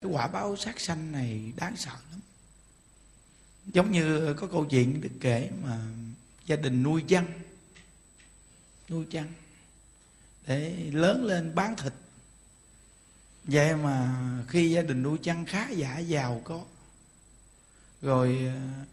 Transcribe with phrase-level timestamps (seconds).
[0.00, 2.20] cái quả báo sát sanh này đáng sợ lắm.
[3.66, 5.78] Giống như có câu chuyện được kể mà
[6.46, 7.26] gia đình nuôi chăn
[8.90, 9.32] nuôi chăn
[10.46, 11.92] để lớn lên bán thịt.
[13.44, 14.14] Vậy mà
[14.48, 16.64] khi gia đình nuôi chăn khá giả giàu có,
[18.02, 18.84] rồi ờ,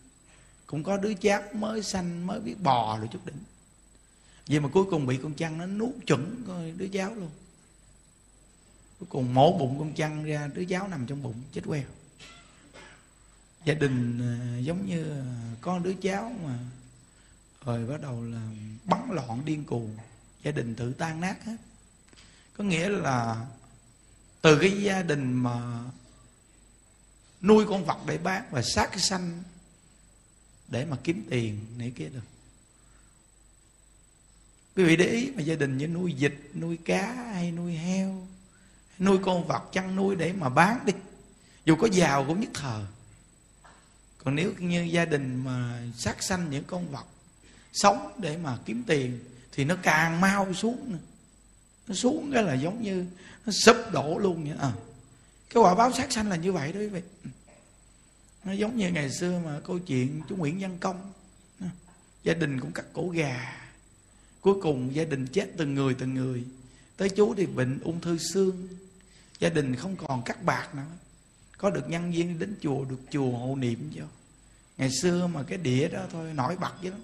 [0.65, 3.43] cũng có đứa cháu mới sanh, mới biết bò rồi chút đỉnh.
[4.47, 7.29] Vậy mà cuối cùng bị con chăn nó nuốt chuẩn coi đứa cháu luôn
[8.99, 11.83] cuối cùng mổ bụng con chăn ra, đứa cháu nằm trong bụng, chết queo.
[13.65, 15.25] Gia đình ờ, giống như ờ,
[15.61, 16.59] có con đứa cháu mà
[17.65, 18.41] rồi bắt đầu là
[18.83, 19.97] bắn loạn điên cuồng.
[20.43, 21.57] Gia đình tự tan nát hết.
[22.57, 23.45] Có nghĩa là
[24.41, 25.83] từ cái gia đình mà
[27.41, 29.43] nuôi con vật để bán và sát cái sanh
[30.67, 32.19] để mà kiếm tiền này kia được.
[34.75, 38.27] Quý vị để ý mà gia đình như nuôi vịt, nuôi cá hay nuôi heo
[38.99, 40.93] nuôi con vật chăn nuôi để mà bán đi.
[41.65, 42.85] Dù có giàu cũng nhất thờ
[44.25, 47.05] còn nếu như gia đình mà sát sanh những con vật
[47.73, 49.19] sống để mà kiếm tiền,
[49.51, 50.97] thì nó càng mau xuống nữa.
[51.87, 53.05] nó xuống cái là giống như
[53.45, 54.57] nó sụp đổ luôn vậy.
[54.59, 54.73] À
[55.49, 57.01] cái quả báo sát sanh là như vậy đó quý vị.
[58.43, 61.11] Nó giống như ngày xưa mà câu chuyện chú Nguyễn Văn Công.
[62.23, 63.57] Gia đình cũng cắt cổ gà.
[64.41, 66.43] Cuối cùng gia đình chết từng người từng người.
[66.97, 68.67] Tới chú thì bệnh ung thư xương
[69.39, 70.83] gia đình không còn cắt bạc nữa.
[71.57, 74.03] Có được nhân viên đến chùa được chùa hộ niệm cho
[74.77, 77.01] ngày xưa mà cái đĩa đó thôi nổi bật chứ, lắm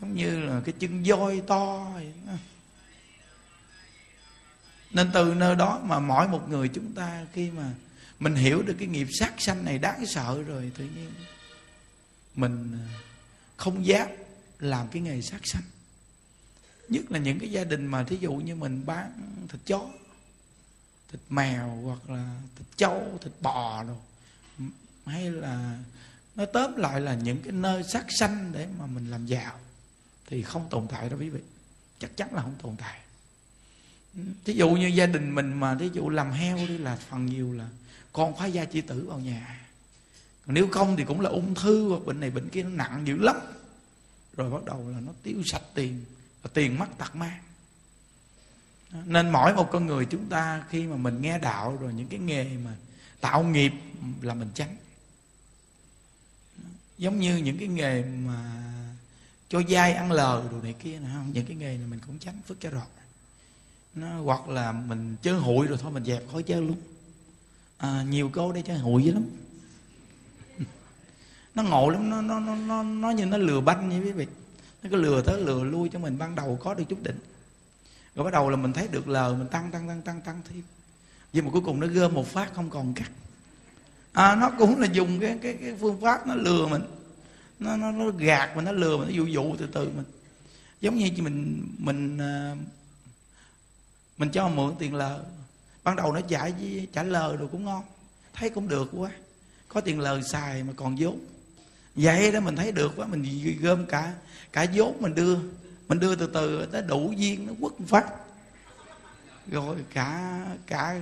[0.00, 2.32] giống như là cái chân voi to vậy đó.
[4.90, 7.70] nên từ nơi đó mà mỗi một người chúng ta khi mà
[8.18, 11.10] mình hiểu được cái nghiệp sát sanh này đáng sợ rồi tự nhiên
[12.34, 12.84] mình à,
[13.56, 14.08] không dám
[14.58, 15.62] làm cái nghề sát sanh.
[16.88, 19.12] Nhất là những cái gia đình mà thí dụ như mình bán
[19.48, 19.88] thịt chó
[21.12, 23.96] thịt mèo hoặc là thịt trâu, thịt bò rồi
[25.06, 25.78] hay là
[26.34, 29.58] nó tóm lại là những cái nơi sát sanh để mà mình làm giàu
[30.26, 31.40] thì không tồn tại đâu quý vị.
[31.98, 33.00] Chắc chắn là không tồn tại.
[34.44, 37.52] Thí dụ như gia đình mình mà, thí dụ làm heo đi là phần nhiều
[37.52, 37.68] là
[38.12, 39.68] con phá gia chi tử vào nhà.
[40.46, 43.06] Còn nếu không thì cũng là ung thư, hoặc bệnh này bệnh kia nó nặng
[43.06, 43.36] dữ lắm.
[44.36, 46.04] Rồi bắt đầu là nó tiêu sạch tiền,
[46.42, 47.40] và tiền mất tật mang
[48.92, 52.20] nên mỗi một con người chúng ta khi mà mình nghe đạo rồi những cái
[52.20, 52.76] nghề mà
[53.20, 53.72] tạo nghiệp
[54.20, 54.76] là mình tránh.
[56.98, 58.52] Giống như những cái nghề mà
[59.48, 61.30] cho dai ăn lờ đồ này kia nè không?
[61.32, 62.82] Những cái nghề này mình cũng tránh phức cho rồi
[63.94, 66.76] nó hoặc là mình chơi hụi rồi thôi mình dẹp khỏi chơi luôn.
[67.76, 69.24] À, nhiều cô đây chơi hụi dữ lắm.
[71.54, 74.26] Nó ngộ lắm nó nó nó nó, nó như nó lừa banh như quý vị.
[74.82, 77.18] Nó cứ lừa tới lừa lui cho mình ban đầu có được chút định
[78.14, 80.62] rồi bắt đầu là mình thấy được lời mình tăng tăng tăng tăng tăng thêm.
[81.32, 83.10] Nhưng mà cuối cùng nó gom một phát không còn cắt.
[84.12, 86.82] À, nó cũng là dùng cái cái cái phương pháp nó lừa mình.
[87.58, 90.04] Nó nó, nó gạt mình nó lừa mình nó dụ dụ từ từ mình.
[90.80, 92.56] Giống như mình mình à,
[94.18, 95.18] mình cho mượn tiền lời.
[95.84, 96.48] Ban đầu nó trả
[96.92, 97.82] trả lời rồi cũng ngon.
[98.32, 99.10] Thấy cũng được quá.
[99.68, 101.18] Có tiền lời xài mà còn vốn.
[101.94, 104.14] Vậy đó mình thấy được quá mình gom cả
[104.52, 105.38] cả vốn mình đưa
[105.92, 108.06] mình đưa từ từ tới đủ duyên nó quất phát.
[109.50, 111.00] Rồi cả cả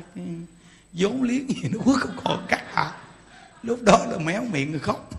[0.93, 2.93] vốn liếng gì nó quất không còn cắt hả?
[3.63, 5.11] Lúc đó là méo miệng rồi khóc.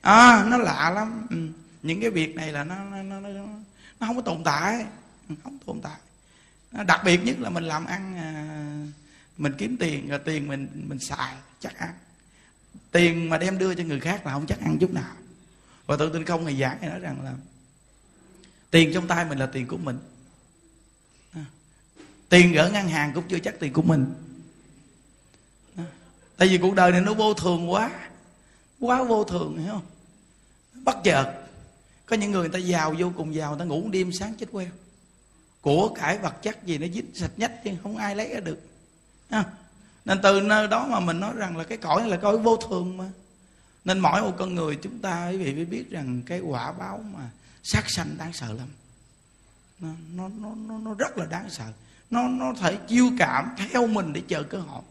[0.00, 1.26] À nó lạ lắm.
[1.30, 1.36] Ừ.
[1.82, 3.44] những cái việc này là nó nó, nó nó
[4.00, 4.86] nó không có tồn tại.
[5.28, 5.98] Ừ, không tồn tại.
[6.84, 8.28] Đặc biệt nhất là mình làm ăn à,
[9.38, 11.94] mình kiếm tiền rồi tiền mình mình xài chắc ăn.
[12.90, 15.14] Tiền mà đem đưa cho người khác là không chắc ăn chút nào.
[15.86, 17.32] Và tự tin không ngày giảng nói rằng là
[18.74, 19.98] tiền trong tay mình là tiền của mình.
[21.32, 21.44] À,
[22.28, 24.14] tiền gỡ ngân hàng cũng chưa chắc tiền của mình.
[25.76, 25.84] À,
[26.36, 27.90] tại vì cuộc đời này nó vô thường quá.
[28.80, 29.86] Quá vô thường hiểu không?
[30.72, 31.32] Bất chợt
[32.06, 34.46] có những người người ta giàu vô cùng giàu người ta ngủ đêm sáng chết
[34.52, 34.68] queo.
[35.60, 38.60] Của cải vật chất gì nó dính sạch nhách chứ không ai lấy ra được.
[39.28, 39.44] À.
[40.04, 42.56] nên từ nơi đó mà mình nói rằng là cái cõi này là cõi vô
[42.56, 43.10] thường mà.
[43.84, 47.04] Nên mỗi một con người chúng ta quý vị phải biết rằng cái quả báo
[47.14, 47.30] mà
[47.64, 48.68] sát sanh đáng sợ lắm.
[49.80, 50.28] Nó nó
[50.68, 51.72] nó nó rất là đáng sợ.
[52.10, 54.82] Nó nó thể chiêu cảm theo mình để chờ cơ hội.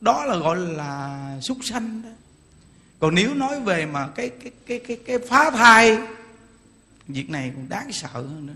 [0.00, 2.10] Đó là gọi là súc sanh đó.
[2.98, 5.98] Còn nếu nói về mà cái cái cái cái cái phá thai,
[7.08, 8.54] việc này cũng đáng sợ hơn nữa.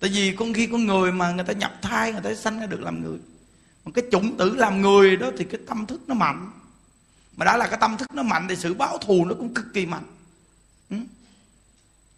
[0.00, 2.66] Tại vì con khi con người mà người ta nhập thai, người ta sanh ra
[2.66, 3.18] được làm người,
[3.84, 6.50] mà cái chủng tử làm người đó thì cái tâm thức nó mạnh.
[7.36, 9.66] Mà đã là cái tâm thức nó mạnh thì sự báo thù nó cũng cực
[9.74, 10.04] kỳ mạnh.
[10.90, 10.96] Ừ?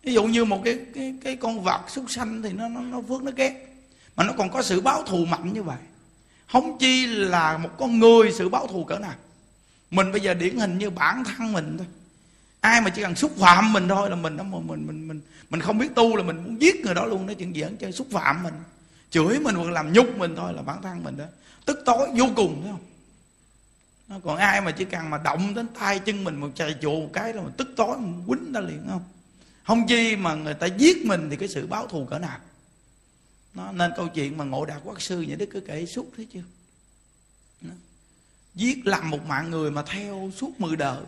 [0.08, 3.02] Ví dụ như một cái cái cái con vật súc sanh thì nó nó nó
[3.08, 3.76] phước nó ghét.
[4.16, 5.76] Mà nó còn có sự báo thù mạnh như vậy.
[6.52, 9.14] Không chi là một con người sự báo thù cỡ nào.
[9.90, 11.86] Mình bây giờ điển hình như bản thân mình thôi.
[12.60, 15.20] Ai mà chỉ cần xúc phạm mình thôi là mình đó, mình mình mình mình
[15.50, 17.26] mình không biết tu là mình muốn giết người đó luôn.
[17.26, 18.54] Đó chuyện giỡn chơi xúc phạm mình.
[19.10, 21.24] Chửi mình hoặc làm nhục mình thôi là bản thân mình đó.
[21.64, 22.84] Tức tối, vô cùng, thấy không?
[24.08, 27.00] Nó còn ai mà chỉ cần mà động đến tay chân mình một chày chùa
[27.00, 29.02] một cái là mình tức tối, mình quýnh ta liền không?
[29.68, 32.38] Không chi mà người ta giết mình thì cái sự báo thù cỡ nào.
[33.54, 36.26] Nó nên câu chuyện mà ngộ đạt quốc sư nhà đức cứ kể suốt thế
[36.32, 36.42] chưa?
[37.60, 37.74] Nó.
[38.54, 41.02] giết làm một mạng người mà theo suốt mười đời.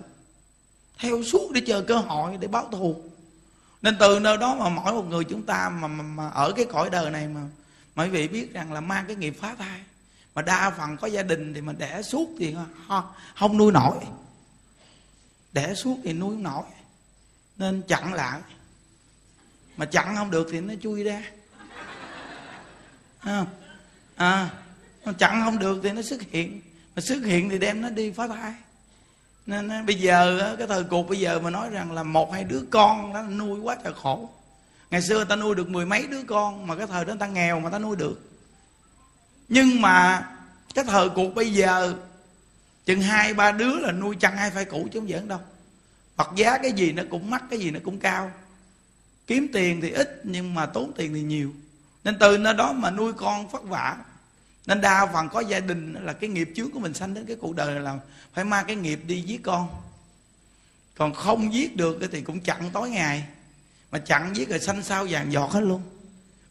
[0.98, 3.02] Theo suốt để chờ cơ hội để báo thù.
[3.82, 6.64] Nên từ nơi đó mà mỗi một người chúng ta mà, mà, mà ở cái
[6.64, 7.40] cõi đời này mà
[7.94, 9.80] mấy vị biết rằng là mang cái nghiệp phá thai.
[10.34, 12.56] Mà đa phần có gia đình thì mà đẻ suốt thì
[13.34, 13.96] không nuôi nổi.
[15.52, 16.64] Đẻ suốt thì nuôi không nổi
[17.60, 18.40] nên chặn lại.
[19.76, 21.22] Mà chặn không được thì nó chui ra.
[23.20, 23.46] À,
[24.16, 24.50] à
[25.18, 26.60] chặn không được thì nó xuất hiện.
[26.96, 28.54] Mà xuất hiện thì đem nó đi phá thai.
[29.46, 32.62] Nên bây giờ cái thời cuộc bây giờ mà nói rằng là một hai đứa
[32.70, 34.30] con nó nuôi quá trời khổ.
[34.90, 37.60] Ngày xưa ta nuôi được mười mấy đứa con mà cái thời đó ta nghèo
[37.60, 38.30] mà ta nuôi được.
[39.48, 40.26] Nhưng mà
[40.74, 41.94] cái thời cuộc bây giờ
[42.86, 45.40] chừng hai ba đứa là nuôi chăn hai phải cũ chứ không giỡn đâu
[46.20, 48.32] hoặc giá cái gì nó cũng mắc, cái gì nó cũng cao.
[49.26, 51.52] Kiếm tiền thì ít, nhưng mà tốn tiền thì nhiều.
[52.04, 53.96] Nên từ nơi đó mà nuôi con vất vả.
[54.66, 57.36] Nên đa phần có gia đình là cái nghiệp chướng của mình sanh đến cái
[57.40, 57.98] cuộc đời là
[58.32, 59.68] phải mang cái nghiệp đi giết con.
[60.94, 63.24] Còn không giết được thì cũng chặn tối ngày.
[63.90, 65.82] Mà chặn giết rồi sanh sao vàng giọt hết luôn.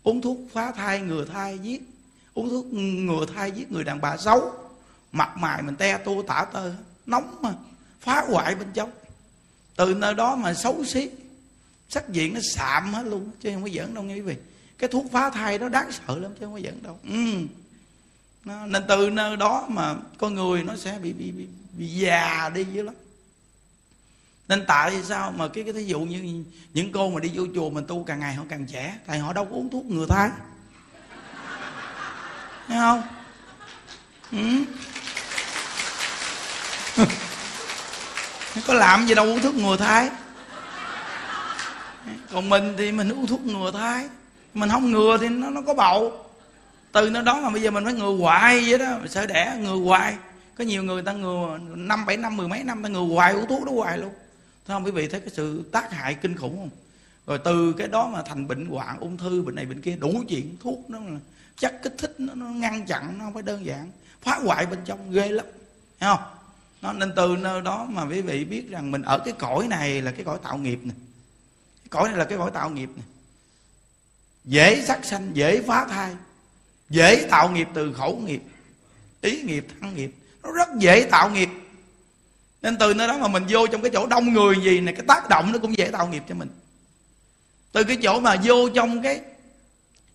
[0.04, 1.82] Uống thuốc phá thai, ngừa thai giết.
[2.34, 4.54] Uống thuốc ngừa thai giết người đàn bà xấu.
[5.12, 6.74] Mặt mày mình te tua tả tơ,
[7.06, 7.54] nóng mà,
[8.02, 8.92] phá hoại bên trong
[9.80, 11.10] từ nơi đó mà xấu xí.
[11.90, 14.36] Sắc diện nó sạm hết luôn chứ không có giỡn đâu nghe quý vị.
[14.78, 17.00] Cái thuốc phá thai đó đáng sợ lắm chứ không có giỡn đâu.
[17.04, 17.46] Ừ.
[18.46, 21.48] nó, nên từ nơi đó mà con người nó sẽ bị bị bị,
[21.78, 22.94] bị già đi dữ lắm.
[24.48, 26.44] Nên tại sao mà cái cái thí dụ như
[26.74, 29.34] những cô mà đi vô chùa mình tu càng ngày họ càng trẻ tại họ
[29.34, 30.30] đâu có uống thuốc ngừa thai.
[32.68, 33.04] Thấy không?
[34.32, 34.66] Ừ.
[38.68, 40.10] có làm gì đâu uống thuốc ngừa thai.
[42.32, 44.10] Còn mình thì mình uống thuốc ngừa thai.
[44.54, 46.26] Mình không ngừa thì nó nó có bầu.
[46.92, 48.98] Từ nó đó mà bây giờ mình phải ngừa hoài vậy đó.
[49.10, 50.16] Sợ đẻ ngừa hoài.
[50.58, 53.48] Có nhiều người ta ngừa năm bảy năm mười mấy năm ta ngừa hoài uống
[53.48, 54.14] thuốc đó hoài luôn.
[54.68, 56.70] Thấy không quý vị thấy cái sự tác hại kinh khủng không?
[57.28, 60.24] Rồi từ cái đó mà thành bệnh hoạn ung thư bệnh này bệnh kia đủ
[60.30, 61.00] chuyện thuốc nó
[61.58, 63.92] chất kích thích nó, nó ngăn chặn nó không phải đơn giản.
[64.22, 65.46] Phá hoại bên trong ghê lắm.
[66.00, 66.39] Thấy không?
[66.82, 70.02] Nó nên từ nơi đó mà quý vị biết rằng mình ở cái cõi này
[70.02, 70.96] là cái cõi tạo nghiệp này
[71.84, 73.06] cái cõi này là cái cõi tạo nghiệp này
[74.46, 76.16] dễ sắc sanh, dễ phá thai,
[76.90, 78.42] dễ tạo nghiệp từ khẩu nghiệp,
[79.22, 80.12] ý nghiệp thăng nghiệp.
[80.44, 81.50] Nó rất dễ tạo nghiệp.
[82.62, 85.06] Nên từ nơi đó mà mình vô trong cái chỗ đông người gì này, cái
[85.08, 86.50] tác động nó cũng dễ tạo nghiệp cho mình.
[87.72, 89.22] Từ cái chỗ mà vô trong cái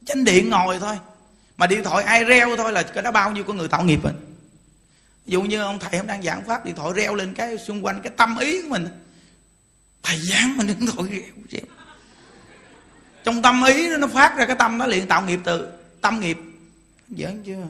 [0.06, 0.98] chánh điện ngồi thôi,
[1.56, 4.00] mà điện thoại ai reo thôi là cái đó bao nhiêu con người tạo nghiệp
[4.02, 4.12] rồi
[5.26, 8.00] dụ như ông thầy ông đang giảng pháp điện thoại reo lên cái xung quanh
[8.02, 8.88] cái tâm ý của mình.
[10.02, 11.08] Thầy giảng mình điện thoại
[11.50, 11.62] reo
[13.24, 15.68] trong tâm ý nó phát ra cái tâm nó liền tạo nghiệp từ
[16.00, 16.38] tâm nghiệp.
[17.08, 17.66] Giỡn chưa?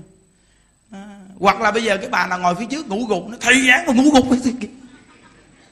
[0.90, 3.66] À, hoặc là bây giờ cái bà nào ngồi phía trước ngủ gục nó thầy
[3.68, 4.70] giảng mà ngủ gục cái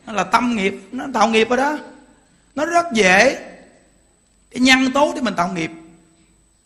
[0.07, 1.79] nó là tâm nghiệp nó tạo nghiệp rồi đó.
[2.55, 3.35] Nó rất dễ
[4.51, 5.71] cái nhân tố để mình tạo nghiệp.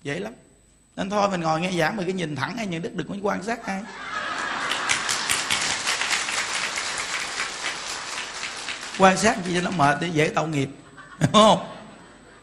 [0.02, 0.32] Dễ lắm.
[0.96, 3.14] Nên thôi mình ngồi nghe giảng mà cái nhìn thẳng hay nhận đức đừng có
[3.22, 3.82] quan sát ai.
[8.98, 10.68] Quan sát chi cho nó mệt để dễ tạo nghiệp.
[11.20, 11.66] Đúng không?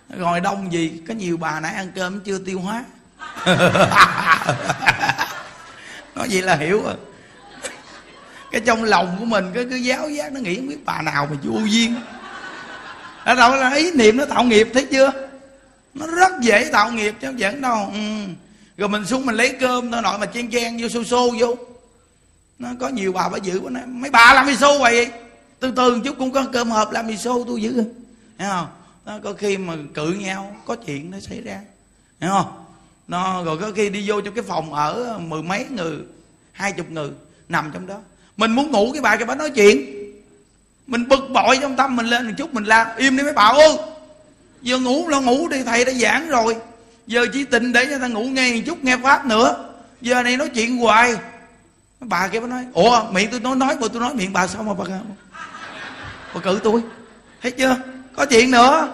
[0.10, 2.84] Ngồi đông gì, có nhiều bà nãy ăn cơm chưa tiêu hóa.
[6.16, 6.96] Nói vậy là hiểu rồi.
[8.52, 11.28] Cái trong lòng của mình cái cứ giáo giác, nó nghĩ không biết bà nào
[11.32, 11.96] mà vô duyên.
[13.26, 15.12] Đó đâu là ý niệm nó tạo nghiệp, thấy chưa?
[15.94, 17.92] Nó rất dễ tạo nghiệp chứ không giỡn đâu.
[17.94, 18.00] Ừ.
[18.78, 21.56] rồi mình xuống mình lấy cơm, nó nội mà chen chen vô xô xô vô.
[22.60, 25.12] Nó có nhiều bà bà giữ, nó mấy bà làm cái xô vậy?
[25.64, 27.84] Từ từ chút cũng có cơm hộp làm mì xô tôi giữ.
[28.38, 28.68] Thấy không?
[29.06, 31.60] Nó có khi mà cự nhau, có chuyện nó xảy ra.
[32.22, 32.66] Hiểu không?
[33.08, 35.98] Nó rồi có khi đi vô trong cái phòng ở mười mấy người,
[36.52, 37.10] hai chục người
[37.50, 37.96] nằm trong đó.
[38.38, 39.86] Mình muốn ngủ cái bà cái bà nói chuyện.
[40.88, 43.44] Mình bực bội trong tâm mình lên một chút, mình la, im đi mấy bà
[43.44, 43.78] ơi.
[44.62, 46.56] Giờ ngủ lo ngủ đi, thầy đã giảng rồi.
[47.08, 49.74] Giờ chỉ tình để cho ta ngủ nghe một chút, nghe pháp nữa.
[50.02, 51.16] Giờ này nói chuyện hoài.
[52.00, 54.64] Bà kia bà nói, ủa, miệng tôi nói nói mà tôi nói miệng bà sao
[54.64, 54.86] mà bà
[56.34, 56.82] bà cự tôi.
[57.42, 57.78] Thấy chưa?
[58.16, 58.88] Có chuyện nữa.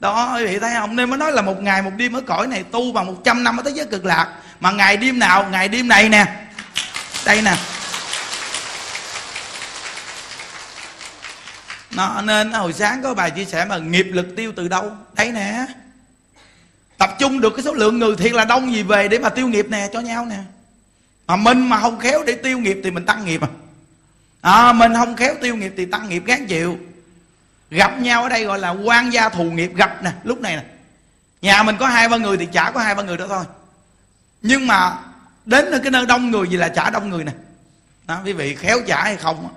[0.00, 2.46] Đó quý vị thấy không nên mới nói là một ngày một đêm ở cõi
[2.46, 4.28] này tu bằng 100 năm ở thế giới cực lạc.
[4.60, 5.48] Mà ngày đêm nào?
[5.50, 6.26] Ngày đêm này nè.
[7.26, 7.56] Đây nè.
[11.90, 14.92] Nó nên hồi sáng có bài chia sẻ mà nghiệp lực tiêu từ đâu?
[15.14, 15.66] Đây nè.
[16.98, 19.48] Tập trung được cái số lượng người thiệt là đông gì về để mà tiêu
[19.48, 20.38] nghiệp nè, cho nhau nè.
[21.26, 23.48] Mà mình mà không khéo để tiêu nghiệp thì mình tăng nghiệp à
[24.40, 26.78] à mình không khéo tiêu nghiệp thì tăng nghiệp gán chịu.
[27.70, 30.62] Gặp nhau ở đây gọi là quan gia thù nghiệp gặp nè, lúc này nè.
[31.42, 33.44] Nhà mình có hai ba người thì chả có hai ba người đó thôi.
[34.42, 34.98] Nhưng mà
[35.44, 37.32] đến cái nơi đông người gì là chả đông người nè.
[38.06, 39.48] Đó, quý vị khéo chả hay không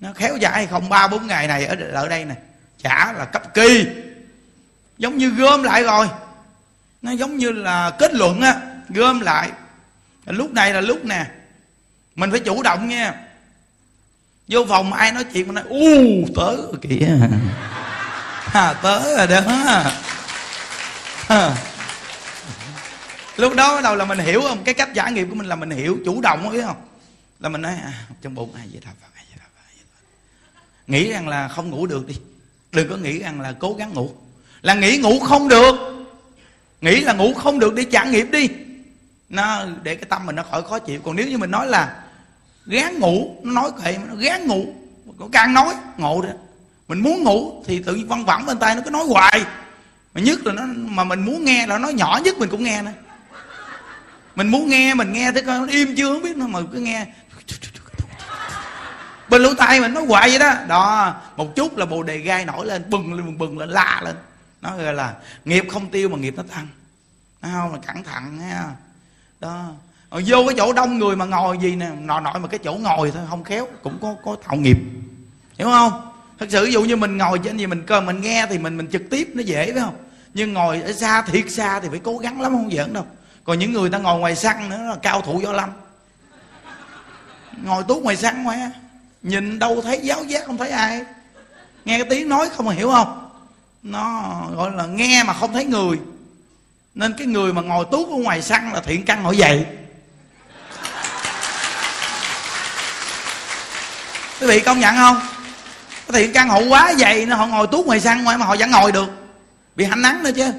[0.00, 0.88] nó khéo chả hay không?
[0.88, 2.34] Ba, bốn ngày này ở ở đây nè,
[2.82, 3.86] chả là cấp kỳ.
[4.98, 6.08] Giống như gom lại rồi.
[7.02, 9.50] Nó giống như là kết luận á, gom lại.
[10.26, 11.26] Lúc này là lúc nè,
[12.14, 13.14] mình phải chủ động nha
[14.48, 17.08] vô phòng ai nói chuyện mà nói u tớ kìa.
[18.52, 19.42] À, tớ rồi đó.
[21.28, 21.56] À.
[23.36, 24.64] lúc đó bắt đầu là mình hiểu không?
[24.64, 26.86] Cái cách giải nghiệp của mình là mình hiểu chủ động biết không?
[27.40, 28.94] Là mình nói à, trong bụng ai vậy thôi
[30.86, 32.14] nghĩ rằng là không ngủ được đi.
[32.72, 34.10] Đừng có nghĩ rằng là cố gắng ngủ.
[34.62, 35.74] Là nghĩ ngủ không được.
[36.80, 38.48] Nghĩ là ngủ không được đi trả nghiệp đi.
[39.28, 41.00] Nó để cái tâm mình nó khỏi khó chịu.
[41.04, 42.03] Còn nếu như mình nói là
[42.66, 43.36] gán ngủ.
[43.42, 44.66] Nó nói kệ nó gán ngủ.
[45.18, 46.28] Có càng nói, ngộ đó.
[46.88, 49.44] Mình muốn ngủ thì tự văn vẳng bên tay nó cứ nói hoài.
[50.14, 52.82] Mà nhất là nó, mà mình muốn nghe là nó nhỏ nhất mình cũng nghe
[52.82, 52.92] nữa
[54.36, 57.06] mình muốn nghe, mình nghe thấy nó im chưa không biết nó mà cứ nghe.
[59.28, 60.54] Bên lỗ tai mình nói hoài vậy đó.
[60.68, 64.00] Đó, một chút là bồ đề gai nổi lên, bừng lên, bừng bừng lên, la
[64.04, 64.16] lên.
[64.62, 66.68] Nó gọi là nghiệp không tiêu mà nghiệp nó tăng.
[67.42, 68.70] Nó không là cẩn thận ha
[69.40, 69.72] đó
[70.14, 72.74] rồi vô cái chỗ đông người mà ngồi gì nè, nọ nội mà cái chỗ
[72.74, 74.76] ngồi thôi, không khéo, cũng có có tạo nghiệp
[75.58, 76.10] hiểu không?
[76.38, 78.76] Thật sự, ví dụ như mình ngồi trên gì mình cơ mình nghe thì mình
[78.76, 79.96] mình trực tiếp nó dễ, phải không?
[80.34, 83.04] Nhưng ngồi ở xa, thiệt xa thì phải cố gắng lắm, không giỡn đâu.
[83.44, 85.70] Còn những người ta ngồi ngoài sân nữa, là cao thủ võ lâm.
[87.62, 88.58] Ngồi tuốt ngoài sân ngoài
[89.22, 91.04] nhìn đâu thấy giáo giác, không thấy ai.
[91.84, 93.28] Nghe cái tiếng nói không à, hiểu không?
[93.82, 94.22] Nó
[94.54, 95.98] gọi là nghe mà không thấy người.
[96.94, 99.66] Nên cái người mà ngồi tuốt ở ngoài sân là thiện căn nổi dậy
[104.44, 105.20] quý vị công nhận không?
[106.06, 108.56] Có thiện căn hộ quá dày nó họ ngồi tuốt ngoài sân ngoài mà họ
[108.58, 109.06] vẫn ngồi được.
[109.76, 110.52] Bị hạnh nắng nữa chứ.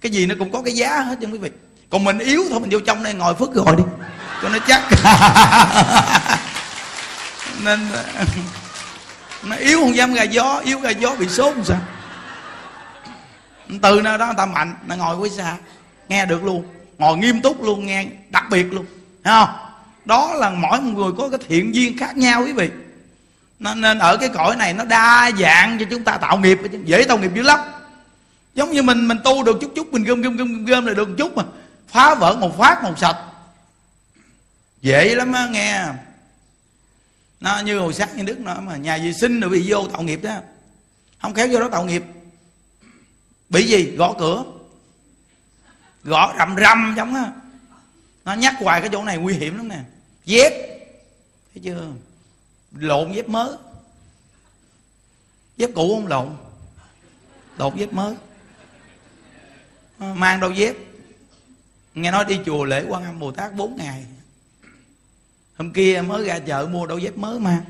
[0.00, 1.50] Cái gì nó cũng có cái giá hết chứ quý vị.
[1.90, 3.82] Còn mình yếu thôi, mình vô trong đây ngồi phước rồi đi.
[4.42, 4.82] Cho nó chắc.
[7.64, 7.88] Nên,
[9.42, 11.80] nó yếu không dám ra gió, yếu ra gió bị sốt làm sao?
[13.82, 15.56] Từ nơi đó người ta mạnh nó ngồi quý xa.
[16.08, 16.64] Nghe được luôn.
[16.98, 18.86] Ngồi nghiêm túc luôn, nghe đặc biệt luôn.
[19.24, 19.56] Thấy không?
[20.04, 22.70] Đó là mỗi người có cái thiện duyên khác nhau quý vị
[23.74, 27.18] nên ở cái cõi này nó đa dạng cho chúng ta tạo nghiệp, dễ tạo
[27.18, 27.60] nghiệp dữ lắm.
[28.54, 31.08] Giống như mình mình tu được chút chút, mình gom gom gom gom là được
[31.08, 31.42] một chút mà.
[31.88, 33.16] Phá vỡ một phát một sạch.
[34.80, 35.84] Dễ lắm á, nghe.
[37.40, 40.02] Nó như hồi sáng như đức nói mà, nhà vệ sinh rồi bị vô tạo
[40.02, 40.34] nghiệp đó.
[41.22, 42.02] Không khéo vô đó tạo nghiệp.
[43.48, 43.96] Bị gì?
[43.96, 44.44] Gõ cửa.
[46.04, 47.30] Gõ rầm rầm giống á.
[48.24, 49.78] Nó nhắc hoài cái chỗ này nguy hiểm lắm nè.
[50.24, 50.52] Dép
[51.54, 51.86] thấy chưa?
[52.78, 53.56] Lộn dép mới.
[55.56, 56.36] Dép cũ không lộn.
[57.58, 58.14] Lộn dép mới.
[59.98, 60.76] Mang đôi dép.
[61.94, 64.06] Nghe nói đi chùa lễ quan âm bồ tát 4 ngày.
[65.56, 67.60] Hôm kia mới ra chợ mua đôi dép mới mà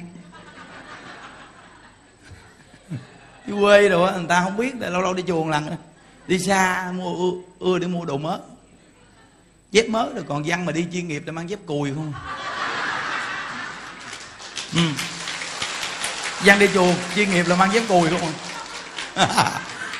[3.46, 5.76] chứ quê rồi người ta không biết lâu lâu đi chùa một lần.
[6.26, 8.38] Đi xa mua ưa, ưa để mua đồ mới.
[9.70, 12.12] Dép mới rồi còn văn mà đi chuyên nghiệp là mang dép cùi không?
[14.74, 14.80] Ừ.
[16.44, 18.32] văn đi chùa chuyên nghiệp là mang dép cùi không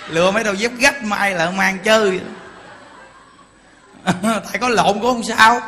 [0.08, 2.20] lựa mấy đầu dép gách mai là mang chơi.
[4.22, 5.60] Tại có lộn cũng không sao.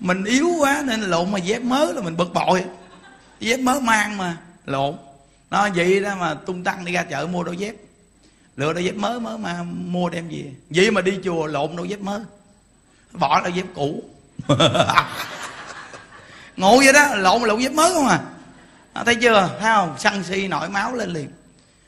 [0.00, 2.64] Mình yếu quá nên lộn mà dép mới là mình bực bội.
[3.40, 4.96] Dép mới mang mà, lộn.
[5.50, 7.74] Nó vậy đó mà tung tăng đi ra chợ mua đôi dép.
[8.56, 10.44] Lựa đôi dép mới mới mà mua đem về.
[10.70, 12.20] Vậy mà đi chùa lộn đôi dép mới
[13.12, 14.02] bỏ đôi dép cũ.
[16.56, 18.20] ngộ vậy đó lộn lộn dép mới không à,
[18.92, 19.56] à thấy chưa?
[19.60, 19.98] Thấy không?
[19.98, 21.28] Săn si nổi máu lên liền.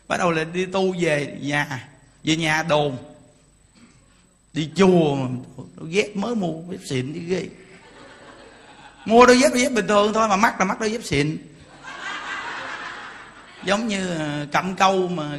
[0.09, 1.89] Bắt đầu là đi tu về nhà
[2.25, 2.97] về nhà đồn.
[4.53, 5.17] Đi chùa
[5.77, 7.47] đôi dép mới mua dép xịn đi ghê.
[9.05, 11.37] Mua đôi dép đôi dép bình thường thôi mà mắc là mắc đôi dép xịn.
[13.65, 15.39] Giống như à, cầm câu mà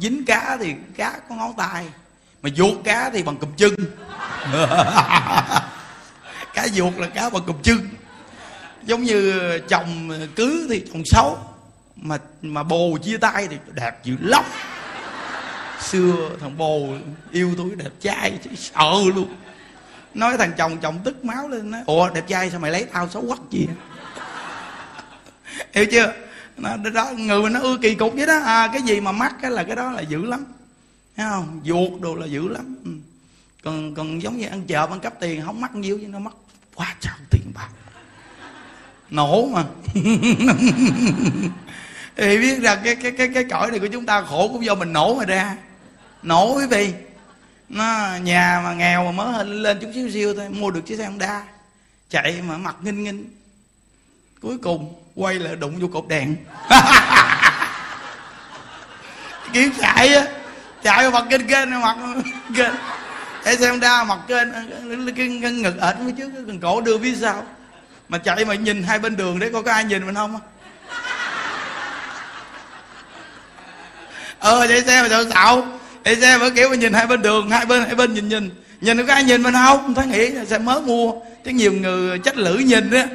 [0.00, 1.86] dính cá thì cá có ngón tay
[2.42, 3.74] mà vuột cá thì bằng cụm chân.
[6.54, 7.88] Cá vuột là cá bằng cụm chân
[8.84, 11.38] giống như chồng cứ thì chồng xấu
[11.96, 14.44] mà mà bồ chia tay thì đẹp dữ lắm.
[15.80, 16.86] Xưa thằng bồ
[17.30, 19.34] yêu tôi đẹp trai sợ luôn.
[20.14, 23.08] Nói thằng chồng chồng tức máu lên nói ủa đẹp trai sao mày lấy tao
[23.08, 23.66] xấu quắc gì
[25.72, 26.12] hiểu chưa?
[26.56, 28.40] Nó, đó người mình nó ưa kỳ cục vậy đó.
[28.44, 30.44] À, cái gì mà mắc cái là cái đó là dữ lắm.
[31.16, 31.60] Thấy không?
[31.64, 32.76] Ruột đồ là dữ lắm.
[32.84, 32.90] Ừ.
[33.64, 36.32] còn còn giống như ăn chợ ăn cắp tiền không mắc nhiêu chứ nó mắc
[36.74, 37.68] quá trời tiền bạc
[39.10, 39.64] nổ mà.
[42.16, 44.74] Thì biết rằng cái cái cái cái cõi này của chúng ta khổ cũng do
[44.74, 45.56] mình nổ mà ra.
[46.22, 46.92] Nổ quý vị.
[47.68, 51.04] Nó nhà mà nghèo mà mới lên chút xíu xíu thôi, mua được chiếc xe
[51.04, 51.42] honda.
[52.10, 53.30] Chạy mà mặt nghinh nghinh.
[54.42, 56.36] Cuối cùng, quay lại đụng vô cột đèn.
[59.52, 60.26] Kiếm chạy á,
[60.82, 61.96] chạy mặt kênh kênh mặt
[62.56, 62.74] kênh
[63.44, 64.48] chạy xe honda mặt kênh
[65.16, 67.44] cái ngực ệt phía trước cái cổ đưa phía sau
[68.10, 70.40] mà chạy mà nhìn hai bên đường đấy, có có ai nhìn mình không
[74.38, 75.66] ờ chạy xe mà sợ xạo.
[76.04, 78.50] Chạy xe mà kiểu mà nhìn hai bên đường, hai bên hai bên nhìn nhìn.
[78.80, 79.94] Nhìn có ai nhìn mình không?
[79.94, 81.12] Thấy nghĩ xe mới mua.
[81.44, 83.06] Chứ nhiều người trách lử nhìn á.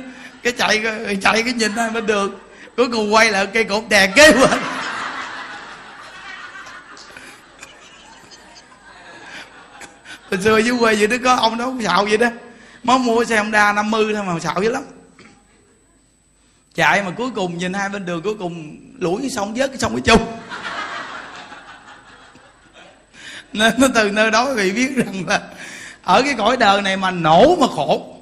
[0.43, 0.83] Cái chạy
[1.21, 2.39] chạy cái nhìn hai bên đường.
[2.77, 4.59] Cuối cùng quay lại cây cột đè kế bên.
[10.31, 12.27] Hồi xưa dưới quê vậy đó, có ông đó xạo vậy đó
[12.85, 14.83] mới mua xe honda 50 thôi mà xạo dữ lắm.
[16.75, 19.91] Chạy mà cuối cùng nhìn hai bên đường cuối cùng lũi xong vớt cái xong
[19.95, 20.39] cái chung
[23.53, 25.41] nên nó từ nơi đó quý vị biết rằng là
[26.03, 28.15] ở cái cõi đời này mà nổ mà khổ.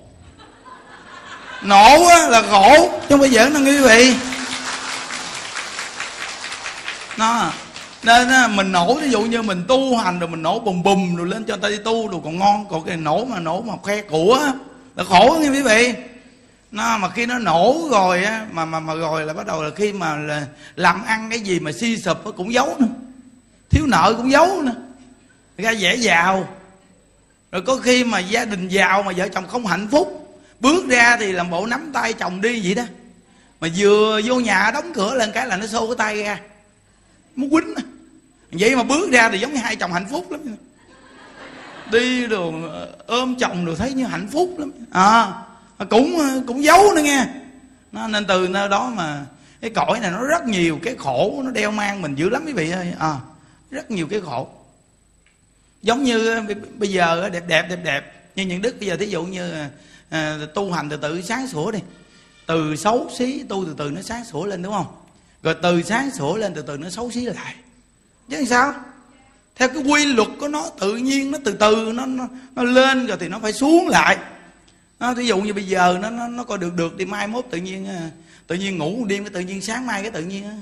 [1.62, 4.15] Nổ á, là khổ chứ không phải giỡn đâu quý vị.
[7.17, 7.51] Nó
[8.03, 11.15] nên á, mình nổ ví dụ như mình tu hành rồi mình nổ bùm bùm
[11.15, 12.65] rồi lên cho người ta đi tu rồi còn ngon.
[12.69, 14.51] Còn cái nổ mà nổ mà khoe của
[14.95, 15.93] là khổ nha quý vị.
[16.72, 19.69] Nó mà khi nó nổ rồi á mà mà mà rồi là bắt đầu là
[19.75, 20.45] khi mà là
[20.75, 22.88] làm ăn cái gì mà si sụp nó cũng giấu nữa.
[23.69, 24.75] Thiếu nợ cũng giấu nữa.
[25.57, 26.48] Ra dễ giàu
[27.51, 31.17] rồi có khi mà gia đình giàu mà vợ chồng không hạnh phúc bước ra
[31.19, 32.83] thì làm bộ nắm tay chồng đi vậy đó.
[33.60, 36.39] Mà vừa vô nhà đóng cửa lên cái là nó xô cái tay ra.
[37.36, 37.73] Muốn quýnh
[38.60, 40.42] vậy mà bước ra thì giống như hai chồng hạnh phúc lắm.
[41.92, 44.72] Đi rồi ờ, ôm chồng rồi thấy như hạnh phúc lắm.
[44.92, 45.34] À
[45.89, 47.26] cũng ờ, cũng giấu nữa nghe.
[47.92, 49.26] Nó nên từ nơi đó mà
[49.62, 52.54] cái cõi này nó rất nhiều cái khổ nó đeo mang mình dữ lắm quý
[52.54, 52.94] vị ơi.
[53.00, 53.16] À,
[53.72, 54.48] rất nhiều cái khổ.
[55.82, 56.42] Giống như ờ,
[56.78, 58.13] bây giờ đẹp đẹp đẹp đẹp.
[58.36, 59.54] Như những đức bây giờ thí dụ như
[60.10, 61.80] à, tu hành từ từ sáng sủa đi.
[62.46, 64.88] Từ xấu xí tu từ từ nó sáng sủa lên đúng không?
[65.44, 67.56] Rồi từ sáng sủa lên từ từ nó xấu xí lại
[68.29, 68.73] chứ làm sao?
[69.55, 73.07] Theo cái quy luật của nó tự nhiên nó từ từ nó nó, nó lên
[73.07, 74.17] rồi thì nó phải xuống lại.
[74.99, 77.45] Nó ví dụ như bây giờ nó nó nó coi được được thì mai mốt
[77.51, 78.09] tự nhiên à,
[78.47, 80.57] tự nhiên ngủ một đêm cái tự nhiên sáng mai cái tự nhiên à.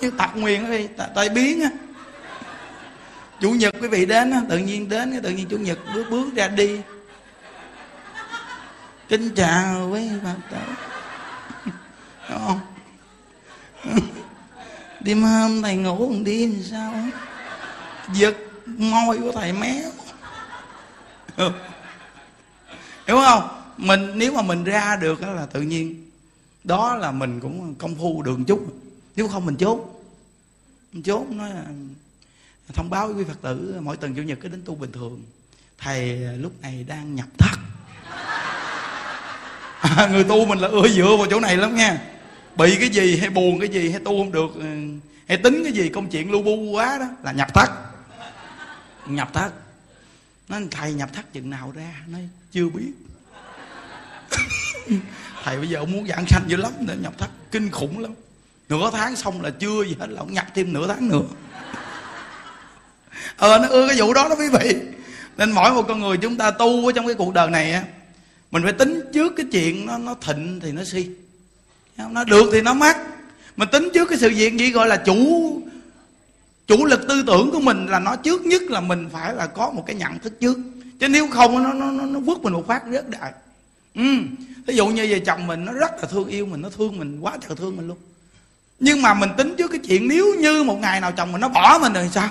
[0.00, 1.70] như tạc nguyền đi tại biến á.
[3.40, 6.34] Chủ nhật quý vị đến tự nhiên đến cái tự nhiên chủ nhật bước bước
[6.34, 6.80] ra đi.
[9.08, 10.56] Kính chào quý bà tử.
[12.30, 12.60] Đúng không?
[15.04, 16.94] Đêm hôm thầy ngủ còn đi làm sao?
[18.12, 18.36] Giật
[18.66, 19.90] môi của thầy méo.
[23.06, 23.48] Hiểu không?
[23.76, 26.10] Mình nếu mà mình ra được đó là tự nhiên.
[26.64, 28.66] Đó là mình cũng công phu đường chút.
[29.16, 29.78] Nếu không mình chốt.
[30.92, 31.64] Mình chốt nói là
[32.72, 35.22] thông báo với quý phật tử mỗi tuần chủ nhật cứ đến tu bình thường.
[35.78, 37.58] Thầy à, lúc này đang nhập thất.
[39.80, 42.13] À, người tu mình là ưa dựa vào chỗ này lắm nha
[42.56, 44.64] bị cái gì hay buồn cái gì hay tu không được ừ,
[45.28, 47.70] hay tính cái gì, công chuyện lu bu quá đó, là nhập thất.
[49.06, 49.52] Nhập thất.
[50.48, 51.94] Nó thầy, nhập thất chừng nào ra?
[52.06, 52.92] Nói, chưa biết.
[55.44, 58.14] Thầy bây giờ ông muốn giảng sanh dữ lắm nên nhập thất, kinh khủng lắm.
[58.68, 61.22] Nửa tháng xong là chưa gì hết, là ông nhập thêm nửa tháng nữa.
[63.36, 64.76] Ờ nó ưa cái vụ đó đó quý vị.
[65.36, 67.84] Nên mỗi một con người chúng ta tu ở trong cái cuộc đời này á,
[68.50, 71.10] mình phải tính trước cái chuyện nó nó thịnh thì nó si
[71.96, 72.98] nó được thì nó mắc.
[73.56, 75.50] Mình tính trước cái sự việc gì gọi là chủ
[76.66, 79.70] chủ lực tư tưởng của mình là nó trước nhất là mình phải là có
[79.70, 80.58] một cái nhận thức trước.
[81.00, 83.32] Chứ nếu không nó nó nó, nó vứt mình một phát rất đại.
[83.94, 84.02] Ừ
[84.66, 87.20] ví dụ như về chồng mình nó rất là thương yêu mình nó thương mình
[87.20, 87.96] quá trời thương mình luôn.
[88.80, 91.48] Nhưng mà mình tính trước cái chuyện nếu như một ngày nào chồng mình nó
[91.48, 92.30] bỏ mình rồi sao?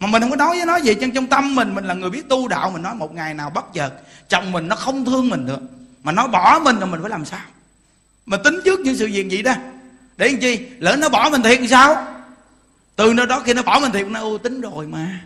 [0.00, 2.10] Mà mình không có nói với nó gì chân trong tâm mình mình là người
[2.10, 3.92] biết tu đạo mình nói một ngày nào bất chợt
[4.28, 5.58] chồng mình nó không thương mình nữa.
[6.02, 7.40] Mà nó bỏ mình rồi mình phải làm sao?
[8.28, 9.54] Mà tính trước những sự việc vậy đó?
[10.16, 10.66] Để làm chi?
[10.78, 12.14] Lỡ nó bỏ mình thiệt thì sao?
[12.96, 15.20] Từ nơi đó khi nó bỏ mình thiệt nó ô tính rồi mà.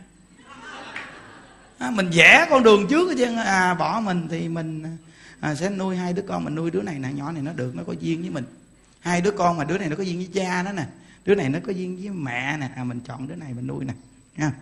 [1.79, 3.37] À, mình vẽ con đường trước chứ.
[3.37, 4.97] À bỏ mình thì mình
[5.41, 7.77] à, sẽ nuôi hai đứa con mình nuôi đứa này nè nhỏ này nó được
[7.77, 8.45] nó có duyên với mình.
[9.01, 10.87] Hai đứa con mà đứa này nó có duyên với cha nó nè
[11.25, 12.71] đứa này nó có duyên với mẹ nè.
[12.77, 13.93] À, mình chọn đứa này mình nuôi nè
[14.37, 14.53] nha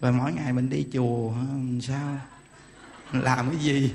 [0.00, 1.32] và mỗi ngày mình đi chùa
[1.82, 2.18] sao?
[3.12, 3.92] Làm cái gì?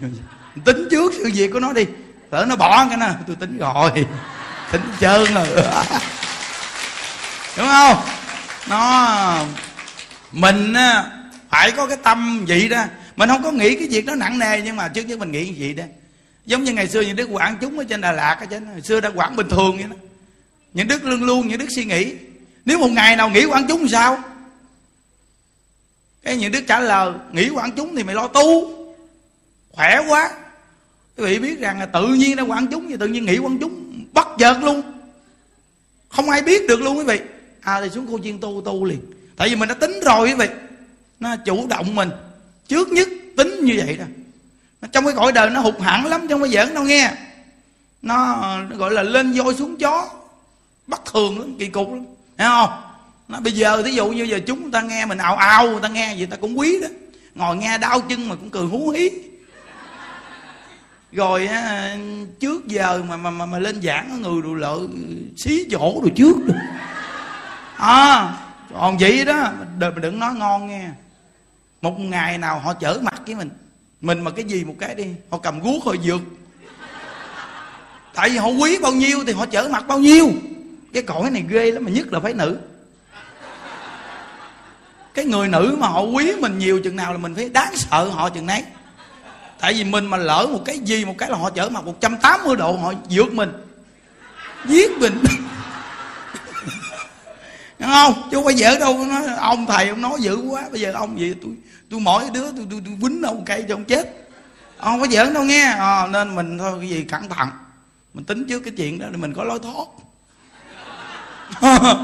[0.66, 1.86] Tính trước sự việc của nó đi
[2.30, 3.92] tớ nó bỏ cái nó, tôi tính rồi.
[4.72, 5.48] Tính trơn rồi.
[7.58, 8.02] Đúng không?
[8.70, 9.46] Nó,
[10.32, 10.74] mình
[11.50, 12.84] phải có cái tâm vậy đó.
[13.16, 15.46] Mình không có nghĩ cái việc đó nặng nề, nhưng mà trước nhất mình nghĩ
[15.46, 15.84] cái gì đó.
[16.46, 18.82] Giống như ngày xưa những đức quản chúng ở trên đà lạt ở trên hồi
[18.82, 19.96] xưa đã quản bình thường vậy đó.
[20.74, 22.14] Những đức luôn luôn, những đức suy nghĩ.
[22.66, 24.24] Nếu một ngày nào nghỉ quản chúng thì sao?
[26.24, 28.74] Cái những đức trả lời, nghỉ quản chúng thì mày lo tu.
[29.72, 30.32] Khỏe quá
[31.18, 33.58] quý vị biết rằng là tự nhiên nó quan chúng thì tự nhiên nghĩ quan
[33.58, 34.82] chúng bắt chợt luôn.
[36.10, 37.20] Không ai biết được luôn quý vị.
[37.62, 39.00] À thì xuống khu chiên tu tu liền.
[39.36, 40.48] Tại vì mình đã tính rồi quý vị.
[41.20, 42.10] Nó chủ động mình.
[42.68, 44.06] Trước nhất tính như vậy đó.
[44.92, 47.12] Trong cái cõi đời nó hụt hẳn lắm trong cái giỡn đâu nghe.
[48.02, 48.36] Nó,
[48.70, 50.10] nó gọi là lên voi xuống chó.
[50.88, 52.06] Bất thường lắm kỳ cục lắm.
[52.38, 52.70] Thấy không?
[53.28, 55.88] Nó bây giờ thí dụ như giờ chúng ta nghe mình ào ào người ta
[55.88, 56.88] nghe gì ta cũng quý đó.
[57.36, 59.10] Ngồi nghe đau chân mà cũng cười hú hí
[61.12, 61.96] rồi á,
[62.40, 64.88] trước giờ mà mà mà, mà lên giảng người đồ lợi
[65.38, 66.58] xí chỗ rồi trước rồi.
[67.78, 68.34] à
[68.74, 70.90] còn vậy đó đừng, đừng nói ngon nghe.
[71.82, 73.50] Một ngày nào họ chở mặt với mình.
[74.02, 76.22] Mình mà cái gì một cái đi họ cầm guốc họ dược
[78.18, 80.32] tại vì họ quý bao nhiêu thì họ chở mặt bao nhiêu.
[80.94, 82.58] Cái cõi này ghê lắm mà nhất là phải nữ.
[85.14, 88.10] Cái người nữ mà họ quý mình nhiều chừng nào là mình phải đáng sợ
[88.10, 88.64] họ chừng nấy
[89.60, 92.56] tại vì mình mà lỡ một cái gì một cái là họ chở mặt 180
[92.56, 93.52] độ họ vượt mình.
[94.66, 95.24] Giết mình.
[97.80, 98.14] Đúng không?
[98.32, 99.06] Chứ không phải đâu.
[99.06, 100.64] Nói ông thầy ông nói dữ quá.
[100.72, 101.52] Bây giờ ông gì tôi
[101.90, 104.28] tôi mỗi đứa tôi tôi, tôi quýnh ông cây cho ông chết.
[104.78, 105.64] Ông có giỡn đâu nghe.
[105.64, 107.50] À, nên mình thôi cái gì cẩn thận.
[108.14, 109.88] Mình tính trước cái chuyện đó để mình có lối thoát.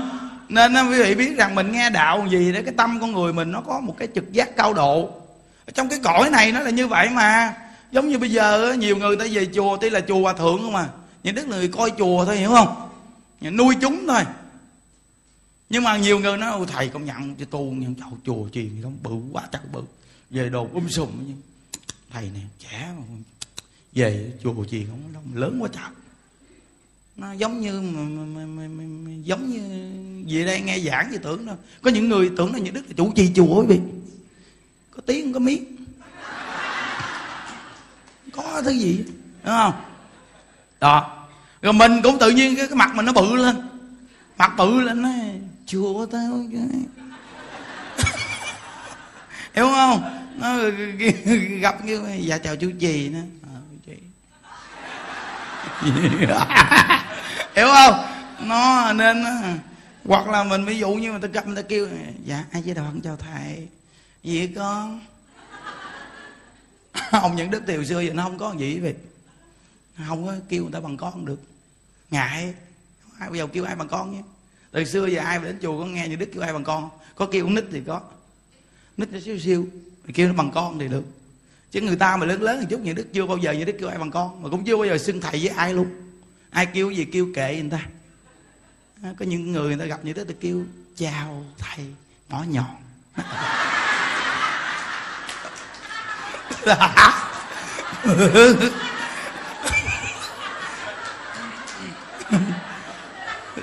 [0.49, 3.51] Nên quý vị biết rằng mình nghe đạo gì đó cái tâm con người mình
[3.51, 5.22] nó có một cái trực giác cao độ
[5.73, 7.57] trong cái cõi này nó là như vậy mà.
[7.91, 10.73] Giống như bây giờ nhiều người ta về chùa tuy là chùa hòa thượng không
[10.73, 10.89] mà
[11.23, 12.89] những đức người coi chùa thôi hiểu không?
[13.41, 14.21] Nuôi chúng thôi.
[15.69, 18.97] Nhưng mà nhiều người nói thầy công nhận cho tu nhưng chậu chùa chiền không
[19.03, 19.81] bự quá chắc bự.
[20.29, 21.41] Về đồ um sùm nhưng
[22.11, 23.03] thầy này trẻ mà
[23.93, 25.89] về chùa chiền không lớn quá trời.
[27.15, 29.61] Nó giống như mà, mà, mà, mà, mà, giống như
[30.33, 31.57] về đây nghe giảng thì tưởng đâu.
[31.81, 33.79] Có những người tưởng là những đức là chủ trì chùa quý vị
[34.95, 35.75] có tiếng có miếng.
[38.31, 39.03] Có thứ gì
[39.43, 39.73] đúng không?
[40.79, 41.25] Đó.
[41.61, 43.55] Rồi mình cũng tự nhiên cái, cái mặt mình nó bự lên.
[44.37, 45.09] Mặt bự lên nó
[45.65, 46.43] chùa tao
[49.53, 50.19] hiểu không?
[50.37, 50.57] Nó
[51.61, 53.93] gặp như dạ chào chú gì nữa à, chị
[57.55, 58.05] hiểu không?
[58.39, 59.25] Nó nên
[60.05, 61.87] hoặc là mình ví dụ như người ta gặp người ta kêu
[62.25, 63.67] dạ ai với đoạn chào thầy?
[64.23, 65.05] Gì con?
[67.11, 68.95] Ông những đức tiều xưa giờ nó không có gì vậy
[70.07, 71.41] không có kêu người ta bằng con được.
[72.11, 72.53] Ngại
[73.19, 74.21] ai bây giờ kêu ai bằng con nhé.
[74.71, 76.89] Từ xưa giờ ai đến chùa có nghe như đức kêu ai bằng con?
[77.15, 78.01] Có kêu nít thì có.
[78.97, 79.67] Nít nó siêu siêu
[80.13, 81.03] kêu nó bằng con thì được.
[81.71, 83.75] Chứ người ta mà lớn lớn một chút như đức chưa bao giờ như đức
[83.79, 85.87] kêu ai bằng con, mà cũng chưa bao giờ xưng thầy với ai luôn.
[86.49, 87.87] Ai kêu gì kêu kệ người ta.
[89.19, 90.63] Có những người người ta gặp như thế thì kêu,
[90.95, 91.85] chào thầy,
[92.29, 92.75] nhỏ nhọn.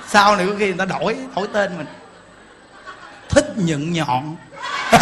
[0.07, 1.87] sau này có khi người ta đổi đổi tên mình?
[3.29, 4.37] Thích nhận nhọn.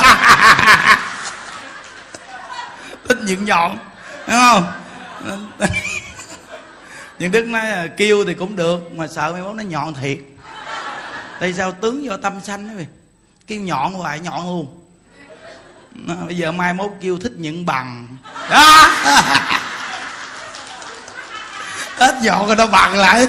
[3.08, 3.78] Thích nhận nhọn,
[4.26, 4.72] đúng không?
[7.18, 10.18] Nhưng đức nói là kêu thì cũng được, mà sợ mấy mốt nó nhọn thiệt.
[11.40, 12.86] Tại sao tướng do tâm sanh ấy
[13.46, 14.77] kêu nhọn hoài, nhọn luôn
[16.06, 18.06] nó, bây giờ mai mốt kêu thích nhận bằng.
[18.50, 18.88] Đó
[21.96, 23.26] hết nhọn rồi nó bằng lại.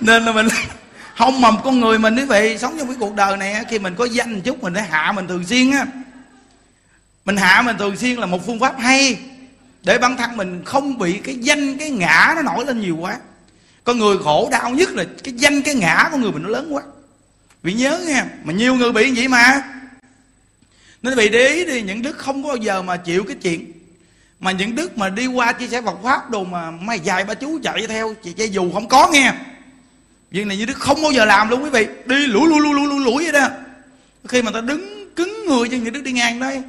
[0.00, 0.48] Nên là mình
[1.16, 3.94] không mầm con người mình quý vị sống trong cái cuộc đời này khi mình
[3.94, 5.86] có danh chút mình phải hạ mình thường xuyên á.
[7.24, 9.18] Mình hạ mình thường xuyên là một phương pháp hay
[9.82, 13.16] để bản thân mình không bị cái danh cái ngã nó nổi lên nhiều quá.
[13.84, 16.74] Con người khổ đau nhất là cái danh cái ngã của người mình nó lớn
[16.74, 16.82] quá.
[17.62, 19.62] Vì nhớ nha mà nhiều người bị vậy mà
[21.02, 23.72] nên vì để ý đi những đức không có bao giờ mà chịu cái chuyện
[24.40, 27.34] mà những đức mà đi qua chia sẻ Phật pháp đồ mà mày dài ba
[27.34, 29.32] chú chạy theo chị chạy dù không có nghe.
[30.30, 31.86] Việc này như đức không bao giờ làm luôn quý vị.
[32.06, 33.48] Đi lủi lủi lủi lủi lủi vậy đó.
[34.28, 36.62] Khi mà ta đứng cứng người cho những đức đi ngang đây,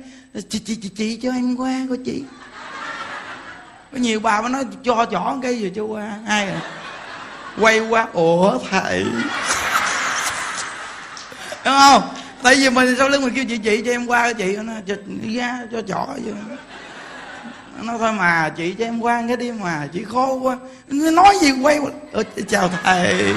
[0.50, 2.24] chị chị chị chị cho em qua coi chị.
[3.92, 6.20] Có nhiều bà mới nói, cho chỏ cái gì cho qua.
[6.28, 6.60] Ai rồi
[7.60, 9.04] quay qua, ủa thầy.
[11.66, 12.14] Đúng không?
[12.44, 14.56] Tại vì mình sau lưng mình kêu chị chị cho em qua chị.
[14.56, 14.96] Nó cho
[15.36, 16.08] ra cho chỏ
[17.82, 20.58] nó thôi mà chị cho em qua cái đi mà chị khô quá.
[20.88, 21.80] Nói gì quay
[22.12, 23.34] Ơ, chào thầy.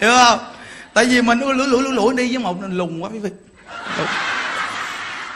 [0.00, 0.38] Hiểu không?
[0.94, 3.30] Tại vì mình lủi lủi lủi lủi đi với một lùng quá quý vị.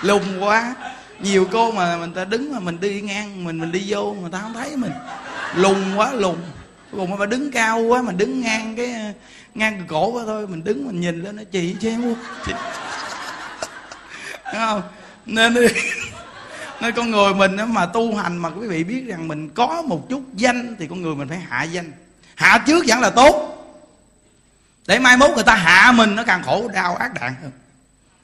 [0.03, 0.75] Lùng quá.
[1.21, 4.31] Nhiều cô mà mình ta đứng mà mình đi ngang mình mình đi vô người
[4.31, 4.93] ta không thấy mình.
[5.55, 6.39] Lùng quá lùng.
[6.93, 9.15] Cùng mà đứng cao quá mà đứng ngang cái
[9.55, 12.15] ngang cổ quá thôi mình đứng mình nhìn lên nó chị cho em
[12.47, 12.53] chị.
[14.53, 14.83] Không?
[15.27, 15.55] Nên
[16.81, 20.09] nên con người mình mà tu hành mà quý vị biết rằng mình có một
[20.09, 21.93] chút danh thì con người mình phải hạ danh.
[22.35, 23.57] Hạ trước vẫn là tốt.
[24.87, 27.51] Để mai mốt người ta hạ mình nó càng khổ đau ác đạn hơn.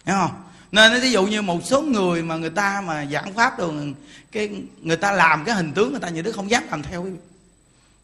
[0.07, 0.43] Hiểu không?
[0.73, 3.95] Nên ví dụ như một số người mà người ta mà giảng pháp rồi
[4.33, 7.03] cái người ta làm cái hình tướng người ta những đứa không dám làm theo
[7.03, 7.19] quý vị.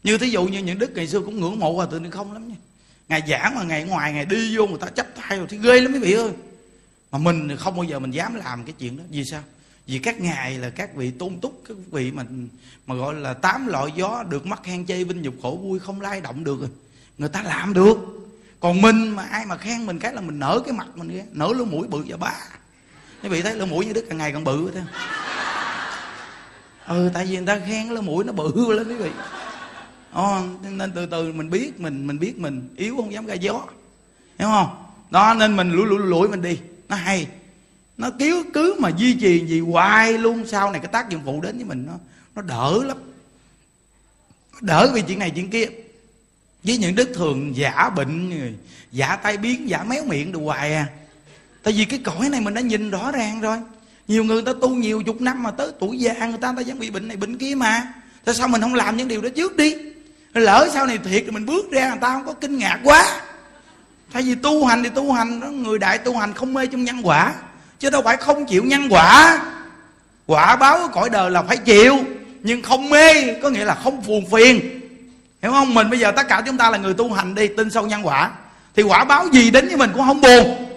[0.03, 2.47] Như thí dụ như những đức ngày xưa cũng ngưỡng mộ hòa thượng không lắm
[2.47, 2.55] nha
[3.09, 5.81] ngày giảng mà ngày ngoài ngày đi vô người ta chấp tay rồi thì ghê
[5.81, 6.31] lắm mấy vị ơi.
[7.11, 9.03] Mà mình không bao giờ mình dám làm cái chuyện đó.
[9.09, 9.41] Vì sao?
[9.87, 12.23] Vì các ngài là các vị tôn túc, các vị mà
[12.87, 16.01] mà gọi là tám loại gió được mắt khen chê vinh nhục khổ vui, không
[16.01, 16.59] lay động được.
[16.59, 16.69] Rồi
[17.17, 17.97] người ta làm được.
[18.59, 21.23] Còn mình mà ai mà khen mình cái là mình nở cái mặt mình ra
[21.31, 22.33] nở lỗ mũi bự và ba
[23.23, 24.83] quý vị thấy lỗ mũi như đức càng ngày càng bự thôi.
[26.87, 29.09] Ừ tại vì người ta khen lỗ mũi nó bự lên quý vị.
[30.13, 32.69] Ồ, nên từ từ mình biết mình mình biết mình.
[32.77, 33.65] Yếu không dám ra gió.
[34.39, 34.67] Hiểu không?
[35.11, 36.59] Đó nên mình lủi lủi lủi mình đi.
[36.89, 37.27] Nó hay.
[37.97, 40.43] Nó cứu cứ mà duy trì gì hoài luôn.
[40.47, 41.93] Sau này cái tác dụng phụ đến với mình nó
[42.35, 42.97] nó đỡ lắm.
[44.61, 45.65] Đỡ vì chuyện này chuyện kia.
[46.63, 48.31] Với những đức thường giả bệnh
[48.91, 50.87] giả tai biến giả méo miệng đồ hoài à.
[51.63, 53.57] Tại vì cái cõi này mình đã nhìn rõ ràng rồi.
[54.07, 56.67] Nhiều người ta tu nhiều chục năm mà tới tuổi già người ta người ta
[56.67, 57.93] vẫn bị bệnh này bệnh kia mà.
[58.25, 59.92] Tại sao mình không làm những điều đó trước đi?
[60.41, 63.05] Lỡ sau này thiệt thì mình bước ra, người ta không có kinh ngạc quá.
[64.13, 66.83] Thay vì tu hành thì tu hành, đó, người đại tu hành không mê trong
[66.83, 67.33] nhân quả.
[67.79, 69.39] Chứ đâu phải không chịu nhân quả.
[70.25, 71.99] Quả báo của cõi đời là phải chịu,
[72.41, 74.79] nhưng không mê có nghĩa là không phù phiền.
[75.41, 75.73] Hiểu không?
[75.73, 78.07] Mình bây giờ tất cả chúng ta là người tu hành đi, tin sâu nhân
[78.07, 78.31] quả.
[78.75, 80.69] Thì quả báo gì đến với mình cũng không buồn.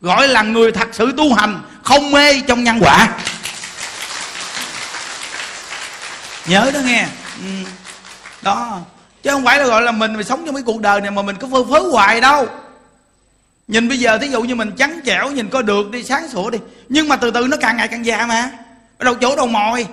[0.00, 3.08] Gọi là người thật sự tu hành, không mê trong nhân quả.
[6.46, 7.06] Nhớ đó nghe.
[7.40, 7.48] Ừ
[8.42, 8.80] đó.
[9.22, 11.22] Chứ không phải là gọi là mình, mình sống trong cái cuộc đời này mà
[11.22, 12.46] mình cứ phơ phớ hoài đâu.
[13.68, 16.50] Nhìn bây giờ thí dụ như mình trắng trẻo nhìn có được đi sáng sủa
[16.50, 16.58] đi.
[16.88, 18.50] Nhưng mà từ từ nó càng ngày càng già mà.
[18.98, 19.86] Ở đầu chỗ đầu mồi.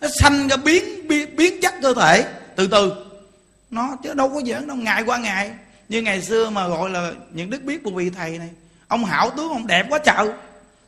[0.00, 2.24] Nó xanh ra biến, biến biến chất cơ thể.
[2.56, 2.92] Từ từ.
[3.70, 5.50] Nó chứ đâu có giỡn đâu ngày qua ngày.
[5.88, 8.48] Như ngày xưa mà gọi là những đức biết của vị thầy này.
[8.88, 10.28] Ông hảo tướng ông đẹp quá trời.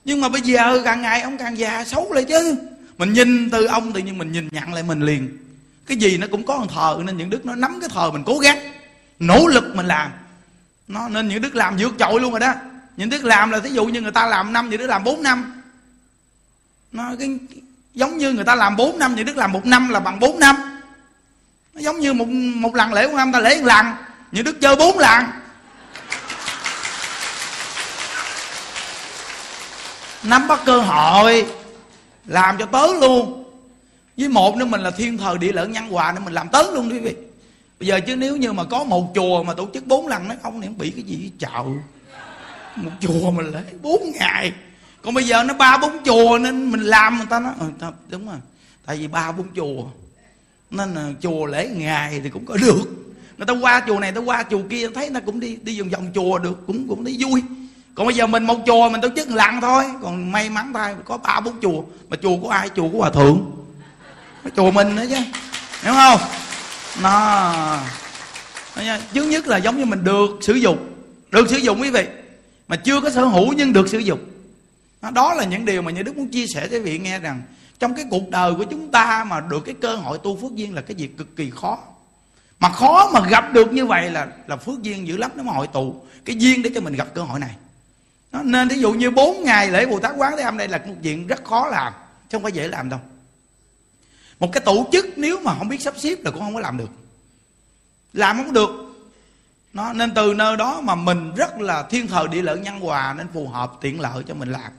[0.05, 2.57] Nhưng mà bây giờ càng ngày ông càng già xấu lại chứ.
[2.99, 5.29] Mình nhìn từ ông tự nhiên mình nhìn nhận lại mình liền
[5.91, 8.23] cái gì nó cũng có một thờ, nên những đức nó nắm cái thờ mình
[8.27, 8.59] cố gắng,
[9.19, 10.11] nỗ lực mình làm.
[10.89, 12.55] Nó, nên những đức làm vượt trội luôn rồi đó.
[12.97, 15.23] Những đức làm là thí dụ như người ta làm năm, những đức làm 4
[15.23, 15.63] năm.
[16.93, 17.39] Nó, cái,
[17.95, 20.39] giống như người ta làm 4 năm, những đức làm một năm là bằng 4
[20.39, 20.57] năm.
[21.75, 23.87] Nó giống như một một lần lễ của năm ta, lễ một lần
[24.33, 25.25] những đức chơi bốn lần
[30.23, 31.47] nắm bắt cơ hội,
[32.27, 33.40] làm cho tới luôn
[34.17, 36.65] với một nữa mình là thiên thời địa lợi nhân hòa nên mình làm tới
[36.75, 37.15] luôn quý vị.
[37.81, 40.35] Bây giờ chứ nếu như mà có một chùa mà tổ chức bốn lần nó
[40.43, 41.65] không thì bị cái gì chợ.
[42.77, 44.53] Một chùa mình lễ bốn ngày.
[45.03, 47.67] Còn bây giờ nó ba bốn chùa nên mình làm người ta nói ừ,
[48.09, 48.37] đúng rồi.
[48.87, 49.85] Tại vì ba bốn chùa.
[50.71, 52.83] Nên là chùa lễ ngày thì cũng có được.
[53.39, 55.89] Người ta qua chùa này ta qua chùa kia thấy nó cũng đi đi vòng
[55.89, 57.43] vòng chùa được cũng cũng thấy vui.
[57.95, 59.85] Còn bây giờ mình một chùa mình tổ chức lần thôi.
[60.03, 61.83] Còn may mắn thay có ba bốn chùa.
[62.09, 62.69] Mà chùa của ai?
[62.69, 63.51] Chùa của hòa thượng
[64.57, 65.17] chùa mình nữa chứ.
[65.83, 66.21] Hiểu không?
[67.03, 67.79] Nó
[68.75, 70.93] thứ nhất là giống như mình được sử dụng.
[71.31, 72.07] Được sử dụng quý vị.
[72.69, 74.19] Mà chưa có sở hữu nhưng được sử dụng.
[75.13, 77.43] Đó là những điều mà nhà đức muốn chia sẻ với vị nghe rằng
[77.79, 80.75] trong cái cuộc đời của chúng ta mà được cái cơ hội tu phước duyên
[80.75, 81.79] là cái việc cực kỳ khó.
[82.61, 85.53] Mà khó mà gặp được như vậy là là phước duyên dữ lắm nó mà
[85.53, 85.95] hội tụ.
[86.25, 87.51] Cái duyên để cho mình gặp cơ hội này.
[88.33, 90.79] Đó, nên ví dụ như bốn ngày lễ bồ tát quán thế âm đây là
[90.87, 91.93] một chuyện rất khó làm
[92.29, 93.01] chứ không phải dễ làm đâu
[94.41, 96.77] một cái tổ chức nếu mà không biết sắp xếp là cũng không có làm
[96.77, 96.91] được.
[98.13, 98.71] Làm không được.
[99.73, 103.15] Nó nên từ nơi đó mà mình rất là thiên thời địa lợi nhân hòa
[103.19, 104.73] nên phù hợp tiện lợi cho mình làm.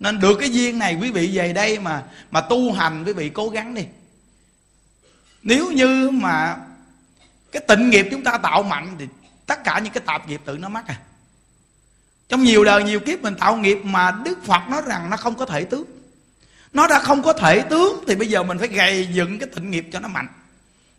[0.00, 3.28] Nên được cái duyên này, quý vị về đây mà mà tu hành, quý vị
[3.28, 3.84] cố gắng đi.
[5.42, 6.56] Nếu như mà
[7.52, 9.06] cái tịnh nghiệp chúng ta tạo mạnh thì
[9.46, 11.00] tất cả những cái tạp nghiệp tự nó mắc à.
[12.28, 15.34] Trong nhiều đời, nhiều kiếp mình tạo nghiệp mà đức phật nói rằng nó không
[15.34, 16.01] có thể tướng
[16.72, 19.70] nó đã không có thể tướng, thì bây giờ mình phải gầy dựng cái tịnh
[19.70, 20.28] nghiệp cho nó mạnh.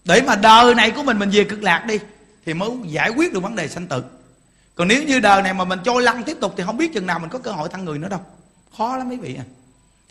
[0.05, 1.99] Để mà đời này của mình mình về cực lạc đi,
[2.45, 4.03] thì mới giải quyết được vấn đề sanh tử.
[4.75, 7.05] Còn nếu như đời này mà mình trôi lăn tiếp tục, thì không biết chừng
[7.05, 8.21] nào mình có cơ hội thăng người nữa đâu.
[8.77, 9.43] Khó lắm mấy vị à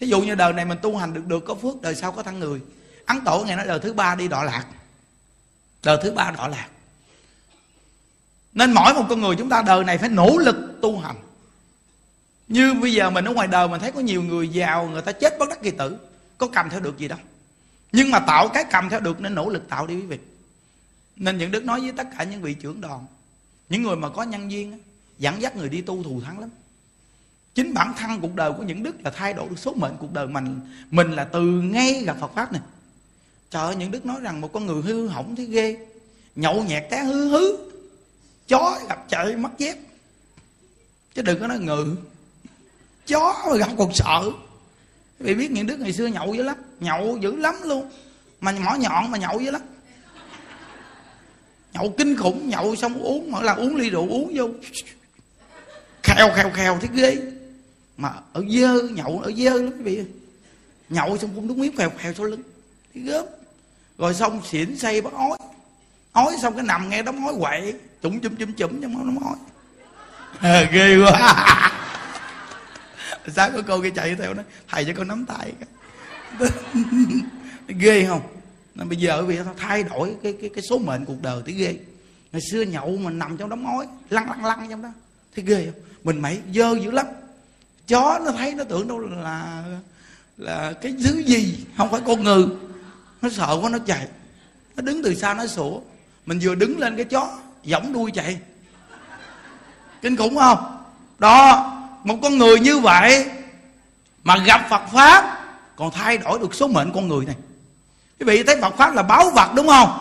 [0.01, 2.22] thí dụ như đời này mình tu hành được được có phước, đời sau có
[2.22, 2.61] thăng người.
[3.07, 4.64] Ấn tổ ngày nói đời thứ ba đi đọa lạc.
[5.85, 6.66] Đời thứ ba đọa lạc.
[8.53, 11.16] Nên mỗi một con người chúng ta đời này phải nỗ lực tu hành
[12.52, 15.12] như bây giờ mình ở ngoài đời mình thấy có nhiều người giàu, người ta
[15.12, 15.96] chết bất đắc kỳ tử.
[16.38, 17.18] Có cầm theo được gì đâu.
[17.92, 20.18] Nhưng mà tạo cái cầm theo được nên nỗ lực tạo đi quý vị.
[21.16, 23.06] Nên những đức nói với tất cả những vị trưởng đoàn,
[23.68, 24.78] những người mà có nhân viên
[25.18, 26.50] dẫn dắt người đi tu thù thắng lắm.
[27.54, 30.12] Chính bản thân cuộc đời của những đức là thay đổi được số mệnh cuộc
[30.12, 30.60] đời mình.
[30.90, 32.62] Mình là từ ngay gặp phật pháp này.
[33.50, 35.86] Trời ơi, những đức nói rằng một con người hư hỏng thế ghê.
[36.36, 37.70] Nhậu nhẹt té hư hứ.
[38.48, 39.76] Chó gặp trời, mất dép.
[41.14, 41.96] Chứ đừng có nói ngự
[43.06, 44.30] chó mà gặp còn sợ
[45.18, 47.90] vì biết những đứa ngày xưa nhậu dữ lắm nhậu dữ lắm luôn
[48.40, 49.62] mà mỏ nhọn mà nhậu dữ lắm
[51.72, 54.48] nhậu kinh khủng nhậu xong uống mà là uống ly rượu uống vô
[56.02, 57.16] khèo khèo khèo thấy ghê
[57.96, 60.04] mà ở dơ nhậu ở dơ lắm quý vị
[60.88, 62.42] nhậu xong cũng đúng miếng khèo khèo sau lưng
[62.94, 63.26] thấy gớm
[63.98, 65.38] rồi xong xỉn say bắt ói
[66.12, 69.36] ói xong cái nằm nghe đóng ói quậy chủng chum chum chum trong nó ói
[70.40, 71.72] à, ghê quá
[73.28, 75.52] sáng có cô kia chạy theo nó thầy cho con nắm tay
[77.68, 78.20] ghê không?
[78.74, 81.52] Nên bây giờ vì nó thay đổi cái cái cái số mệnh cuộc đời thì
[81.52, 81.76] ghê.
[82.32, 84.88] Ngày xưa nhậu mình nằm trong đống ngói lăn lăn lăn trong đó
[85.37, 85.82] thấy ghê không?
[86.04, 87.06] Mình mày dơ dữ lắm.
[87.88, 89.64] Chó nó thấy nó tưởng đâu là
[90.37, 92.46] là cái thứ gì, không phải con người
[93.22, 94.08] nó sợ quá nó chạy.
[94.76, 95.80] Nó đứng từ xa nó sủa.
[96.26, 98.38] Mình vừa đứng lên cái chó, giỏng đuôi chạy.
[100.02, 100.85] Kinh khủng không?
[101.18, 103.26] Đó một con người như vậy
[104.24, 105.38] mà gặp phật pháp,
[105.76, 107.36] còn thay đổi được số mệnh con người này.
[108.20, 109.98] Quý vị thấy phật pháp là báo vật đúng không?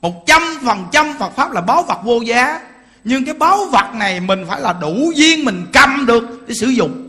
[0.00, 2.60] Một trăm phần trăm phật pháp là báo vật vô giá.
[3.04, 6.66] Nhưng cái báo vật này mình phải là đủ duyên mình cầm được để sử
[6.66, 7.08] dụng.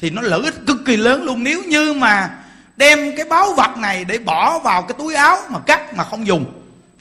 [0.00, 1.44] Thì nó lợi ích cực kỳ lớn luôn.
[1.44, 2.38] Nếu như mà
[2.76, 6.26] đem cái báo vật này để bỏ vào cái túi áo mà cắt mà không
[6.26, 6.44] dùng,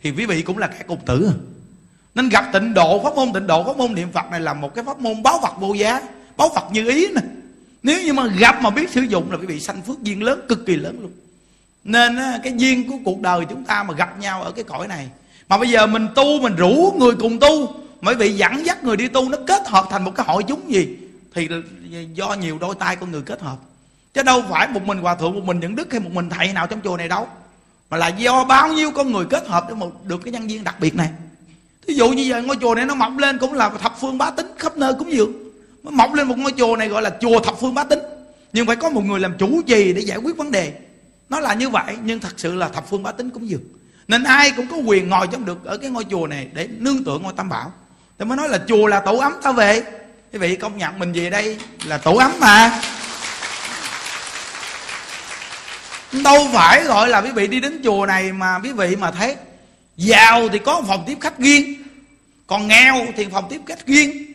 [0.04, 1.32] thì quý vị cũng là kẻ cục tử.
[2.16, 4.76] Nên gặp tịnh độ pháp môn, tịnh độ pháp môn niệm phật này là một
[4.76, 6.02] cái pháp môn báo vật vô giá
[6.38, 7.22] báo vật như ý nè.
[7.84, 10.42] Nếu như mà gặp mà biết sử dụng là quý vị sanh phước duyên lớn,
[10.50, 11.12] cực kỳ lớn luôn.
[11.84, 15.08] Nên cái duyên của cuộc đời chúng ta mà gặp nhau ở cái cõi này.
[15.50, 17.76] Mà bây giờ mình tu, mình rủ người cùng tu.
[18.02, 20.72] Bởi vì dẫn dắt người đi tu, nó kết hợp thành một cái hội chúng
[20.72, 20.98] gì,
[21.34, 21.50] thì
[22.14, 23.58] do nhiều đôi tay con người kết hợp.
[24.14, 26.54] Chứ đâu phải một mình hòa thượng, một mình những đức hay một mình thầy
[26.54, 27.28] nào trong chùa này đâu.
[27.90, 30.64] Mà là do bao nhiêu con người kết hợp để một được cái nhân viên
[30.64, 31.10] đặc biệt này.
[31.88, 34.32] Thí dụ như giờ ngôi chùa này nó mọc lên cũng là thập phương bá
[34.32, 35.34] tính, khắp nơi cúng dường
[35.92, 38.00] mọc lên một ngôi chùa này gọi là chùa thập phương bá tính
[38.54, 40.74] nhưng phải có một người làm chủ trì để giải quyết vấn đề.
[41.30, 43.64] Nó là như vậy, nhưng thật sự là thập phương bá tính cúng dường.
[44.08, 47.04] Nên ai cũng có quyền ngồi trong được ở cái ngôi chùa này để nương
[47.04, 47.74] tựa ngôi tam bảo.
[48.18, 49.84] Tôi mới nói là chùa là tổ ấm ta về
[50.34, 52.82] quý vị công nhận mình về đây là tổ ấm mà.
[56.24, 59.36] Đâu phải gọi là quý vị đi đến chùa này mà quý vị mà thấy,
[59.98, 61.84] giàu thì có phòng tiếp khách riêng,
[62.48, 64.35] còn nghèo thì phòng tiếp khách riêng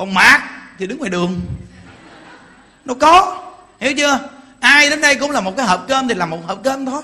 [0.00, 1.40] còn mạc thì đứng ngoài đường.
[2.84, 3.42] Nó có
[3.80, 4.18] hiểu chưa?
[4.60, 7.02] Ai đến đây cũng là một cái hộp cơm thì là một hộp cơm thôi.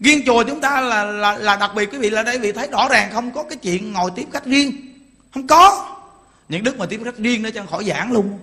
[0.00, 2.68] Riêng chùa chúng ta là là, là đặc biệt quý vị là đây vì thấy
[2.68, 4.72] rõ ràng không có cái chuyện ngồi tiếp khách riêng.
[5.34, 5.96] Không có.
[6.48, 8.38] Những đức mà tiếp khách riêng nữa cho khỏi giảng luôn.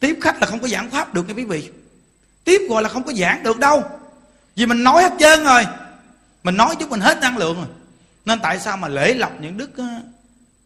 [0.00, 1.70] Tiếp khách là không có giảng pháp được nha quý vị.
[2.44, 3.84] Tiếp gọi là không có giảng được đâu.
[4.56, 5.66] Vì mình nói hết trơn rồi.
[6.44, 7.66] Mình nói chứ mình hết năng lượng rồi.
[8.24, 9.70] Nên tại sao mà lễ lọc những đức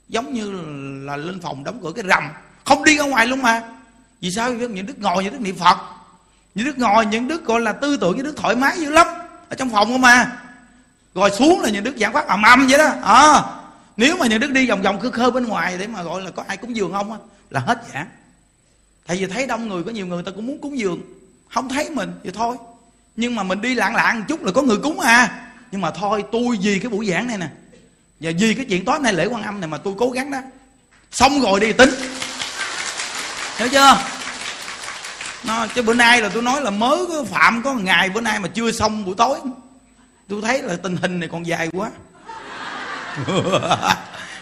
[0.09, 0.51] giống như
[1.07, 2.25] là lên phòng đóng cửa cái rầm
[2.65, 3.63] không đi ra ngoài luôn mà.
[4.21, 4.53] Vì sao?
[4.53, 5.79] Những đức ngồi những đức niệm phật.
[6.55, 9.07] Những đức ngồi những đức gọi là tư tưởng những đức thoải mái dữ lắm.
[9.49, 10.39] Ở trong phòng không mà
[11.15, 12.93] rồi xuống là những đức giảng pháp ầm ầm vậy đó.
[13.03, 13.43] À,
[13.97, 16.31] nếu mà những đức đi vòng vòng cứ khơ bên ngoài để mà gọi là
[16.31, 17.19] có ai cúng dường không á
[17.51, 18.07] là hết giảng.
[19.07, 21.01] Tại vì thấy đông người có nhiều người ta cũng muốn cúng dường.
[21.55, 22.57] Không thấy mình thì thôi.
[23.17, 25.51] Nhưng mà mình đi lạng lạng một chút là có người cúng à.
[25.71, 27.49] Nhưng mà thôi tôi vì cái buổi giảng này nè
[28.21, 30.39] và vì cái chuyện tối nay lễ quan âm này mà tôi cố gắng đó.
[31.11, 31.91] Xong rồi đi tính.
[33.57, 33.99] Hiểu chưa?
[35.45, 38.21] Nó chứ bữa nay là tôi nói là mới có phạm có một ngày bữa
[38.21, 39.39] nay mà chưa xong buổi tối.
[40.29, 41.91] Tôi thấy là tình hình này còn dài quá.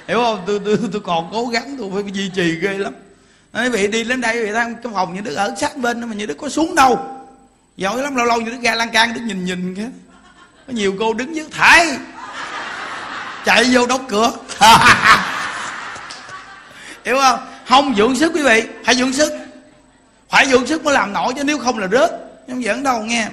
[0.09, 0.43] Hiểu không?
[0.47, 2.95] Tôi, tôi, tôi còn cố gắng tôi phải duy trì ghê lắm.
[3.53, 6.15] Nói vị đi đến đây vị đang cái phòng như đức ở sát bên mà
[6.15, 6.99] như đức có xuống đâu.
[7.77, 9.87] Giỏi lắm lâu lâu như đức ra lan can đức nhìn nhìn cái
[10.67, 11.87] có nhiều cô đứng dưới thải
[13.47, 14.33] chạy vô đóng cửa.
[17.05, 17.39] Hiểu không?
[17.69, 19.33] Không dưỡng sức quý vị phải dưỡng sức.
[20.29, 22.11] Phải dưỡng sức mới làm nổi chứ nếu không là rớt.
[22.49, 23.29] Không giỡn đâu nghe.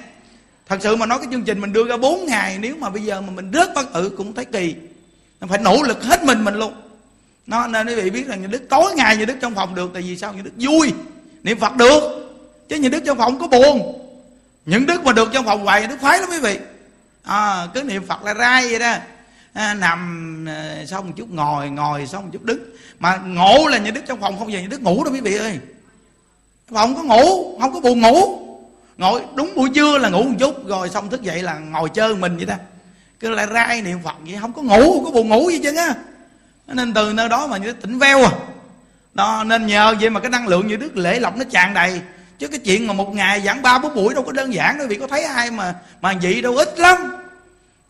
[0.68, 3.02] Thật sự mà nói cái chương trình mình đưa ra 4 ngày nếu mà bây
[3.02, 4.74] giờ mà mình rớt bất tử cũng thấy kỳ.
[5.48, 6.74] Phải nỗ lực hết mình mình luôn.
[7.46, 9.90] Nó nên quý vị biết rằng những đức tối ngày như đức trong phòng được
[9.94, 10.32] tại vì sao?
[10.32, 10.92] Những đức vui
[11.42, 12.02] niệm phật được.
[12.68, 14.00] Chứ những đức trong phòng có buồn.
[14.66, 16.58] Những đức mà được trong phòng hoài đức khoái lắm quý vị.
[17.22, 18.94] À, cứ niệm phật là rai vậy đó
[19.54, 22.64] à, nằm ờ, xong một chút ngồi ngồi xong một chút đứng.
[22.98, 25.36] Mà ngủ là như đức trong phòng không về như đức ngủ đâu quý vị
[25.36, 25.58] ơi.
[26.70, 28.38] Phòng có ngủ không có buồn ngủ.
[28.96, 32.14] Ngồi đúng buổi trưa là ngủ một chút rồi xong thức dậy là ngồi chơi
[32.14, 32.58] mình vậy ta.
[33.20, 35.76] Cứ lại rai niệm phật vậy không có ngủ không có buồn ngủ gì chứ
[35.76, 35.94] á.
[36.66, 38.30] Nên từ nơi đó mà như tỉnh veo à.
[39.14, 42.00] Đó nên nhờ vậy mà cái năng lượng như đức lễ lọc nó tràn đầy.
[42.38, 44.86] Chứ cái chuyện mà một ngày giảng ba bốn buổi đâu có đơn giản đâu
[44.86, 47.23] vì có thấy ai mà mà vậy đâu ít lắm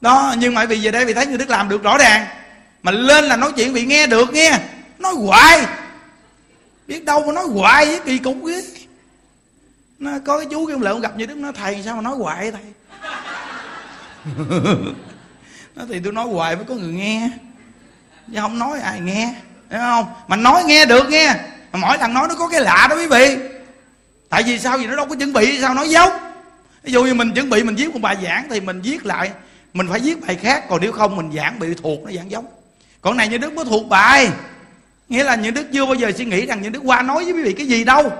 [0.05, 2.27] đó, nhưng mà vì về đây vì thấy như đức làm được rõ ràng.
[2.83, 4.59] Mà lên là nói chuyện bị nghe được nghe.
[4.99, 5.67] Nói hoài.
[6.87, 8.63] Biết đâu mà nói hoài với kỳ cục ghê
[9.99, 12.53] nó có cái chú kêu lại gặp như đức, nó thầy sao mà nói hoài
[12.53, 12.63] thầy?
[15.75, 17.31] Nó thì tôi nói hoài mới có người nghe.
[18.27, 19.35] Chứ không nói ai nghe
[19.71, 20.07] thấy không?
[20.29, 21.35] Mà nói nghe được nghe.
[21.73, 23.37] Mà mỗi lần nói nó có cái lạ đó quý vị.
[24.29, 24.79] Tại vì sao?
[24.79, 25.61] Vì nó đâu có chuẩn bị.
[25.61, 26.13] Sao nói giống
[26.83, 29.31] ví dụ như mình chuẩn bị mình viết một bài giảng thì mình viết lại
[29.75, 32.47] mình phải viết bài khác, còn nếu không mình giảng bị thuộc, nó giảng giống.
[33.01, 34.31] Còn này như đức mới thuộc bài.
[35.09, 37.33] Nghĩa là những đức chưa bao giờ suy nghĩ rằng những đức qua nói với
[37.33, 38.13] quý vị cái gì đâu.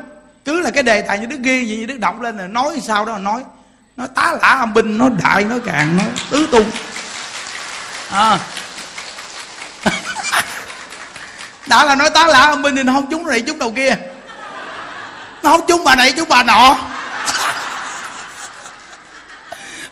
[0.45, 2.81] Cứ là cái đề tài như đức ghi gì như đức đọc lên là nói
[2.83, 3.43] sao đó nói.
[3.97, 6.71] Nó tá lả âm binh, nó đại, nó càng, nó tứ tung.
[8.11, 8.39] À.
[11.67, 13.97] đã là nói tá lả âm binh thì nó không trúng này, trúng đầu kia.
[15.43, 16.79] Nó không trúng bà này, trúng bà nọ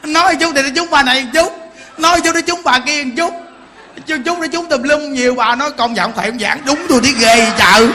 [0.03, 1.53] nói chút thì nó chúng bà này một chút.
[1.98, 3.34] Nói chút nó chúng bà kia một chút.
[4.07, 6.61] Chút chúng nó chúng tùm lum nhiều bà nói con giọng không giảng.
[6.64, 7.86] Đúng tôi thấy ghê chợ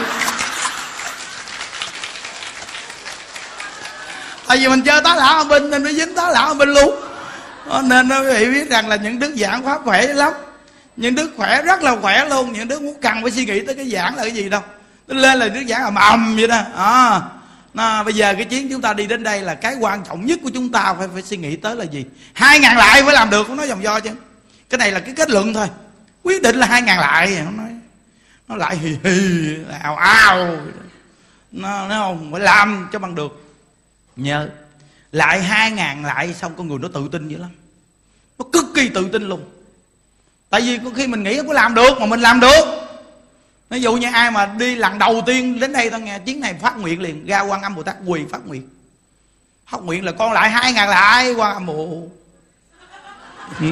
[4.48, 6.96] tại vì mình chơi tá lão bên nên nó dính tá lão bên luôn.
[7.70, 10.34] Ờ, nên quý vị biết rằng là những đức giảng pháp khỏe lắm.
[10.98, 12.54] Những đức khỏe rất là khỏe luôn.
[12.54, 14.62] Những đức muốn cần phải suy nghĩ tới cái giảng là cái gì đâu.
[15.08, 16.62] Lên là đức giảng ầm ầm vậy đó.
[16.78, 17.22] À,
[17.78, 20.40] à, bây giờ cái chuyến chúng ta đi đến đây là cái quan trọng nhất
[20.44, 22.06] của chúng ta phải phải suy nghĩ tới là gì?
[22.34, 24.10] Hai ngàn lại mới làm được không nói dòng do chứ.
[24.70, 25.68] Cái này là cái kết luận thôi.
[26.24, 27.70] Quyết định là hai ngàn lại nó nói.
[28.48, 30.58] Nó lại hì hì ào ào.
[31.52, 33.56] Nó nó không phải làm cho bằng được.
[34.16, 34.50] Nhớ
[35.12, 37.50] lại hai ngàn lại xong con người nó tự tin dữ lắm.
[38.40, 39.50] Nó cực kỳ tự tin luôn.
[40.50, 42.77] Tại vì có khi mình nghĩ không có làm được mà mình làm được
[43.70, 46.54] ví dụ như ai mà đi lần đầu tiên đến đây, tao nghe chuyến này
[46.62, 48.70] phát nguyện liền, ra quan âm bồ tát quỳ phát nguyện
[49.72, 52.08] phát nguyện là con lại hai ngàn lại quan âm bồ?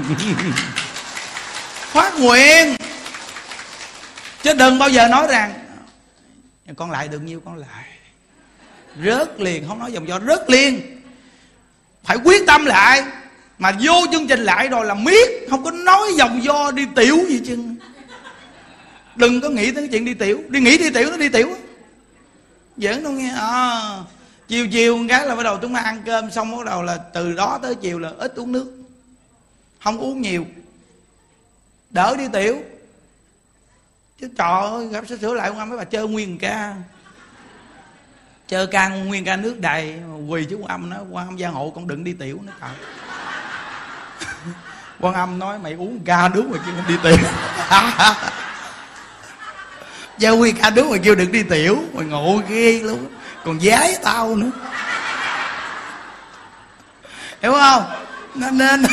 [1.96, 2.76] Phát nguyện
[4.44, 5.54] chứ đừng bao giờ nói rằng
[6.76, 7.86] con lại được nhiêu con lại.
[9.04, 11.02] Rớt liền, không nói dòng do rớt liền.
[12.04, 13.04] Phải quyết tâm lại.
[13.58, 17.18] Mà vô chương trình lại rồi là miết, không có nói dòng do đi tiểu
[17.30, 17.58] gì chứ
[19.16, 20.44] đừng có nghĩ tới cái chuyện đi tiểu.
[20.50, 21.56] Đi nghĩ đi tiểu nó đi tiểu
[22.78, 23.30] giỡn đâu nghe.
[23.30, 23.98] À,
[24.48, 27.34] chiều chiều cái là bắt đầu chúng ta ăn cơm xong bắt đầu là từ
[27.34, 28.84] đó tới chiều là ít uống nước.
[29.84, 30.46] Không uống nhiều.
[31.90, 32.62] Đỡ đi tiểu.
[34.20, 36.76] Chứ trời ơi gặp sửa lại ông mấy bà chơi nguyên ca.
[38.48, 40.00] Chơi ca nguyên ca nước đầy.
[40.30, 42.40] Quỳ chứ quan âm nó quan âm gia hộ con đừng đi tiểu.
[42.46, 42.70] Nó trời.
[45.00, 47.18] Quan âm nói mày uống ca nước mà chứ không đi tiểu.
[50.18, 53.06] gia huy ca đứa mà kêu đừng đi tiểu, mày ngộ ghê luôn.
[53.46, 54.50] Còn giái tao nữa.
[57.42, 57.84] Hiểu không?
[58.36, 58.86] Nên nên.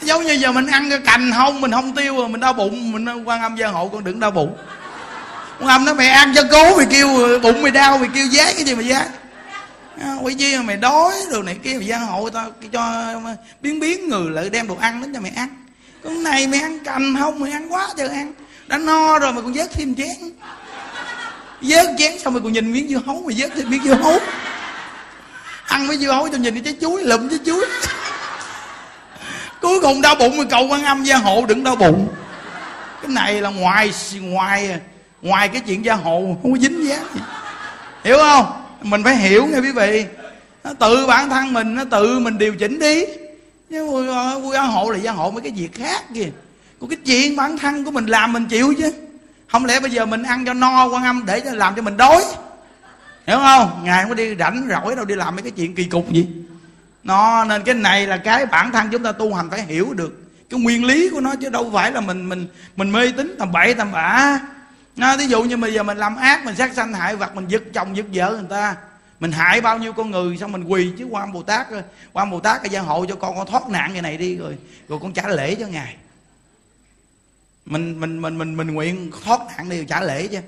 [0.00, 2.92] Giống như giờ mình ăn cái cành không, mình không tiêu rồi, mình đau bụng,
[2.92, 4.56] mình quan âm gia hộ, con đừng đau bụng.
[5.58, 8.54] Quan âm nó mày ăn cho cố, mày kêu, bụng mày đau, mày kêu giái
[8.54, 9.06] cái gì mà giái
[10.22, 13.14] quỷ chi mày đói rồi này kia mày gia hộ tao, cho
[13.60, 15.48] biến biến người lại đem đồ ăn đến cho mày ăn.
[16.04, 18.32] Con này mày ăn cành không, mày ăn quá trời ăn
[18.70, 20.08] đã no rồi mà còn vớt thêm chén.
[21.60, 24.18] Vớt chén xong rồi còn nhìn miếng dưa hấu mà vớt thêm miếng dưa hấu.
[25.66, 27.66] Ăn với dưa hấu cho nhìn cái trái chuối, lụm trái chuối.
[29.60, 32.08] Cuối cùng đau bụng rồi cầu quan âm gia hộ đừng đau bụng.
[33.02, 34.80] Cái này là ngoài ngoài
[35.22, 37.20] ngoài cái chuyện gia hộ, không có dính dáng gì.
[38.04, 38.46] Hiểu không?
[38.82, 40.04] Mình phải hiểu nha quý vị.
[40.64, 43.04] Nó tự bản thân mình, nó tự mình điều chỉnh đi.
[43.68, 46.28] Nhưng à, gia hộ là gia hộ mấy cái việc khác kìa
[46.80, 48.92] của cái chuyện bản thân của mình làm mình chịu chứ.
[49.52, 51.96] Không lẽ bây giờ mình ăn cho no, quan âm để cho làm cho mình
[51.96, 52.22] đói?
[53.26, 53.80] Hiểu không?
[53.84, 56.28] Ngài không có đi rảnh rỗi đâu, đi làm mấy cái chuyện kỳ cục gì.
[57.04, 60.22] Nó nên cái này là cái bản thân chúng ta tu hành phải hiểu được.
[60.50, 63.52] Cái nguyên lý của nó chứ đâu phải là mình mình mình mê tín tầm
[63.52, 64.40] bậy tầm bạ.
[64.96, 67.48] Nó ví dụ như bây giờ mình làm ác, mình sát sanh hại vật, mình
[67.48, 68.76] giật chồng, giật vợ người ta.
[69.20, 71.66] Mình hại bao nhiêu con người, xong mình quỳ chứ quan bồ tát
[72.12, 74.56] quan bồ tát cái gia hộ cho con con thoát nạn cái này đi rồi.
[74.88, 75.96] Rồi con trả lễ cho ngài
[77.70, 80.38] mình mình mình mình mình nguyện thoát nạn đi trả lễ chứ.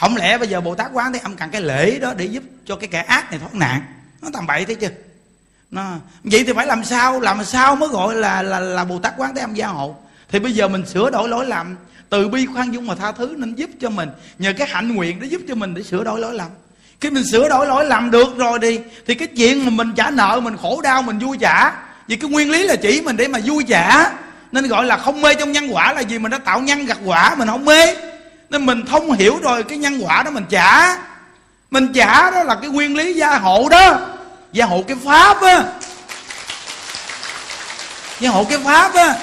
[0.00, 2.42] Không lẽ bây giờ bồ tát quán thế âm cần cái lễ đó để giúp
[2.66, 3.82] cho cái kẻ ác này thoát nạn?
[4.22, 4.88] Nó tầm bậy thế chứ.
[5.70, 5.90] Nó,
[6.24, 7.20] vậy thì phải làm sao?
[7.20, 9.96] Làm sao mới gọi là là là bồ tát quán thế âm gia hộ?
[10.28, 11.76] Thì bây giờ mình sửa đổi lỗi lầm.
[12.08, 14.08] Từ bi khoan dung và tha thứ nên giúp cho mình.
[14.38, 16.48] Nhờ cái hạnh nguyện để giúp cho mình để sửa đổi lỗi lầm.
[17.00, 20.10] Khi mình sửa đổi lỗi lầm được rồi đi, thì cái chuyện mà mình trả
[20.10, 21.72] nợ, mình khổ đau, mình vui trả
[22.08, 24.12] vì cái nguyên lý là chỉ mình để mà vui trả
[24.52, 26.18] nên gọi là không mê trong nhân quả là gì?
[26.18, 27.94] Mình đã tạo nhân gặt quả, mình không mê.
[28.50, 30.96] Nên mình thông hiểu rồi, cái nhân quả đó mình trả.
[31.70, 33.98] Mình trả đó là cái nguyên lý gia hộ đó.
[34.52, 35.64] Gia hộ cái pháp á.
[38.20, 39.16] Gia hộ cái pháp á.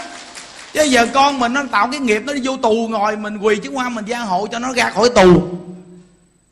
[0.74, 3.56] Chứ giờ con mình nó tạo cái nghiệp nó đi vô tù ngồi, mình quỳ
[3.64, 5.42] chứ qua mình gia hộ cho nó ra khỏi tù.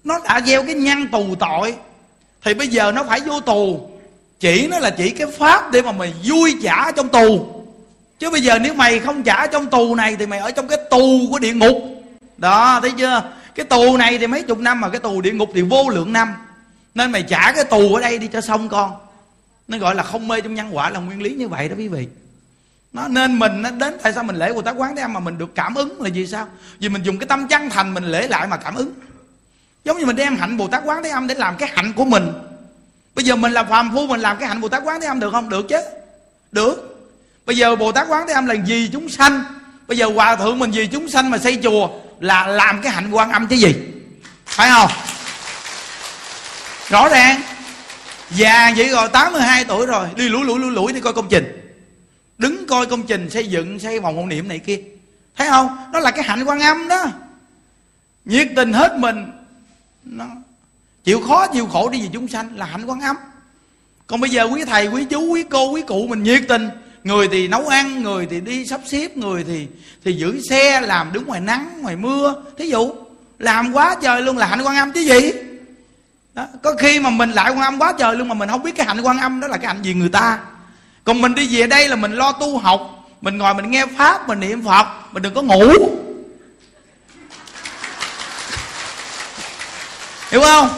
[0.03, 1.75] Nó đã gieo cái nhân tù tội,
[2.43, 3.89] thì bây giờ nó phải vô tù.
[4.39, 7.54] Chỉ nó là chỉ cái pháp để mà mình vui trả trong tù
[8.19, 10.77] chứ bây giờ nếu mày không trả trong tù này thì mày ở trong cái
[10.89, 11.77] tù của địa ngục.
[12.37, 13.23] Đó, thấy chưa?
[13.55, 16.13] Cái tù này thì mấy chục năm mà cái tù địa ngục thì vô lượng
[16.13, 16.33] năm.
[16.95, 18.91] Nên mày trả cái tù ở đây đi cho xong con.
[19.67, 21.87] Nó gọi là không mê trong nhân quả, là nguyên lý như vậy đó quý
[21.87, 22.07] vị.
[22.93, 25.19] Nó nên mình, nó đến tại sao mình lễ Bồ Tát quán thế âm mà
[25.19, 26.47] mình được cảm ứng là gì sao?
[26.79, 28.93] Vì mình dùng cái tâm chân thành mình lễ lại mà cảm ứng.
[29.83, 32.05] Giống như mình đem hạnh Bồ Tát quán thế âm để làm cái hạnh của
[32.05, 32.31] mình.
[33.15, 35.19] Bây giờ mình là phàm phu, mình làm cái hạnh Bồ Tát quán thế âm
[35.19, 35.49] được không?
[35.49, 35.77] Được chứ.
[36.51, 36.94] Được
[37.45, 39.43] bây giờ Bồ Tát quán thế âm là gì chúng sanh.
[39.87, 41.89] Bây giờ hòa thượng mình vì chúng sanh mà xây chùa
[42.19, 43.75] là làm cái hạnh quan âm chứ gì?
[44.45, 44.91] Phải không?
[46.89, 47.41] Rõ ràng.
[48.31, 50.07] Già vậy rồi 82 tuổi rồi.
[50.15, 51.75] Đi lủi lủi lủi lủi đi coi công trình.
[52.37, 54.79] Đứng coi công trình, xây dựng, xây phòng hộ niệm này kia.
[55.37, 55.77] Thấy không?
[55.93, 57.05] Đó là cái hạnh quan âm đó.
[58.25, 59.25] Nhiệt tình hết mình.
[60.03, 60.25] Nó
[61.03, 63.15] chịu khó, chịu khổ đi vì chúng sanh là hạnh quan âm.
[64.07, 66.69] Còn bây giờ quý thầy, quý chú, quý cô, quý cụ mình nhiệt tình
[67.05, 69.67] người thì nấu ăn, người thì đi sắp xếp, người thì
[70.05, 72.35] thì giữ xe, làm đứng ngoài nắng, ngoài mưa.
[72.57, 72.93] Thí dụ,
[73.39, 75.31] làm quá trời luôn là hạnh quan âm chứ gì?
[76.33, 76.45] Đó.
[76.63, 78.85] có khi mà mình lại quan âm quá trời luôn mà mình không biết cái
[78.85, 80.39] hạnh quan âm đó là cái hạnh gì người ta.
[81.03, 84.27] Còn mình đi về đây là mình lo tu học, mình ngồi mình nghe pháp,
[84.27, 85.73] mình niệm phật, mình đừng có ngủ.
[90.31, 90.69] Hiểu không?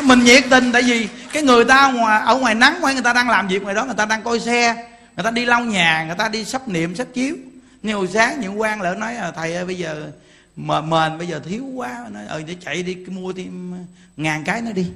[0.00, 3.12] Mình nhiệt tình, tại vì cái người ta ngoài, ở ngoài nắng, ngoài người ta
[3.12, 4.86] đang làm việc, ngoài đó người ta đang coi xe
[5.16, 7.36] người ta đi lau nhà người ta đi sắp niệm sắp chiếu.
[7.82, 10.10] Nhưng hồi sáng những quan lỡ nói là thầy ơi bây giờ
[10.56, 12.06] mền mền bây giờ thiếu quá.
[12.10, 13.80] Nói ờ để chạy đi mua thêm à,
[14.16, 14.92] ngàn cái nữa đi.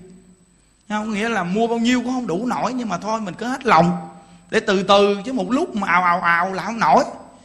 [0.89, 3.47] Không nghĩa là mua bao nhiêu cũng không đủ nổi nhưng mà thôi mình cứ
[3.47, 4.09] hết lòng.
[4.51, 7.05] Để từ từ chứ một lúc mà ào ào ào là không nổi.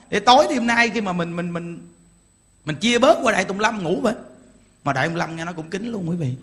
[0.10, 1.88] Để tối đêm nay khi mà mình mình mình
[2.66, 4.14] mình chia bớt qua đại tùng lâm ngủ vậy.
[4.84, 6.36] Mà đại tùng lâm nghe nó cũng kính luôn quý vị.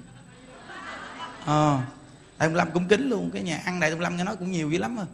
[1.46, 1.78] À,
[2.38, 4.52] đại tùng lâm cũng kính luôn cái nhà ăn đại tùng lâm nghe nó cũng
[4.52, 5.06] nhiều dữ lắm rồi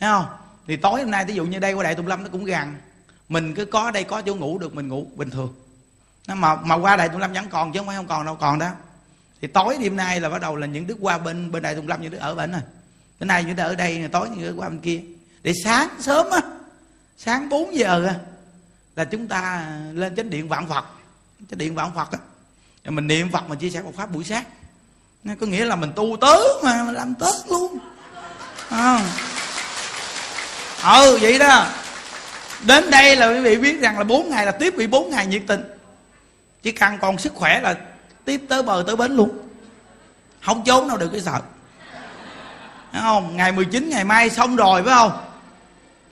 [0.00, 0.26] thấy không?
[0.70, 2.74] Thì tối hôm nay ví dụ như đây qua đại tùng lâm nó cũng gần
[3.28, 5.54] mình cứ có đây, có chỗ ngủ được, mình ngủ bình thường.
[6.26, 8.34] Nó mà mà qua đại tùng lâm vẫn còn chứ không phải không còn đâu,
[8.34, 8.70] còn đó.
[9.40, 11.88] Thì tối đêm nay là bắt đầu là những đứa qua bên bên đại tùng
[11.88, 12.60] lâm, những đứa ở bên rồi.
[13.20, 15.02] Bữa nay những đứa ở đây, tối những đứa qua bên kia.
[15.42, 16.40] Để sáng sớm á,
[17.18, 18.14] sáng 4 giờ á,
[18.96, 20.84] là chúng ta lên chánh điện vạn phật.
[21.50, 22.18] Chánh điện vạn phật á.
[22.84, 24.44] Mình niệm phật mà chia sẻ một pháp buổi sáng.
[25.40, 27.78] Có nghĩa là mình tu tớ mà mình làm tớ luôn.
[28.68, 29.16] À
[30.84, 31.66] ừ vậy đó.
[32.66, 35.26] Đến đây là quý vị biết rằng là bốn ngày là tiếp bị bốn ngày
[35.26, 35.62] nhiệt tình.
[36.62, 37.74] Chỉ cần còn sức khỏe là
[38.24, 39.48] tiếp tới bờ tới bến luôn.
[40.44, 41.40] Không trốn đâu được cái sợ.
[42.92, 43.36] Đúng không?
[43.36, 45.24] Ngày 19 ngày mai xong rồi, phải không?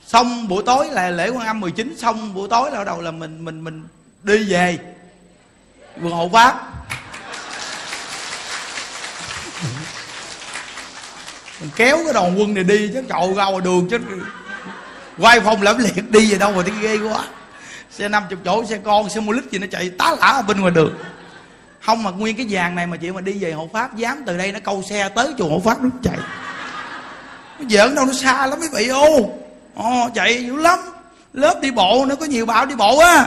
[0.06, 3.44] Xong buổi tối là lễ quan âm 19 xong buổi tối là đầu là mình
[3.44, 3.82] mình mình
[4.22, 4.78] đi về.
[5.96, 6.72] Vườn hộ pháp
[11.60, 13.98] mình kéo cái đoàn quân này đi chứ chậu ra ngoài đường chứ
[15.18, 17.24] quay phòng lẫm liệt, đi về đâu mà thấy ghê quá.
[17.90, 20.60] Xe 50 chỗ, xe con, xe mô lít gì nó chạy tá lả ở bên
[20.60, 20.94] ngoài đường.
[21.80, 24.36] Không mà nguyên cái vàng này mà chị mà đi về hộ pháp, dám từ
[24.36, 26.18] đây nó câu xe tới chùa hộ pháp nó chạy.
[27.58, 29.30] Nó giỡn đâu, nó xa lắm mấy vị ô.
[29.74, 30.78] Ồ, chạy dữ lắm.
[31.32, 33.26] Lớp đi bộ, nó có nhiều bảo đi bộ á.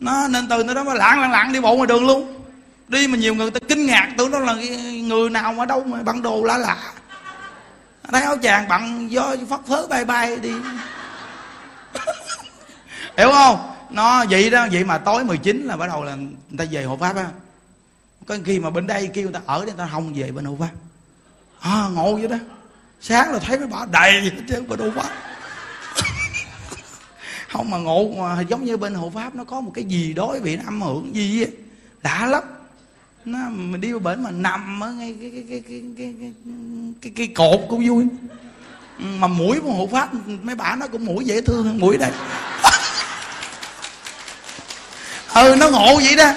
[0.00, 2.34] Nó nên từ nó đó mà lạng lạng lạng đi bộ ngoài đường luôn.
[2.88, 4.54] Đi mà nhiều người ta kinh ngạc tưởng nó là
[5.02, 6.76] người nào mà đâu mà băng đồ lạ lạ
[8.08, 10.52] thấy áo chàng bận do phất phớ bay bay đi.
[13.18, 13.74] Hiểu không?
[13.90, 16.96] Nó vậy đó, vậy mà tối 19 là bắt đầu là người ta về hộ
[16.96, 17.26] pháp á.
[18.26, 20.44] Có khi mà bên đây kêu người ta ở đây, người ta không về bên
[20.44, 20.70] hộ pháp.
[21.60, 22.36] À ngộ vậy đó.
[23.00, 25.10] Sáng là thấy mấy bà đầy chứ bên hộ pháp.
[27.52, 30.40] Không mà ngộ mà giống như bên hộ pháp, nó có một cái gì đối
[30.40, 31.50] vị nó âm hưởng gì á.
[32.02, 32.42] Đã lắm
[33.24, 36.32] nó mình đi vào bển mà nằm ở ngay cái cái cái cái cái cái,
[37.00, 38.06] cái, cái cột cũng vui.
[38.98, 40.10] Ừ, mà mũi của hộ pháp
[40.42, 42.10] mấy bà nó cũng mũi dễ thương hơn mũi đây.
[45.34, 46.32] Ừ nó ngộ vậy đó.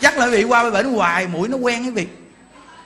[0.00, 2.08] Chắc là bị qua bển hoài mũi nó quen cái việc.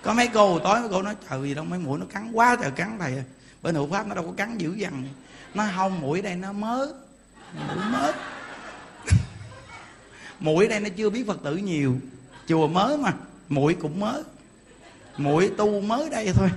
[0.03, 2.57] Có mấy cô tối mấy cô nói trời gì đâu mấy mũi nó cắn quá
[2.61, 3.23] trời cắn thầy
[3.63, 5.09] bên hộ pháp nó đâu có cắn dữ dằn.
[5.55, 6.87] Nó không mũi đây nó mớ.
[7.55, 8.13] Mũi mớ.
[10.41, 11.97] Mũi đây nó chưa biết phật tử nhiều.
[12.49, 13.13] Chùa mới mà
[13.49, 14.23] mũi cũng mới.
[15.17, 16.49] Mũi tu mới đây thôi.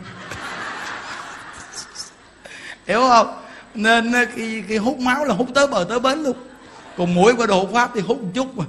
[2.87, 3.37] Hiểu không?
[3.73, 6.37] Nên khi, khi hút máu là hút tới bờ tới bến luôn.
[6.97, 8.65] Còn mũi qua đồ pháp thì hút một chút mà.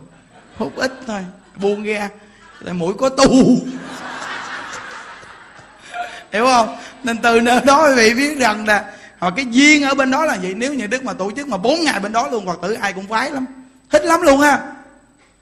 [0.56, 1.24] Hút ít thôi.
[1.56, 2.08] Buông ra.
[2.60, 3.56] Là mũi có tu.
[6.32, 6.76] Hiểu không?
[7.04, 10.24] Nên từ nơi đó quý vị biết rằng là họ cái duyên ở bên đó
[10.24, 10.54] là vậy.
[10.54, 12.92] Nếu như đức mà tổ chức mà bốn ngày bên đó luôn phật tử ai
[12.92, 13.46] cũng phái lắm.
[13.90, 14.72] Thích lắm luôn ha.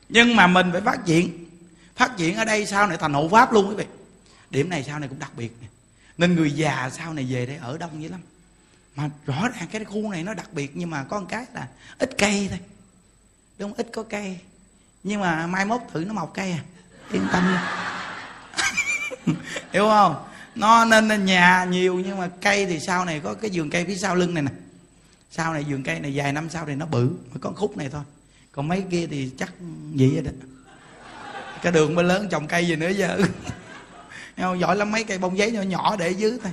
[0.08, 1.49] Nhưng mà mình phải phát triển
[2.00, 3.84] phát triển ở đây sau này thành hộ pháp luôn quý vị.
[4.50, 5.56] Điểm này sau này cũng đặc biệt
[6.18, 8.20] nên người già sau này về đây ở đông dữ lắm.
[8.96, 11.68] Mà rõ ràng cái khu này nó đặc biệt, nhưng mà có một cái là
[11.98, 12.58] ít cây thôi.
[13.58, 14.38] Đúng ít có cây.
[15.02, 16.62] Nhưng mà mai mốt thử nó mọc cây à.
[17.12, 17.56] Yên tâm
[19.72, 20.24] hiểu không?
[20.54, 23.96] Nó nên nhà nhiều, nhưng mà cây thì sau này có cái vườn cây phía
[23.96, 24.52] sau lưng này nè.
[25.30, 27.88] Sau này vườn cây này vài năm sau này nó bự mới có khúc này
[27.88, 28.02] thôi.
[28.52, 29.52] Còn mấy kia thì chắc
[29.94, 30.30] vậy rồi đó
[31.62, 33.18] cái đường mới lớn, trồng cây gì nữa giờ?
[34.36, 36.52] Không giỏi lắm, mấy cây bông giấy nhỏ nhỏ để dưới thôi.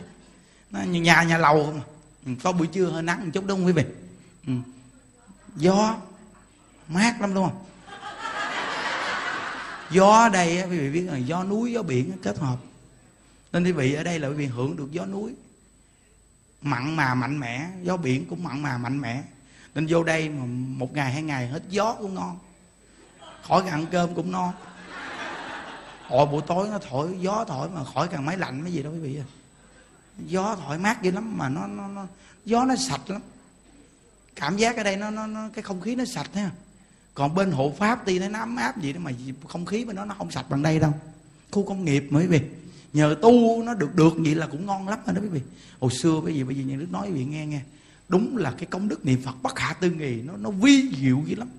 [0.72, 1.82] Nó như nhà nhà lầu không
[2.26, 3.84] ừ, có buổi trưa hơi nắng một chút đúng không quý vị.
[4.48, 4.54] Ừ.
[5.56, 5.96] gió.
[6.88, 7.64] Mát lắm, đúng không?
[9.92, 12.58] Gió đây quý vị biết là gió núi, gió biển kết hợp.
[13.54, 15.34] Nên quý vị ở đây là quý vị hưởng được gió núi.
[16.62, 19.24] Mặn mà mạnh mẽ, gió biển cũng mặn mà mạnh mẽ.
[19.76, 20.46] Nên vô đây mà
[20.78, 22.40] một ngày, hai ngày hết gió cũng ngon.
[23.44, 24.54] Khỏi ăn cơm cũng ngon
[26.08, 28.94] hồi buổi tối nó thổi gió thổi mà khỏi cần máy lạnh mấy gì đâu
[28.94, 29.22] quý vị
[30.26, 32.08] gió thổi mát dữ lắm mà nó nó, nó
[32.46, 33.22] gió nó sạch lắm.
[34.36, 36.52] Cảm giác ở đây nó nó, nó cái không khí nó sạch ha.
[37.14, 39.12] Còn bên hộ pháp đi nó ấm áp gì đó mà
[39.48, 40.94] không khí bên đó nó không sạch bằng đây đâu.
[41.52, 42.42] Khu công nghiệp mà quý vị.
[42.94, 45.42] Nhờ tu nó được được vậy là cũng ngon lắm rồi đó quý vị.
[45.80, 47.62] Hồi xưa bây giờ bây giờ nhà nước nói quý vị nghe nghe.
[48.10, 51.24] Đúng là cái công đức niệm phật bất khả tư nghì nó nó vi diệu
[51.26, 51.50] dữ lắm.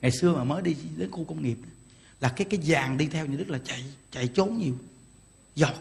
[0.00, 1.58] Ngày xưa mà mới đi đến khu công nghiệp
[2.22, 4.74] là cái cái vàng đi theo như đức là chạy chạy trốn nhiều.
[5.54, 5.74] Giọt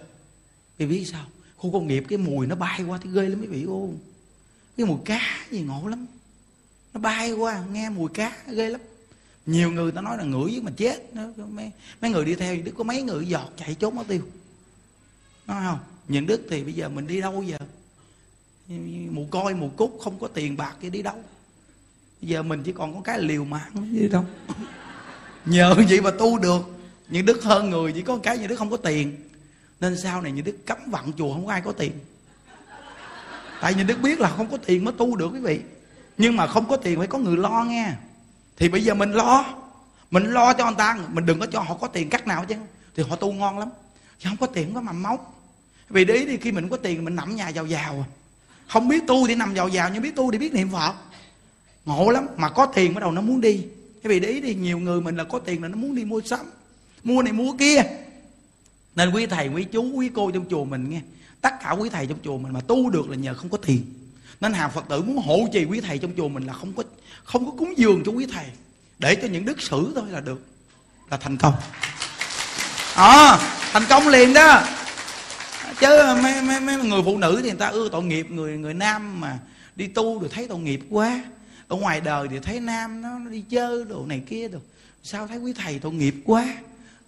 [0.77, 1.25] vì biết sao?
[1.55, 3.89] Khu công nghiệp cái mùi nó bay qua thì ghê lắm mấy vị ô.
[4.77, 5.21] Cái mùi cá
[5.51, 6.05] gì ngộ lắm.
[6.93, 8.81] Nó bay qua nghe mùi cá ghê lắm.
[9.45, 11.15] Nhiều người ta nói là ngửi với mà chết.
[11.15, 11.71] Nó mấy,
[12.01, 14.21] mấy người đi theo đức có mấy người giọt chạy trốn mất tiêu.
[15.47, 17.57] Nói không nhìn đức thì bây giờ mình đi đâu giờ?
[19.11, 21.23] Mù coi mù cút không có tiền bạc thì đi đâu?
[22.21, 24.25] Bây giờ mình chỉ còn có cái liều mạng đi đâu
[25.45, 26.61] nhờ vậy mà tu được?
[27.09, 29.17] Những đức hơn người chỉ có cái như đức không có tiền.
[29.79, 31.91] Nên sau này như đức cấm vặn chùa không có ai có tiền.
[33.61, 35.59] Tại như đức biết là không có tiền mới tu được quý vị.
[36.17, 37.91] Nhưng mà không có tiền phải có người lo nghe.
[38.57, 39.45] Thì bây giờ mình lo.
[40.11, 42.55] Mình lo cho người ta, mình đừng có cho họ có tiền cắt nào chứ.
[42.95, 43.69] Thì họ tu ngon lắm.
[44.19, 45.19] Chứ không có tiền không có mầm móng
[45.91, 48.09] vì đấy thì khi mình có tiền mình nằm nhà giàu giàu à.
[48.67, 50.93] không biết tu thì nằm giàu giàu, nhưng biết tu thì biết niệm phật.
[51.85, 52.27] Ngộ lắm.
[52.37, 53.65] Mà có tiền bắt đầu nó muốn đi
[54.03, 56.21] cái vì đấy thì nhiều người mình là có tiền là nó muốn đi mua
[56.21, 56.39] sắm
[57.03, 57.83] mua này mua kia.
[58.95, 61.01] Nên quý thầy quý chú quý cô trong chùa mình nghe
[61.41, 63.83] tất cả quý thầy trong chùa mình mà tu được là nhờ không có tiền.
[64.41, 66.83] Nên hàng phật tử muốn hộ trì quý thầy trong chùa mình là không có
[67.23, 68.45] không có cúng dường cho quý thầy.
[68.99, 70.41] Để cho những đức sử thôi là được
[71.11, 71.53] là thành công.
[72.95, 73.37] À,
[73.71, 74.63] thành công liền đó.
[75.79, 78.73] Chứ mấy, mấy, mấy người phụ nữ thì người ta ưa tội nghiệp người người
[78.73, 79.39] nam mà
[79.75, 81.23] đi tu rồi thấy tội nghiệp quá
[81.71, 84.59] ở ngoài đời thì thấy nam nó, nó đi chơi đồ này kia đồ.
[85.03, 86.55] Sao thấy quý thầy tội nghiệp quá?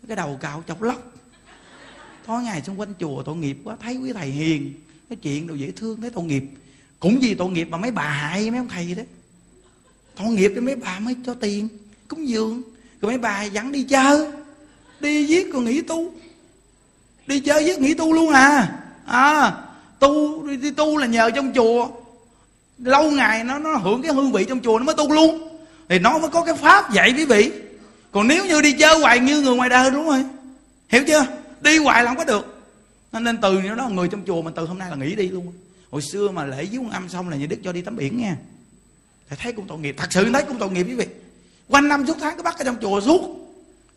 [0.07, 1.11] Cái đầu cạo chọc lóc.
[2.27, 4.73] Tối ngày xung quanh chùa tội nghiệp quá thấy quý thầy hiền.
[5.09, 6.43] Cái chuyện đồ dễ thương thấy tội nghiệp.
[6.99, 9.05] Cũng vì tội nghiệp mà mấy bà hại mấy ông thầy đấy
[10.15, 11.67] tội nghiệp thì mấy bà mới cho tiền
[12.07, 12.61] cúng dường.
[13.01, 14.31] Rồi mấy bà dẫn đi chơi.
[14.99, 16.13] Đi giết còn nghỉ tu.
[17.27, 18.79] Đi chơi giết nghỉ tu luôn à.
[19.05, 19.63] À
[19.99, 21.89] tu đi, đi tu là nhờ trong chùa
[22.77, 25.57] lâu ngày nó nó hưởng cái hương vị trong chùa nó mới tu luôn.
[25.89, 27.51] Thì nó mới có cái pháp dạy quý vị.
[28.11, 30.23] Còn nếu như đi chơi hoài như người ngoài đời đúng rồi.
[30.89, 31.25] Hiểu chưa?
[31.61, 32.63] Đi hoài là không có được.
[33.11, 35.53] Nên từ đó, người trong chùa mình từ hôm nay là nghỉ đi luôn.
[35.91, 38.37] Hồi xưa mà lễ dưới âm xong là nhà đức cho đi tắm biển nha.
[39.29, 39.95] Thầy thấy cũng tội nghiệp.
[39.97, 41.05] Thật sự thấy cũng tội nghiệp quý vị.
[41.69, 43.21] Quanh năm suốt tháng cứ bắt ở trong chùa suốt.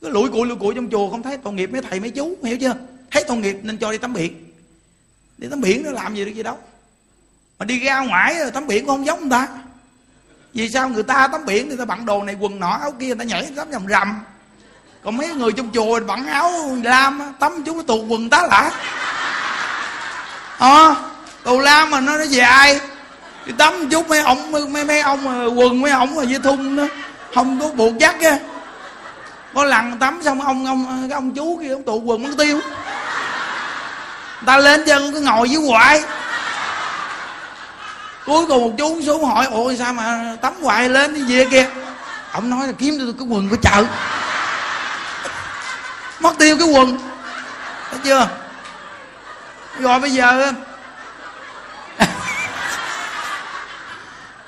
[0.00, 2.36] Cứ lủi cụi lủi cụi trong chùa, không thấy tội nghiệp mấy thầy mấy chú,
[2.42, 2.74] hiểu chưa?
[3.10, 4.44] Thấy tội nghiệp nên cho đi tắm biển.
[5.38, 6.58] Đi tắm biển nó làm gì được gì đâu
[7.58, 9.48] mà đi ra ngoài rồi tắm biển cũng không giống người ta.
[10.54, 13.06] Vì sao người ta tắm biển người ta bận đồ này quần nọ áo kia
[13.06, 14.20] người ta nhảy tắm rầm rầm
[15.04, 16.52] còn mấy người trong chùa bận áo
[16.82, 18.70] lam tắm chúng nó tù quần tá lạ.
[20.58, 20.94] À,
[21.42, 22.80] tù lam mà nó nó dài.
[23.46, 26.84] Đi tắm chút mấy ông mấy mấy ông quần mấy ông dây thun đó
[27.34, 28.38] không có buộc chắc á.
[29.54, 32.60] Có lần tắm xong ông ông cái ông chú kia ông tụ quần mất tiêu.
[34.46, 36.02] Ta lên chân cứ ngồi dưới hoài
[38.26, 41.68] cuối cùng một chú xuống hỏi ôi sao mà tắm hoài lên đi về kia
[42.32, 43.84] ông nói là kiếm cho tôi cái quần của chợ.
[46.20, 46.98] Mất tiêu cái quần.
[47.90, 48.28] Thấy chưa?
[49.78, 50.52] Rồi bây giờ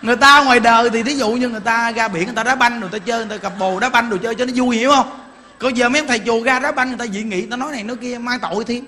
[0.03, 2.55] người ta ngoài đời thì thí dụ như người ta ra biển, người ta đá
[2.55, 4.77] banh rồi ta chơi, người ta cặp bồ đá banh rồi chơi cho nó vui,
[4.77, 5.21] hiểu không?
[5.59, 7.57] Còn giờ mấy ông thầy chùa ra đá banh, người ta dị nghị, người ta
[7.57, 8.85] nói này nói kia, mai tội thêm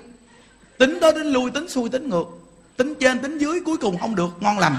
[0.77, 2.25] tính đó tính lui, tính xuôi, tính ngược
[2.77, 4.77] tính trên tính dưới cuối cùng không được ngon lành.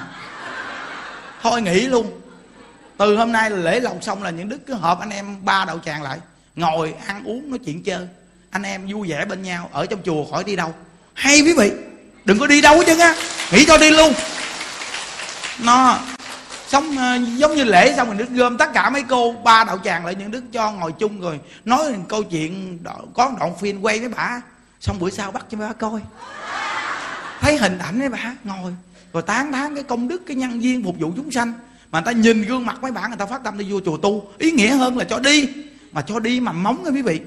[1.42, 2.20] Thôi nghỉ luôn.
[2.96, 5.64] Từ hôm nay là lễ lộc xong là những đức cứ họp anh em ba
[5.64, 6.18] đậu tràng lại
[6.56, 8.08] ngồi ăn uống nói chuyện chơi.
[8.50, 10.74] Anh em vui vẻ bên nhau ở trong chùa khỏi đi đâu.
[11.14, 11.72] Hay quý vị
[12.24, 13.14] đừng có đi đâu hết trơn á.
[13.52, 14.12] Nghĩ cho đi luôn.
[15.58, 15.98] Nó
[16.68, 19.78] sống uh, giống như lễ xong mình đức gom tất cả mấy cô ba đạo
[19.84, 22.78] tràng lại những đức cho ngồi chung rồi nói câu chuyện
[23.14, 24.40] có đoạn phim quay với bà.
[24.80, 26.00] Xong bữa sau bắt cho bà coi
[27.42, 28.72] thấy hình ảnh mấy bà ngồi.
[29.12, 31.52] Rồi tán thán cái công đức cái nhân viên phục vụ chúng sanh.
[31.90, 33.96] Mà người ta nhìn gương mặt mấy bạn người ta phát tâm đi vô chùa
[33.96, 34.28] tu.
[34.38, 35.48] Ý nghĩa hơn là cho đi.
[35.92, 37.20] Mà cho đi mà móng nha quý vị.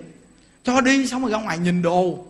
[0.64, 2.26] Cho đi xong rồi ra ngoài nhìn đồ.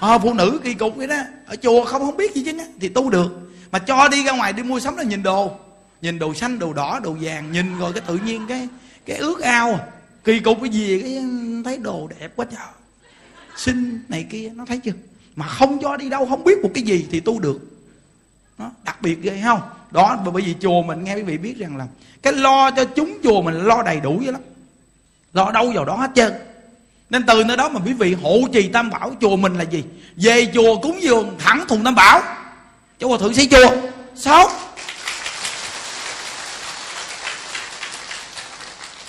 [0.00, 1.16] À, phụ nữ kỳ cục vậy đó.
[1.46, 3.50] Ở chùa không không biết gì chứ thì tu được.
[3.72, 5.50] Mà cho đi ra ngoài đi mua sắm là nhìn đồ.
[6.02, 7.52] Nhìn đồ xanh đồ đỏ đồ vàng.
[7.52, 8.68] Nhìn rồi cái tự nhiên cái
[9.06, 9.86] cái ước ao à.
[10.24, 11.24] kỳ cục cái gì cái
[11.64, 12.66] thấy đồ đẹp quá trời.
[13.56, 14.92] Xinh này kia nó thấy chưa?
[15.40, 17.58] Mà không cho đi đâu không biết một cái gì thì tu được.
[18.58, 19.60] Đó, đặc biệt ghê không?
[19.90, 21.86] Đó bởi vì chùa mình nghe quý vị biết rằng là
[22.22, 24.40] cái lo cho chúng chùa mình lo đầy đủ vậy lắm.
[25.32, 26.32] Lo đâu vào đó hết trơn.
[27.10, 29.84] Nên từ nơi đó mà quý vị hộ trì tam bảo chùa mình là gì?
[30.16, 32.22] Về chùa cúng dường thẳng thùng tam bảo.
[32.98, 33.76] Cho hòa thượng xây chùa.
[34.16, 34.50] Sáu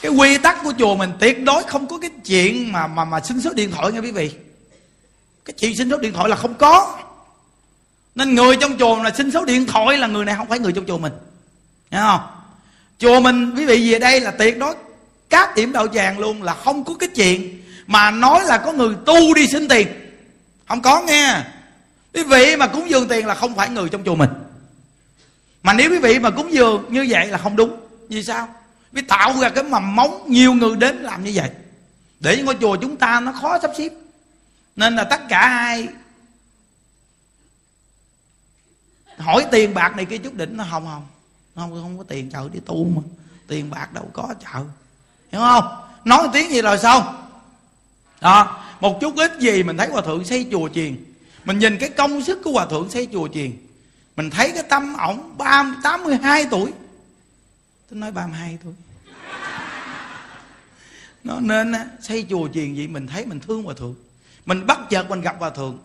[0.01, 3.19] cái quy tắc của chùa mình tuyệt đối không có cái chuyện mà mà mà
[3.19, 4.31] xin số điện thoại nha quý vị
[5.45, 6.97] cái chuyện xin số điện thoại là không có.
[8.15, 10.71] Nên người trong chùa là xin số điện thoại là người này không phải người
[10.71, 11.13] trong chùa mình.
[11.91, 12.21] Nghe không?
[12.99, 14.75] Chùa mình, quý vị về đây là tuyệt đối
[15.29, 18.95] các điểm đạo tràng luôn là không có cái chuyện mà nói là có người
[19.05, 19.87] tu đi xin tiền.
[20.67, 21.37] Không có nghe.
[22.13, 24.29] Quý vị mà cúng dường tiền là không phải người trong chùa mình.
[25.63, 27.77] Mà nếu quý vị mà cúng dường như vậy là không đúng.
[28.09, 28.47] Vì sao?
[28.91, 31.49] Vì tạo ra cái mầm móng nhiều người đến làm như vậy.
[32.19, 33.89] Để ngôi chùa chúng ta nó khó sắp xếp
[34.81, 35.87] nên là tất cả ai
[39.17, 41.07] hỏi tiền bạc này kia chút đỉnh nó không không.
[41.55, 43.01] Không không có tiền chợ đi tu mà.
[43.47, 44.59] Tiền bạc đâu có chợ
[45.31, 45.65] hiểu không?
[46.05, 47.03] Nói tiếng gì rồi xong
[48.21, 51.05] đó, một chút ít gì mình thấy hòa thượng xây chùa chiền.
[51.45, 53.51] Mình nhìn cái công sức của hòa thượng xây chùa chiền.
[54.15, 56.71] Mình thấy cái tâm ổng ba, tám mươi hai tuổi.
[57.89, 58.73] Tôi nói ba mươi hai tuổi.
[61.23, 63.95] Nó nên xây chùa chiền vậy mình thấy mình thương hòa thượng
[64.45, 65.79] mình bắt chợt mình gặp hòa thượng.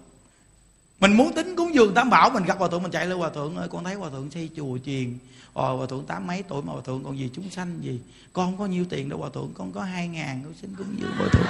[1.00, 3.30] Mình muốn tính cúng dường tam bảo, mình gặp hòa thượng, mình chạy lên hòa
[3.30, 5.18] thượng ơi, con thấy hòa thượng xây chùa chiền.
[5.54, 8.00] Ờ hòa thượng tám mấy tuổi mà hòa thượng, còn gì chúng sanh gì?
[8.32, 10.94] Con không có nhiêu tiền đâu hòa thượng, con có hai ngàn, con xin cúng
[10.98, 11.46] dường hòa thượng.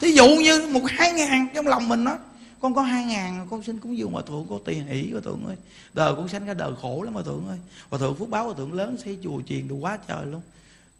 [0.00, 2.18] Thí dụ như một hai ngàn trong lòng mình đó
[2.60, 5.46] con có hai ngàn, con xin cúng dường hòa thượng có tiền hỷ hòa thượng
[5.46, 5.56] ơi.
[5.94, 7.58] Đời con sanh ra đời khổ lắm hòa thượng ơi.
[7.90, 10.40] Hòa thượng phúc báo hòa thượng lớn, xây chùa chiền đủ quá trời luôn.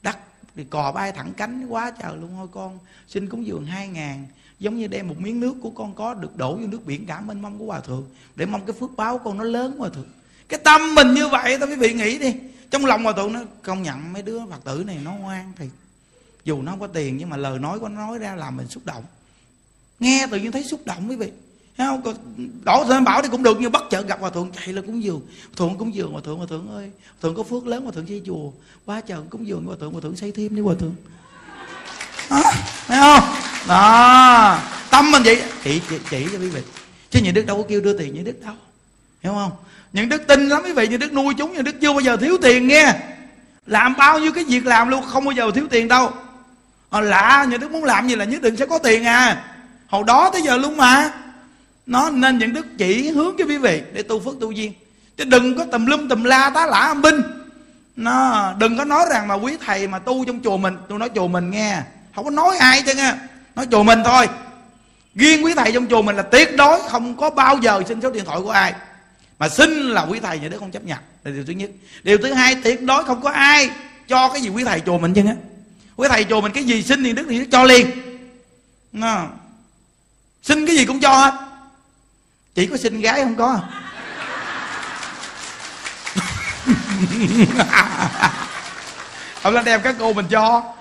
[0.02, 0.16] Đất
[0.56, 2.30] thì cò bay thẳng cánh quá trời luôn.
[2.36, 4.26] Thôi con, xin cúng dường hai ngàn
[4.58, 7.20] giống như đem một miếng nước của con có được đổ vô nước biển cả
[7.20, 8.04] mênh mông của hòa thượng.
[8.36, 10.08] Để mong cái phước báo con nó lớn hòa thượng.
[10.48, 12.34] Cái tâm mình như vậy tao quý vị nghĩ đi.
[12.70, 15.66] Trong lòng hòa thượng nó công nhận mấy đứa phật tử này nó ngoan thì
[16.44, 18.68] dù nó không có tiền nhưng mà lời nói của nó nói ra làm mình
[18.68, 19.04] xúc động.
[20.00, 21.30] Nghe tự nhiên thấy xúc động quý vị.
[21.76, 22.14] Thấy không?
[22.64, 25.02] Đổ thêm bảo thì cũng được nhưng bất chợt gặp hòa thượng chạy lên cúng
[25.02, 25.20] dường.
[25.56, 26.90] Thượng cúng dường hòa thượng hòa thượng ơi.
[27.04, 28.50] Hòa thượng có phước lớn hòa thượng xây chùa.
[28.84, 30.94] Quá trời cúng dường hòa thượng hòa thượng xây thêm đi hòa thượng.
[32.28, 32.42] À,
[32.86, 33.45] thấy không?
[33.68, 34.58] Đó.
[34.90, 35.42] Tâm mình vậy.
[35.64, 36.60] Chỉ, chỉ, chỉ cho quý vị.
[37.10, 38.54] Chứ những đức đâu có kêu đưa tiền những đức đâu.
[39.22, 39.50] Hiểu không?
[39.92, 42.16] Những đức tin lắm quý vị những đức nuôi chúng những đức chưa bao giờ
[42.16, 42.94] thiếu tiền nghe.
[43.66, 46.12] Làm bao nhiêu cái việc làm luôn không bao giờ thiếu tiền đâu.
[46.90, 49.44] À, lạ những đức muốn làm gì là nhất định sẽ có tiền à.
[49.86, 51.10] Hồi đó tới giờ luôn mà.
[51.86, 54.72] Nó nên những đức chỉ hướng cho quý vị để tu phước tu duyên.
[55.16, 57.22] Chứ đừng có tùm lum tùm la tá lả âm binh.
[57.96, 61.10] Nó đừng có nói rằng mà quý thầy mà tu trong chùa mình tôi nói
[61.14, 61.82] chùa mình nghe.
[62.14, 63.12] Không có nói ai chứ nghe
[63.56, 64.28] nói chùa mình thôi.
[65.14, 68.10] Riêng quý thầy trong chùa mình là tuyệt đối không có bao giờ xin số
[68.10, 68.74] điện thoại của ai.
[69.38, 70.98] Mà xin là quý thầy nhà đứa không chấp nhận.
[71.24, 71.70] Là điều thứ nhất.
[72.02, 73.70] Điều thứ hai, tuyệt đối không có ai
[74.08, 75.34] cho cái gì quý thầy chùa mình chứ á
[75.96, 77.90] quý thầy chùa mình cái gì xin thì đức thì đức cho liền.
[78.92, 79.26] Nó
[80.42, 81.34] xin cái gì cũng cho hết.
[82.54, 83.60] Chỉ có xin gái không có.
[89.42, 90.75] Ông lên đem các cô mình cho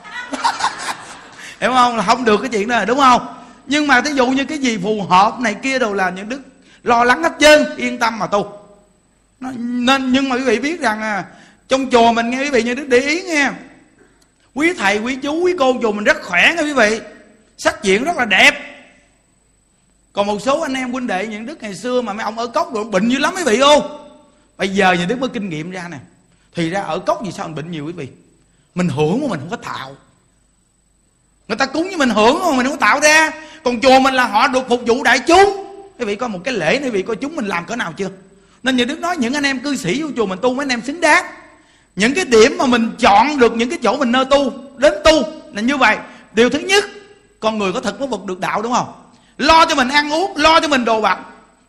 [1.62, 1.97] hiểu không?
[1.97, 3.28] Là không được cái chuyện đó đúng không?
[3.68, 6.41] Nhưng mà thí dụ như cái gì phù hợp này kia đều là những đức
[6.84, 8.60] lo lắng hết trơn yên tâm mà tu.
[9.60, 11.26] Nên nhưng mà quý vị biết rằng à,
[11.68, 13.51] trong chùa mình nghe quý vị như đức để ý nghe.
[14.53, 16.99] Quý thầy quý chú quý cô chùa mình rất khỏe nha quý vị.
[17.58, 18.53] Sắc diện rất là đẹp.
[20.14, 22.47] Còn một số anh em huynh đệ những đức ngày xưa mà mấy ông ở
[22.47, 24.01] cốc rồi bệnh dữ lắm quý vị không
[24.58, 25.97] bây giờ những đức mới kinh nghiệm ra nè.
[26.56, 28.08] Thì ra ở cốc gì sao mình bệnh nhiều quý vị?
[28.76, 29.95] Mình hưởng mà mình không có tạo
[31.48, 33.32] người ta cúng với mình hưởng mà, mình không tạo ra.
[33.64, 35.66] Còn chùa mình là họ được phục vụ đại chúng.
[36.00, 38.10] Quý vị có một cái lễ quý vị coi chúng mình làm cỡ nào chưa?
[38.64, 40.70] Nên như đức nói, những anh em cư sĩ vô chùa mình tu, mấy anh
[40.70, 41.26] em xứng đáng
[41.96, 45.24] những cái điểm mà mình chọn được những cái chỗ mình nơi tu, đến tu
[45.54, 45.98] là như vậy.
[46.34, 46.86] Điều thứ nhất,
[47.39, 48.93] con người có thực có vật được đạo đúng không?
[49.38, 51.18] Lo cho mình ăn uống, lo cho mình đồ vật,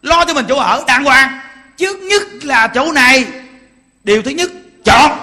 [0.03, 1.41] lo cho mình chỗ ở, đàng hoàng.
[1.77, 3.27] Trước nhất là chỗ này.
[4.05, 4.51] Điều thứ nhất,
[4.85, 5.19] chọn.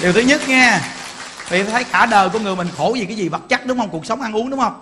[0.00, 0.95] Điều thứ nhất nha
[1.48, 3.88] vì thấy cả đời của người mình khổ vì cái gì vật chất, đúng không?
[3.88, 4.80] Cuộc sống ăn uống, đúng không?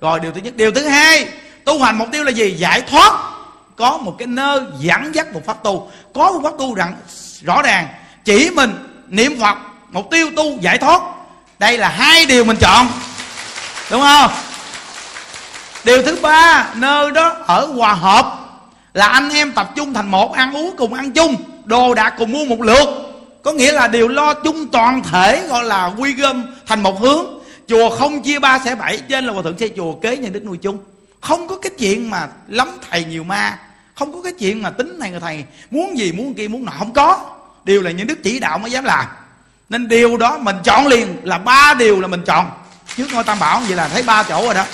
[0.00, 0.56] Rồi, điều thứ nhất.
[0.56, 1.28] Điều thứ hai,
[1.64, 2.54] tu hành mục tiêu là gì?
[2.58, 3.12] Giải thoát.
[3.76, 5.90] Có một cái nơi dẫn dắt một pháp tu.
[6.14, 6.94] Có một pháp tu rằng,
[7.42, 7.88] rõ ràng,
[8.24, 8.74] chỉ mình
[9.08, 9.56] niệm phật,
[9.90, 11.02] mục tiêu tu giải thoát.
[11.58, 12.88] Đây là hai điều mình chọn.
[13.90, 14.30] Đúng không?
[15.84, 18.38] Điều thứ ba, nơi đó ở hòa hợp
[18.92, 21.34] là anh em tập trung thành một, ăn uống cùng ăn chung.
[21.64, 23.07] Đồ đạc cùng mua một lượt
[23.48, 27.26] có nghĩa là điều lo chung toàn thể gọi là quy gom thành một hướng.
[27.68, 30.44] Chùa không chia ba sẽ bảy, trên là hòa thượng xây chùa kế nhà đức
[30.44, 30.78] nuôi chung.
[31.20, 33.58] Không có cái chuyện mà lắm thầy nhiều ma,
[33.94, 36.72] không có cái chuyện mà tính này người thầy, muốn gì, muốn kia, muốn nọ,
[36.78, 37.36] không có.
[37.64, 39.04] Điều là những đức chỉ đạo mới dám làm.
[39.68, 42.50] Nên điều đó mình chọn liền là ba điều là mình chọn.
[42.96, 44.64] Trước ngôi tam bảo vậy là thấy ba chỗ rồi đó.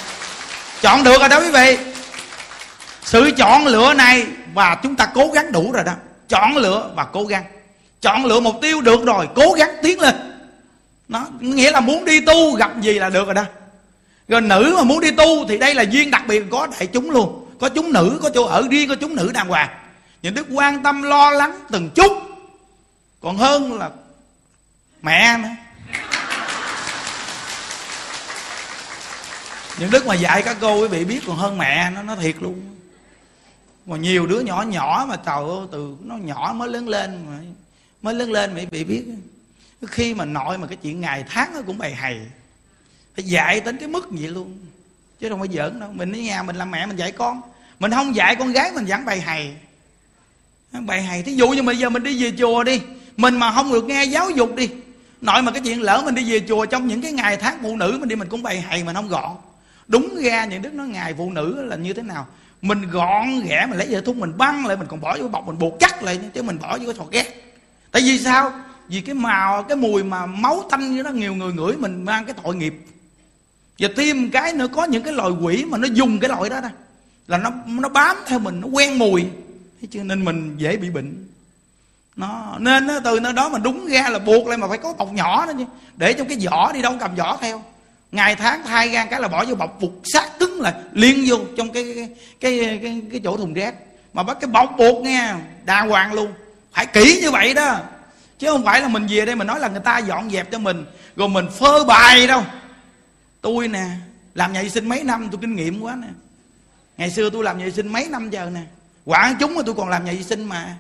[0.83, 1.79] Chọn được rồi đó quý vị.
[3.03, 5.93] Sự chọn lựa này và chúng ta cố gắng đủ rồi đó.
[6.29, 7.45] Chọn lựa và cố gắng
[8.05, 10.15] chọn lựa mục tiêu được rồi, cố gắng tiến lên.
[11.09, 13.45] Nó nghĩa là muốn đi tu, gặp gì là được rồi đó.
[14.29, 17.11] Rồi nữ mà muốn đi tu thì đây là duyên đặc biệt, có đại chúng
[17.11, 17.47] luôn.
[17.61, 19.69] Có chúng nữ, có chỗ ở riêng có chúng nữ đàng hoàng.
[20.23, 22.13] Những đức quan tâm lo lắng từng chút.
[23.21, 23.91] Còn hơn là
[25.03, 25.49] mẹ nữa.
[29.79, 32.35] Những đức mà dạy các cô quý vị biết, còn hơn mẹ, nó nó thiệt
[32.41, 32.77] luôn.
[33.87, 37.39] Mà nhiều đứa nhỏ nhỏ mà, trời ơi, từ nó nhỏ mới lớn lên mà
[38.05, 39.05] mới lớn lên mới bị biết.
[39.87, 42.21] Khi mà nội mà cái chuyện ngày tháng nó cũng bày hầy
[43.17, 44.59] phải dạy đến cái mức vậy luôn.
[45.21, 45.91] Chứ không phải giỡn đâu.
[45.93, 47.41] Mình ở nhà mình làm mẹ mình dạy con.
[47.79, 49.55] Mình không dạy con gái mình vẫn bày hầy
[50.73, 52.81] bày hầy thí dụ như bây giờ mình đi về chùa đi.
[53.17, 54.69] Mình mà không được nghe giáo dục đi.
[55.21, 57.77] Nội mà cái chuyện lỡ mình đi về chùa trong những cái ngày tháng phụ
[57.77, 59.37] nữ mình đi, mình cũng bày hầy mình không gọn.
[59.89, 62.27] Đúng ra những đức nói ngày phụ nữ là như thế nào?
[62.63, 65.47] Mình gọn ghẽ, mình lấy giờ thuốc mình băng lại, mình còn bỏ vô bọc,
[65.47, 67.54] mình buộc chắc lại chứ mình bỏ vô cái thọt ghét
[67.95, 68.53] tại vì sao?
[68.89, 72.25] Vì cái màu cái mùi mà máu tanh như đó nhiều người ngửi mình mang
[72.25, 72.75] cái tội nghiệp.
[73.79, 76.61] Và thêm cái nữa có những cái loài quỷ mà nó dùng cái loại đó
[76.61, 76.69] đó
[77.27, 79.25] là nó nó bám theo mình nó quen mùi.
[79.81, 81.29] Thế cho nên mình dễ bị bệnh.
[82.17, 84.93] Nó nên nó, từ nơi đó mà đúng ra là buộc lại mà phải có
[84.93, 85.65] bọc nhỏ đó chứ.
[85.97, 87.63] Để trong cái vỏ đi đâu cầm vỏ theo.
[88.13, 91.37] Ngày tháng thay gan cái là bỏ vô bọc buộc sát cứng lại liên vô
[91.57, 92.09] trong cái cái
[92.41, 93.75] cái cái, cái chỗ thùng rác.
[94.13, 95.35] Mà bắt cái bọc buộc nghe
[95.65, 96.33] đàng hoàng luôn
[96.75, 97.79] phải kỹ như vậy đó.
[98.39, 100.59] Chứ không phải là mình về đây mình nói là người ta dọn dẹp cho
[100.59, 100.85] mình,
[101.17, 102.43] rồi mình phơ bài đâu.
[103.41, 103.87] Tôi nè,
[104.35, 106.09] làm nhà vệ sinh mấy năm, tôi kinh nghiệm quá nè.
[106.97, 108.61] Ngày xưa tôi làm nhà vệ sinh mấy năm giờ nè.
[109.05, 110.77] Quản chúng mà tôi còn làm nhà vệ sinh mà.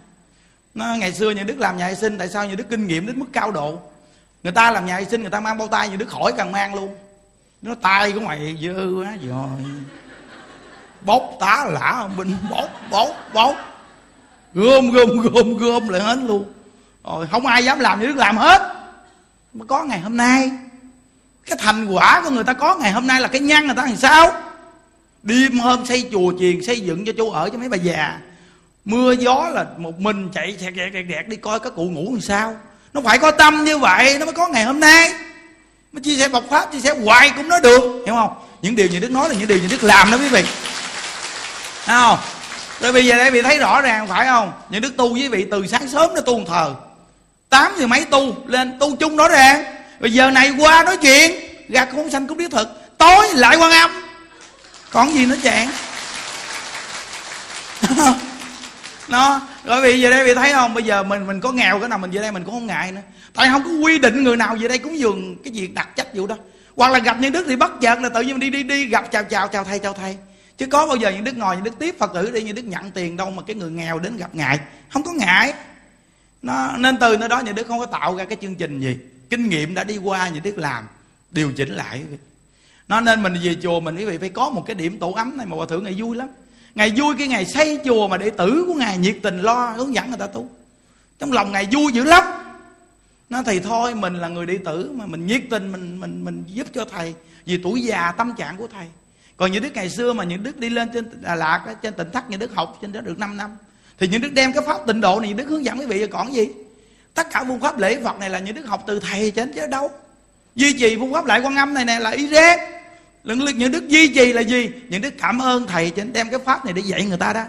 [0.74, 3.06] Nó, ngày xưa nhà đức làm nhà vệ sinh, tại sao nhà đức kinh nghiệm
[3.06, 3.78] đến mức cao độ?
[4.42, 6.52] Người ta làm nhà vệ sinh, người ta mang bao tay, nhà đức khỏi càng
[6.52, 6.96] mang luôn.
[7.62, 9.48] Nó tay của mày dơ quá rồi
[11.00, 13.56] bốc tá lả, binh bốc bốc bốc
[14.54, 16.44] gom gom gom gom lại hết luôn.
[17.04, 18.74] Rồi không ai dám làm như đức làm hết.
[19.54, 20.50] Mà có ngày hôm nay.
[21.46, 23.84] Cái thành quả của người ta có ngày hôm nay là cái nhân người ta
[23.84, 24.32] làm sao?
[25.22, 28.18] Đêm hôm xây chùa chiền, xây dựng cho chỗ ở cho mấy bà già.
[28.84, 32.20] Mưa gió là một mình chạy chạy chạy chạy đi coi các cụ ngủ làm
[32.20, 32.56] sao.
[32.92, 35.12] Nó phải có tâm như vậy, nó mới có ngày hôm nay.
[35.92, 38.02] Mới chia sẻ bọc pháp, chia sẻ hoài cũng nói được.
[38.06, 38.34] Hiểu không?
[38.62, 40.42] Những điều như đức nói là những điều như đức làm đó quý vị.
[41.84, 42.18] Thấy không?
[42.80, 44.52] Rồi bây giờ đây vị thấy rõ ràng, phải không?
[44.70, 46.74] Những đức tu với vị từ sáng sớm nó tu thờ.
[47.48, 49.64] Tám thì mấy tu lên, tu chung rõ ràng.
[50.00, 51.32] Bây giờ này qua nói chuyện,
[51.68, 52.68] gạt con xanh cũng biết thật
[52.98, 53.90] tối lại quan âm.
[54.90, 55.68] Còn gì nữa chàng?
[59.08, 60.74] Nó rồi vì giờ đây vì thấy không?
[60.74, 62.92] Bây giờ mình mình có nghèo cái nào, mình về đây mình cũng không ngại
[62.92, 63.00] nữa.
[63.34, 66.14] Tại không có quy định người nào về đây cúng dường cái việc đặt trách
[66.14, 66.36] vụ đó.
[66.76, 69.04] Hoặc là gặp nhân đức thì bất chợt là tự nhiên đi đi đi, gặp,
[69.12, 70.16] chào chào chào thầy chào thầy
[70.58, 72.64] chứ có bao giờ những đức ngồi, những đức tiếp phật tử đi, những đức
[72.64, 74.60] nhận tiền đâu mà cái người nghèo đến gặp ngài.
[74.88, 75.54] Không có ngại
[76.42, 78.96] nó, nên từ nơi đó những đức không có tạo ra cái chương trình gì.
[79.30, 80.84] Kinh nghiệm đã đi qua, những đức làm.
[81.30, 82.04] Điều chỉnh lại.
[82.88, 85.36] Nó nên mình về chùa mình, quý vị phải có một cái điểm tổ ấm
[85.36, 85.46] này.
[85.46, 86.28] Mà hòa thượng ngày vui lắm.
[86.74, 89.94] Ngày vui cái ngày xây chùa mà đệ tử của ngài nhiệt tình lo, hướng
[89.94, 90.48] dẫn người ta tu.
[91.18, 92.24] Trong lòng ngài vui dữ lắm.
[93.30, 96.44] Nó thì thôi, mình là người đệ tử mà mình nhiệt tình, mình mình mình
[96.46, 97.14] giúp cho thầy.
[97.46, 98.86] Vì tuổi già, tâm trạng của thầy
[99.36, 102.10] còn những đức ngày xưa mà những đức đi lên trên Đà Lạt trên tỉnh
[102.10, 103.56] thất, những đức học trên đó được 5 năm.
[103.98, 106.06] Thì những đức đem cái pháp tịnh độ này, những đức hướng dẫn quý vị,
[106.06, 106.48] còn gì?
[107.14, 109.66] Tất cả phương pháp lễ Phật này là những đức học từ thầy trên chứ
[109.66, 109.90] đâu.
[110.54, 112.58] Duy trì phương pháp lại quan âm này nè là ý rét.
[113.24, 114.70] Lần lượt những đức duy trì là gì?
[114.88, 117.44] Những đức cảm ơn thầy trên đem cái pháp này để dạy người ta đó.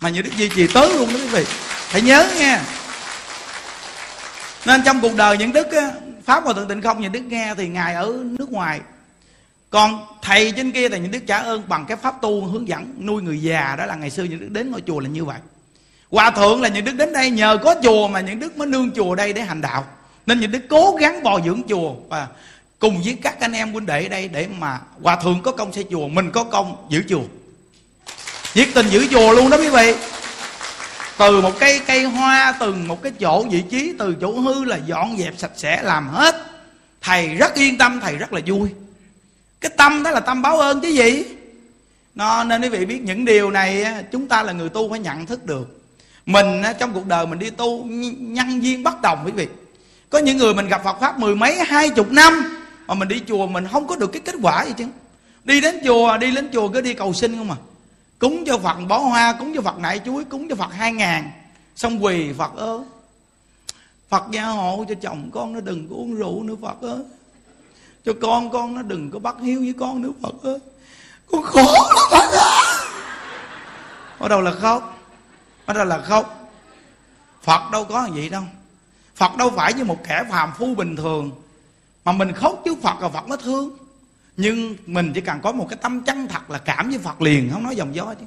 [0.00, 1.44] Mà những đức duy trì tới luôn đó quý vị.
[1.88, 2.60] Hãy nhớ nghe.
[4.66, 5.66] Nên trong cuộc đời những đức
[6.24, 8.80] pháp hòa thượng tịnh không, những đức nghe thì ngài ở nước ngoài
[9.70, 12.94] còn thầy trên kia thì những đức trả ơn bằng cái pháp tu hướng dẫn
[13.00, 13.76] nuôi người già.
[13.78, 15.38] Đó là ngày xưa những đức đến ngôi chùa là như vậy.
[16.10, 18.90] Hòa thượng là những đức đến đây nhờ có chùa mà những đức mới nương
[18.90, 19.84] chùa đây để hành đạo.
[20.26, 22.26] Nên những đức cố gắng bồi dưỡng chùa và
[22.78, 25.72] cùng với các anh em huynh đệ ở đây để mà hòa thượng có công
[25.72, 27.22] xây chùa, mình có công giữ chùa.
[28.54, 29.94] Nhiệt tình giữ chùa luôn đó quý vị.
[31.18, 34.78] Từ một cây cây hoa, từ một cái chỗ vị trí, từ chỗ hư là
[34.86, 36.34] dọn dẹp sạch sẽ, làm hết.
[37.00, 38.68] Thầy rất yên tâm, thầy rất là vui
[39.60, 41.24] cái tâm đó là tâm báo ơn chứ gì?
[42.14, 45.26] Nó, nên quý vị biết những điều này chúng ta là người tu phải nhận
[45.26, 45.82] thức được.
[46.26, 47.84] Mình trong cuộc đời mình đi tu
[48.18, 49.46] nhân viên bất đồng quý vị.
[50.10, 53.22] Có những người mình gặp Phật pháp mười mấy, hai chục năm, mà mình đi
[53.28, 54.84] chùa mình không có được cái kết quả gì chứ.
[55.44, 57.56] Đi đến chùa, đi đến chùa cứ đi cầu xin không mà
[58.18, 61.30] cúng cho Phật bó hoa, cúng cho Phật nại chuối, cúng cho Phật hai ngàn.
[61.76, 62.78] Xong quỳ, Phật ơi,
[64.08, 66.98] Phật gia hộ cho chồng con, nó đừng có uống rượu nữa, Phật ơi
[68.08, 70.58] cho con con nó đừng có bắt hiếu với con nữa Phật ơi.
[71.30, 72.58] Con khổ lắm Phật ơi
[74.18, 74.98] bắt đầu là khóc.
[75.66, 76.52] Bắt đầu là khóc.
[77.42, 78.42] Phật đâu có gì đâu.
[79.16, 81.30] Phật đâu phải như một kẻ phàm phu bình thường.
[82.04, 83.76] Mà mình khóc chứ Phật là Phật nó thương.
[84.36, 87.50] Nhưng mình chỉ cần có một cái tâm chân thật là cảm với Phật liền,
[87.52, 88.26] Không nói dòng gió chứ.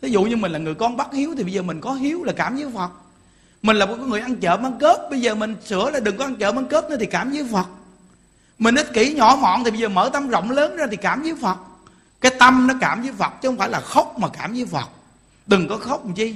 [0.00, 2.24] Ví dụ như mình là người con bắt hiếu Thì bây giờ mình có hiếu
[2.24, 2.90] là cảm với Phật.
[3.62, 6.24] Mình là một người ăn chợ ăn cướp Bây giờ mình sửa là đừng có
[6.24, 7.66] ăn chợ ăn cướp nữa Thì cảm với Phật.
[8.58, 11.22] Mình ích kỷ nhỏ mọn Thì bây giờ mở tâm rộng lớn ra thì cảm
[11.22, 11.56] với Phật.
[12.20, 14.88] Cái tâm nó cảm với Phật Chứ không phải là khóc mà cảm với Phật.
[15.46, 16.34] Đừng có khóc làm chi?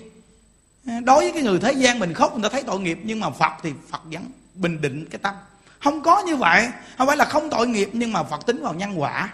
[0.84, 3.30] Đối với cái người thế gian mình khóc người ta thấy tội nghiệp nhưng mà
[3.30, 5.34] phật thì phật vẫn bình định cái tâm.
[5.78, 6.68] Không có như vậy.
[6.98, 9.28] Không phải là không tội nghiệp nhưng mà phật tính vào nhân quả.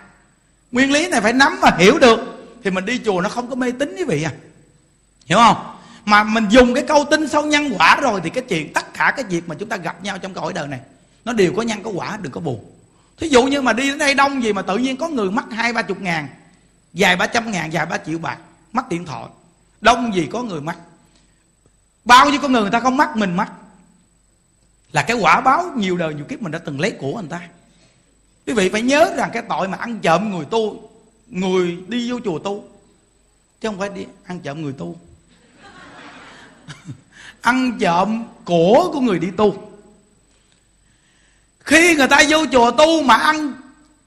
[0.72, 2.20] Nguyên lý này phải nắm và hiểu được
[2.64, 4.32] thì mình đi chùa nó không có mê tín quý vị à.
[5.26, 5.56] Hiểu không?
[6.04, 9.12] Mà mình dùng cái câu tin sâu nhân quả rồi thì cái chuyện tất cả
[9.16, 10.80] cái việc mà chúng ta gặp nhau trong cõi đời này,
[11.24, 12.64] nó đều có nhân có quả, đừng có buồn
[13.16, 15.44] thí dụ như mà đi đến đây đông gì mà tự nhiên có người mất
[15.50, 16.28] hai ba chục ngàn,
[16.92, 18.38] vài ba trăm ngàn, vài ba triệu bạc
[18.72, 19.24] mất điện thoại.
[19.80, 20.74] Đông gì có người mất
[22.06, 23.52] bao nhiêu con người người ta không mắc, mình mắc.
[24.92, 27.48] Là cái quả báo nhiều đời, nhiều kiếp mình đã từng lấy của người ta.
[28.46, 30.90] Quý vị phải nhớ rằng cái tội mà ăn trộm người tu,
[31.26, 32.64] người đi vô chùa tu,
[33.60, 34.96] chứ không phải đi ăn trộm người tu.
[37.40, 39.75] Ăn trộm của của người đi tu
[41.66, 43.54] khi người ta vô chùa tu mà ăn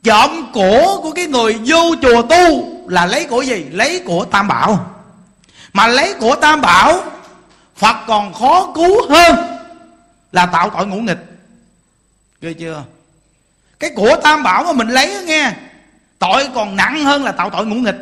[0.03, 3.65] trộm của của cái người vô chùa tu là lấy của gì?
[3.71, 4.95] Lấy của tam bảo.
[5.73, 7.03] Mà lấy của tam bảo,
[7.75, 9.35] Phật còn khó cứu hơn
[10.31, 11.25] Là tạo tội ngũ nghịch.
[12.41, 12.83] Ghê chưa?
[13.79, 15.53] Cái của tam bảo mà mình lấy nghe,
[16.19, 18.01] Tội còn nặng hơn là tạo tội ngũ nghịch.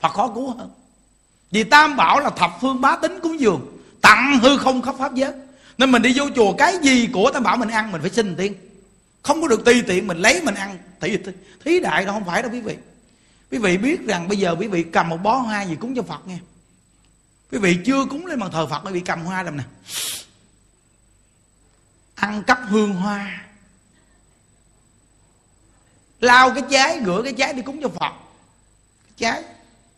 [0.00, 0.70] Phật khó cứu hơn.
[1.50, 5.14] Vì tam bảo là thập phương bá tính cúng dường, Tặng hư không khắp pháp
[5.14, 5.32] giới.
[5.78, 8.36] Nên mình đi vô chùa cái gì của tam bảo mình ăn Mình phải xin
[8.36, 8.54] tiên
[9.22, 10.78] Không có được tùy tiện mình lấy mình ăn.
[11.00, 11.16] Thí,
[11.64, 12.76] thí đại đâu không phải đâu quý vị.
[13.50, 16.02] Quý vị biết rằng bây giờ quý vị cầm một bó hoa gì cúng cho
[16.02, 16.38] Phật nghe.
[17.52, 19.64] Quý vị chưa cúng lên bàn thờ phật quý vị cầm hoa làm nè.
[22.14, 23.44] Ăn cắp hương hoa.
[26.20, 28.12] Lao cái trái rửa cái trái đi cúng cho phật.
[29.18, 29.42] Cái trái.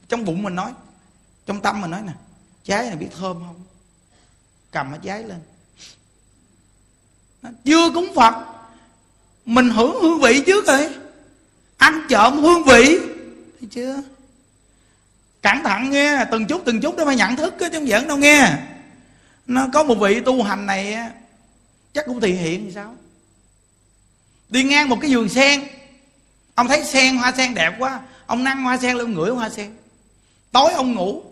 [0.08, 0.72] Trong bụng mình nói
[1.46, 2.12] trong tâm mình nói nè
[2.64, 3.64] trái này biết thơm không?
[4.70, 5.40] Cầm cái trái lên
[7.64, 8.34] chưa cúng phật,
[9.46, 10.90] mình hưởng hương vị trước rồi.
[11.76, 12.98] Ăn trộm hương vị.
[13.60, 14.02] Thấy chưa?
[15.42, 18.16] Cẩn thận nghe, từng chút từng chút đó phải nhận thức chứ không giỡn đâu
[18.16, 18.56] nghe.
[19.46, 20.98] Nó có một vị tu hành này
[21.94, 22.94] chắc cũng thị hiện thì sao?
[24.48, 25.64] Đi ngang một cái vườn sen.
[26.54, 28.00] Ông thấy sen hoa sen đẹp quá.
[28.26, 29.76] Ông năng hoa sen lên ngửi hoa sen.
[30.52, 31.22] Tối ông ngủ.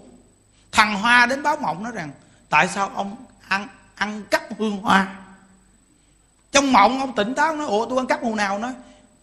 [0.73, 2.11] Thằng hoa đến báo mộng nó rằng,
[2.49, 3.17] tại sao ông
[3.49, 5.17] ăn ăn cắp hương hoa?
[6.53, 8.73] Trong mộng ông tỉnh táo nói, ủa tôi ăn cắp hồi nào nói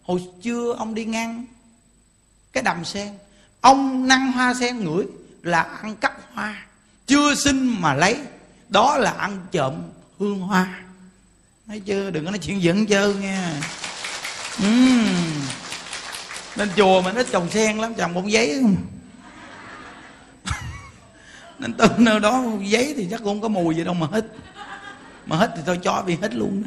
[0.02, 1.46] hồi trưa ông đi ngang
[2.52, 3.08] cái đầm sen,
[3.60, 5.06] ông năng hoa sen ngửi
[5.42, 6.66] là ăn cắp hoa,
[7.06, 8.18] chưa xin mà lấy,
[8.68, 9.74] đó là ăn trộm
[10.18, 10.80] hương hoa.
[11.66, 13.48] Thấy chưa đừng có nói chuyện giận chơi nghe
[14.62, 15.06] uhm.
[16.56, 18.60] nên chùa mình ít trồng sen lắm, trồng bông giấy.
[18.60, 18.76] Không
[21.58, 24.24] nên từ nơi đó giấy thì chắc cũng không có mùi gì đâu, mà hít
[25.26, 26.62] mà hít thì tôi cho vì hít luôn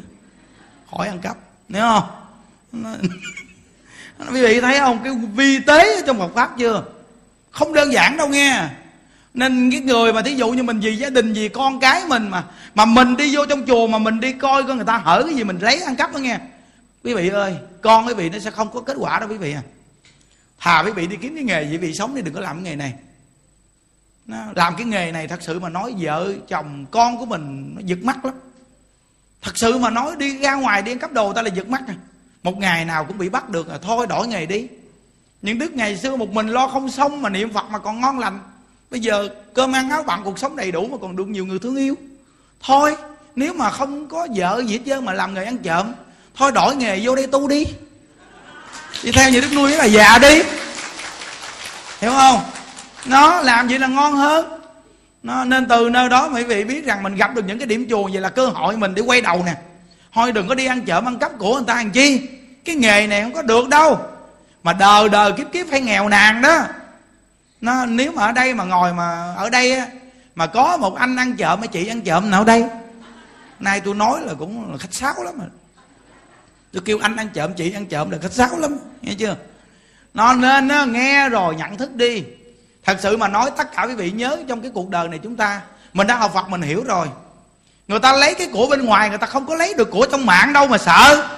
[0.96, 1.36] khỏi ăn cắp
[1.68, 2.90] nhớ không?
[4.32, 5.00] Quý vị thấy không?
[5.04, 6.84] Cái vi tế trong Phật pháp chưa?
[7.50, 8.68] Không đơn giản đâu nghe.
[9.34, 12.28] Nên cái người mà thí dụ như mình vì gia đình vì con cái mình
[12.28, 15.22] mà mà mình đi vô trong chùa mà mình đi coi coi người ta hở
[15.26, 16.38] cái gì mình lấy ăn cắp đó nghe.
[17.04, 19.52] Quý vị ơi con quý vị nó sẽ không có kết quả đâu quý vị
[19.52, 19.62] à.
[20.58, 22.62] Thà quý vị đi kiếm cái nghề quý vị sống đi đừng có làm cái
[22.62, 22.94] nghề này.
[24.26, 27.82] Nó, làm cái nghề này thật sự mà nói vợ chồng con của mình nó
[27.84, 28.34] giật mắt lắm
[29.44, 31.82] thật sự mà nói đi ra ngoài đi ăn cắp đồ ta là giật mắt
[31.88, 31.94] à.
[32.42, 34.66] Một ngày nào cũng bị bắt được à thôi đổi nghề đi.
[35.42, 38.18] Những đức ngày xưa một mình lo không xong mà niệm phật mà còn ngon
[38.18, 38.40] lành.
[38.90, 41.58] Bây giờ cơm ăn áo bạn cuộc sống đầy đủ mà còn được nhiều người
[41.58, 41.94] thương yêu.
[42.62, 42.96] Thôi,
[43.36, 45.92] nếu mà không có vợ gì hết trơn mà làm nghề ăn trộm,
[46.36, 47.64] thôi đổi nghề vô đây tu đi.
[49.02, 50.42] Đi theo như đức nuôi là già đi.
[52.00, 52.40] Hiểu không?
[53.04, 54.53] Nó làm vậy là ngon hơn
[55.24, 57.86] nó nên từ nơi đó quý vị biết rằng mình gặp được những cái điểm
[57.90, 59.54] chùa vậy là cơ hội mình để quay đầu nè.
[60.12, 62.28] Thôi đừng có đi ăn chợ ăn cắp của người ta làm chi.
[62.64, 63.98] Cái nghề này không có được đâu.
[64.62, 66.62] Mà đời đời kiếp kiếp phải nghèo nàn đó.
[67.60, 69.86] Nó, nếu mà ở đây mà ngồi mà ở đây á,
[70.34, 72.64] mà có một anh ăn chợ, mấy chị ăn chợ nào ở đây.
[73.60, 75.44] Nay tôi nói là cũng là khách sáo lắm mà
[76.72, 79.36] tôi kêu anh ăn trộm chị ăn trộm là khách sáo lắm, nghe chưa?
[80.14, 82.24] Nó nên nó nghe rồi nhận thức đi
[82.84, 85.36] thật sự mà nói, tất cả quý vị nhớ trong cái cuộc đời này chúng
[85.36, 85.60] ta,
[85.92, 87.08] mình đã học phật, mình hiểu rồi.
[87.88, 90.26] Người ta lấy cái của bên ngoài, người ta không có lấy được của trong
[90.26, 91.28] mạng đâu mà sợ.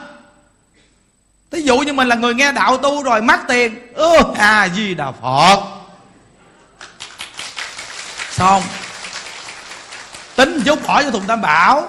[1.50, 3.92] Thí dụ như mình là người nghe đạo tu rồi, mắc tiền.
[3.94, 5.62] Ơ à di đà phật.
[8.30, 8.62] Xong.
[10.36, 11.88] Tính chút bỏ cho thùng tam bảo.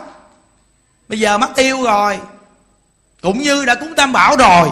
[1.07, 2.19] Bây giờ mắc tiêu rồi.
[3.21, 4.69] Cũng như đã cúng tam bảo rồi.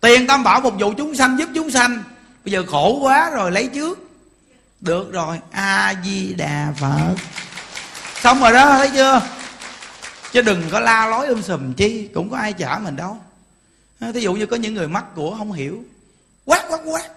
[0.00, 2.02] Tiền tam bảo phục vụ chúng sanh, giúp chúng sanh
[2.44, 3.98] bây giờ khổ quá rồi lấy trước.
[4.80, 7.14] Được rồi a di đà phật.
[8.20, 9.22] Xong rồi đó thấy chưa?
[10.32, 13.18] Chứ đừng có la lối um sùm chi cũng có ai trả mình đâu.
[14.14, 15.84] Thí dụ như có những người mắc của không hiểu.
[16.44, 17.08] Quát quát quát.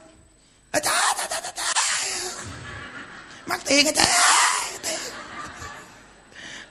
[3.45, 4.05] Mắc tiền chà,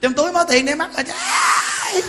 [0.01, 2.03] trong túi mất tiền để mắc rồi trời?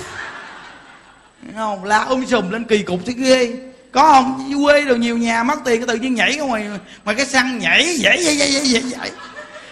[1.55, 4.51] Không la um sùm lên kỳ cục thấy ghê có không?
[4.65, 6.67] Quê rồi nhiều nhà mất tiền, cái tự nhiên nhảy ra ngoài
[7.05, 9.11] ngoài cái xăng nhảy dễ dễ dễ dễ dễ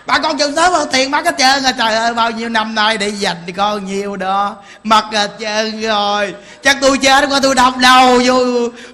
[0.05, 2.76] bà con chừng sớm hơn tiền mất hết trơn rồi, trời ơi, bao nhiêu năm
[2.76, 6.36] nay để dành thì con nhiều đó, mất hết trơn rồi.
[6.63, 8.36] Chắc tôi chết qua tôi đập đầu vô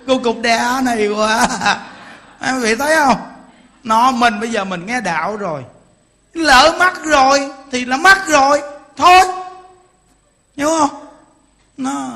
[0.07, 1.47] cô cục đá này quá.
[2.41, 3.17] Em vị thấy không?
[3.83, 5.63] Nó mình bây giờ mình nghe đạo rồi.
[6.33, 8.61] Lỡ mất rồi thì là mất rồi,
[8.97, 9.21] thôi.
[10.57, 11.05] Hiểu không?
[11.77, 12.09] Nó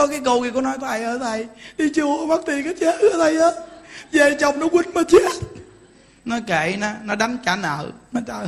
[0.00, 1.46] có cái câu kia có nói thầy ơi thầy?
[1.78, 3.50] Đi chùa mất tiền cái chết ở thầy á?
[4.12, 5.32] Về chồng nó quýnh mà chết.
[6.24, 8.46] Nó kệ nó nó đánh trả nợ, nó trời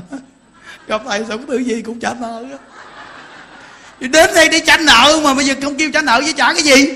[0.87, 2.59] gặp thầy sống tự gì cũng trả nợ đó.
[4.01, 6.63] đến đây đi trả nợ mà bây giờ không kêu trả nợ với trả cái
[6.63, 6.87] gì?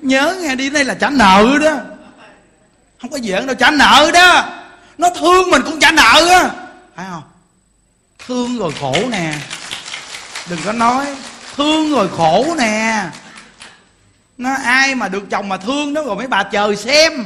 [0.00, 1.76] Nhớ nghe, đi đây là trả nợ đó.
[3.00, 4.48] Không có giỡn đâu, trả nợ đó.
[4.98, 6.50] Nó thương mình cũng trả nợ á.
[6.96, 7.22] Phải không?
[8.26, 9.34] Thương rồi khổ nè.
[10.50, 11.06] Đừng có nói.
[11.56, 13.04] Thương rồi khổ nè
[14.38, 17.24] nó ai mà được chồng mà thương nó rồi mấy bà chờ xem.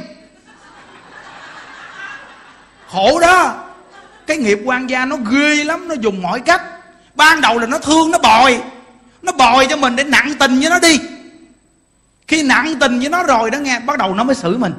[2.91, 3.65] Khổ đó.
[4.27, 6.61] Cái nghiệp quan gia nó ghê lắm, nó dùng mọi cách.
[7.15, 8.61] Ban đầu là nó thương, nó bồi
[9.21, 10.99] nó bồi cho mình để nặng tình với nó đi.
[12.27, 14.73] Khi nặng tình với nó rồi đó nghe, bắt đầu nó mới xử mình.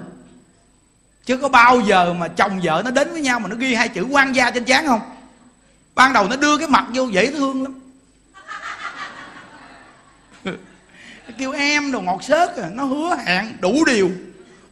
[1.26, 3.88] Chứ có bao giờ mà chồng vợ nó đến với nhau mà nó ghi hai
[3.88, 5.00] chữ quan gia trên trán không?
[5.94, 7.74] Ban đầu nó đưa cái mặt vô dễ thương lắm.
[11.38, 14.10] Kêu em đồ ngọt xớt à nó hứa hẹn đủ điều.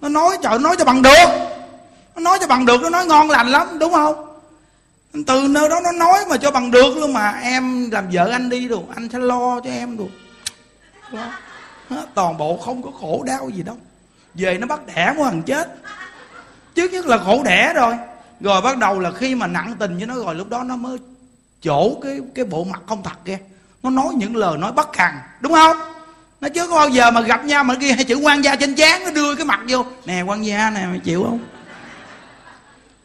[0.01, 1.29] Nó nói, trời nói cho bằng được.
[2.15, 4.39] Nó nói cho bằng được, nó nói ngon lành lắm, đúng không?
[5.27, 8.49] Từ nơi đó nó nói mà cho bằng được luôn mà, em làm vợ anh
[8.49, 10.11] đi được anh sẽ lo cho em được
[12.15, 13.77] toàn bộ không có khổ đau gì đâu.
[14.35, 15.77] Về nó bắt đẻ của thằng chết.
[16.75, 17.95] Trước nhất là khổ đẻ rồi.
[18.41, 20.99] Rồi bắt đầu là khi mà nặng tình với nó rồi, lúc đó nó mới
[21.63, 23.39] chỗ cái cái bộ mặt không thật kia.
[23.83, 25.77] Nó nói những lời nói bất hằng, đúng không?
[26.43, 28.75] Nó chứ có bao giờ mà gặp nhau mà ghi hai chữ quan gia trên
[28.75, 29.85] trán nó đưa cái mặt vô?
[30.07, 31.39] Nè, quan gia nè, mày chịu không?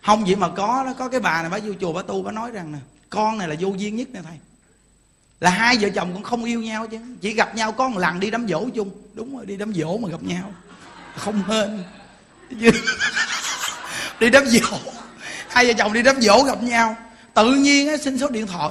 [0.05, 2.31] Không vậy mà có đó, có cái bà này, bà vô chùa bà tu, bà
[2.31, 2.77] nói rằng nè,
[3.09, 4.37] con này là vô duyên nhất nè thầy.
[5.39, 6.97] Là hai vợ chồng cũng không yêu nhau chứ.
[7.21, 8.89] Chỉ gặp nhau có một lần đi đám dỗ chung.
[9.13, 10.51] Đúng rồi, đi đám dỗ mà gặp nhau.
[11.15, 11.83] Không hên.
[14.19, 14.77] Đi đám dỗ
[15.49, 16.95] hai vợ chồng đi đám dỗ gặp nhau.
[17.33, 18.69] Tự nhiên á, xin số điện thoại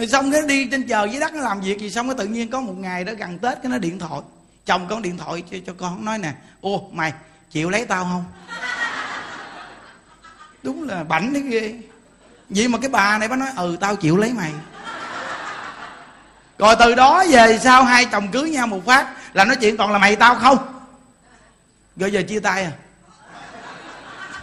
[0.00, 2.26] rồi xong cái đi trên trời dưới đất nó làm việc gì xong cái tự
[2.26, 4.20] nhiên có một ngày đó gần tết cái nó điện thoại.
[4.66, 7.12] Chồng con điện thoại cho, cho con nói nè ô mày
[7.50, 8.24] chịu lấy tao không?
[10.62, 11.74] Đúng là bảnh đấy ghê.
[12.48, 14.52] Vậy mà cái bà này bà nói ừ tao chịu lấy mày.
[16.58, 19.92] Rồi từ đó về sau hai chồng cưới nhau một phát là nói chuyện toàn
[19.92, 20.58] là mày tao không.
[21.96, 22.72] Rồi giờ chia tay à.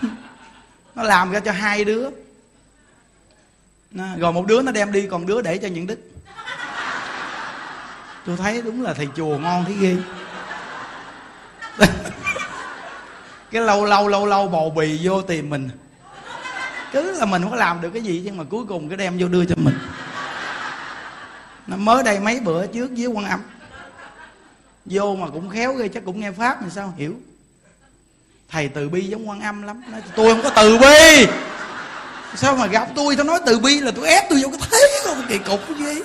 [0.96, 2.10] Nó làm ra cho hai đứa
[3.92, 6.00] rồi một đứa nó đem đi, còn đứa để cho những đức
[8.28, 9.96] tôi thấy đúng là thầy chùa ngon thấy ghê.
[13.52, 15.70] Cái lâu lâu lâu lâu bầu bì vô tìm mình.
[16.92, 19.18] Cứ là mình không có làm được cái gì, nhưng mà cuối cùng cái đem
[19.18, 19.78] vô đưa cho mình.
[21.68, 23.40] Nó mới đây mấy bữa trước với quan âm.
[24.86, 27.16] Vô mà cũng khéo ghê, chắc cũng nghe pháp thì sao, hiểu.
[28.50, 29.84] Thầy từ bi giống quan âm lắm.
[29.92, 31.28] Nói tôi không có từ bi
[32.38, 33.16] sao mà gặp tôi?
[33.16, 35.78] Tao nói từ bi là tôi ép tôi vô cái thế không kỳ cục cái
[35.78, 36.02] gì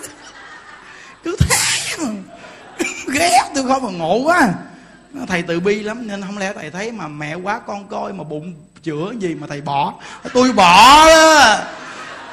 [1.24, 1.56] cứ thế.
[1.98, 2.09] Mà
[3.14, 4.48] ghét tôi không mà ngộ quá.
[5.28, 8.24] Thầy từ bi lắm, nên không lẽ thầy thấy mà mẹ quá con coi mà
[8.24, 9.94] bụng chữa gì mà thầy bỏ?
[10.34, 11.59] Tôi bỏ đó.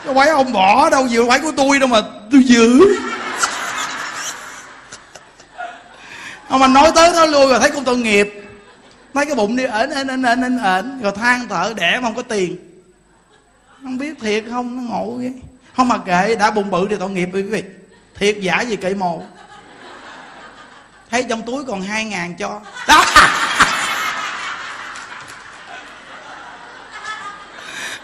[0.06, 2.02] Có phải ông bỏ đâu vừa phải của tôi đâu mà
[2.32, 2.80] tôi giữ.
[6.50, 8.34] Ông anh nói tới nói lui rồi thấy cũng tội nghiệp.
[9.14, 12.02] Mấy cái bụng đi ẩn ẩn ẩn ẩn ẩn ẩn rồi than thở đẻ mà
[12.02, 12.69] không có tiền
[13.84, 15.32] không biết thiệt không, nó ngộ ghê.
[15.78, 17.64] Không mà kệ, đã bụng bự thì tội nghiệp quý vị.
[18.16, 19.24] Thiệt giả gì kệ mồ.
[21.12, 22.62] Thấy trong túi còn hai ngàn cho.
[22.88, 23.06] Đó.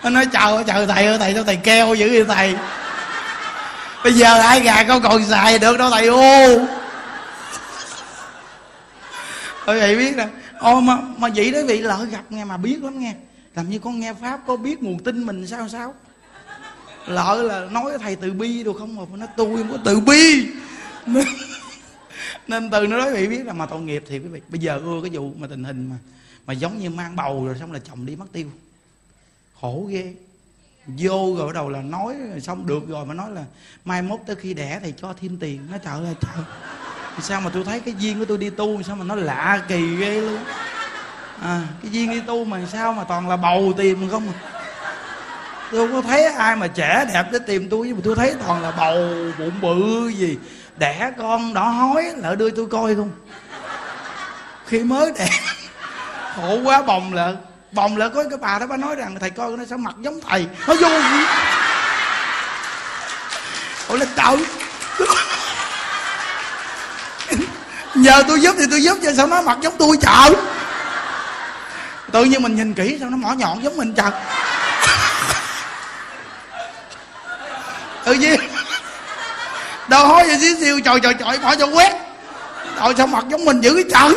[0.03, 2.56] Nó nói chào chào thầy ơi, thầy cho thầy keo dữ vậy thầy?
[4.03, 6.19] Bây giờ hai ngàn con còn xài được đâu thầy, ô.
[9.65, 10.27] Ơi vậy biết nè.
[10.60, 13.14] Ô, mà mà vậy đó vị, lỡ gặp nghe mà biết lắm nghe
[13.56, 15.94] làm như con nghe pháp có biết nguồn tin mình sao sao?
[17.07, 20.48] Lỡ là nói thầy từ bi đồ không mà nó tôi không có từ bi.
[21.06, 21.27] Nên,
[22.48, 24.82] nên từ nó nói bị biết là mà tội nghiệp thì quý vị bây giờ
[24.84, 25.95] ưa cái vụ mà tình hình mà
[26.45, 28.48] mà giống như mang bầu rồi xong là chồng đi mất tiêu.
[29.61, 30.14] Khổ ghê.
[30.88, 33.45] Vô rồi bắt đầu là nói xong được rồi mà nói là
[33.86, 35.68] mai mốt tới khi đẻ thì cho thêm tiền.
[35.72, 36.45] Nó trời ơi trời.
[37.22, 39.95] Sao mà tôi thấy cái duyên của tôi đi tu sao mà nó lạ kỳ
[39.95, 40.40] ghê luôn
[41.41, 44.34] à, cái duyên đi tu mà sao mà toàn là bầu tìm không?
[45.72, 48.36] Tôi không có thấy ai mà trẻ đẹp để tìm tôi nhưng mà tôi thấy
[48.45, 49.07] toàn là bầu
[49.40, 50.38] bụng bự gì.
[50.78, 53.12] Đẻ con đỏ hói lỡ đưa tôi coi không?
[54.66, 55.30] Khi mới đẻ
[56.36, 57.36] khổ quá bồng lợ.
[57.72, 60.22] Bồng lợ có cái bà đó bà nói rằng thầy coi nó sao mặt giống
[60.22, 60.48] thầy.
[60.68, 61.26] Nó vô gì?
[63.88, 64.38] Ủa là trời
[67.95, 70.34] nhờ tôi giúp thì tôi giúp chứ sao nó mặt giống tôi chợ
[72.11, 74.14] tự nhiên mình nhìn kỹ sao nó mỏ nhọn giống mình chật
[78.06, 78.40] tự nhiên.
[79.88, 81.94] Đồ hói vậy xíu xíu trời trời trời bỏ cho quét.
[82.80, 84.15] Rồi sao mặt giống mình dữ trời?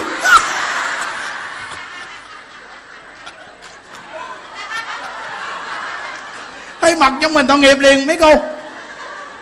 [6.80, 8.34] Thấy mặt giống mình tội nghiệp liền mấy cô.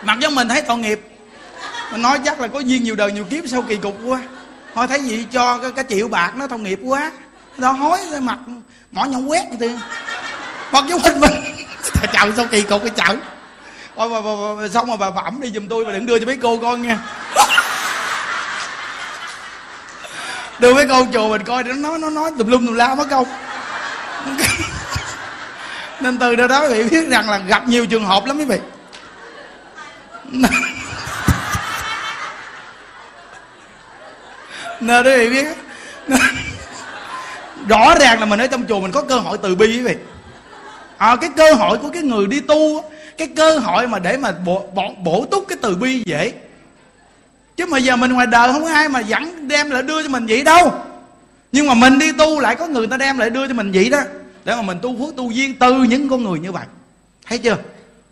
[0.01, 1.01] Mặt giống mình thấy tội nghiệp.
[1.91, 4.19] Mình nói chắc là có duyên nhiều đời nhiều kiếp sao kỳ cục quá.
[4.75, 7.11] Thôi thấy gì cho cái, cái triệu bạc nó tội nghiệp quá
[7.57, 8.37] đó hối cái mặt
[8.91, 9.79] mỏ nhông quét vậy tiền
[10.71, 11.13] mặt giống mình.
[12.01, 13.15] Mình chào sao kỳ cục cái chợ
[13.95, 14.31] Ôi, bà, bà,
[14.61, 16.77] bà, xong rồi bà bẩm đi giùm tôi mà đừng đưa cho mấy cô coi
[16.77, 16.99] nha
[20.59, 23.07] đưa mấy con chùa mình coi nó nói nó nói tùm lum tùm la mất
[23.09, 23.25] công
[25.99, 28.45] nên từ đó đó quý vị biết rằng là gặp nhiều trường hợp lắm quý
[28.45, 28.57] vị.
[34.79, 35.45] Nên quý vị biết
[37.67, 39.95] rõ ràng là mình ở trong chùa mình có cơ hội từ bi quý vị.
[40.97, 42.81] À, cái cơ hội của cái người đi tu
[43.17, 46.33] cái cơ hội mà để mà bổ, bổ, bổ túc cái từ bi dễ.
[47.57, 50.09] Chứ mà giờ mình ngoài đời không có ai mà dẫn đem lại đưa cho
[50.09, 50.73] mình vậy đâu.
[51.51, 53.89] Nhưng mà mình đi tu lại có người ta đem lại đưa cho mình vậy
[53.89, 53.99] đó.
[54.45, 56.65] Để mà mình tu phước tu duyên từ những con người như vậy.
[57.27, 57.57] Thấy chưa?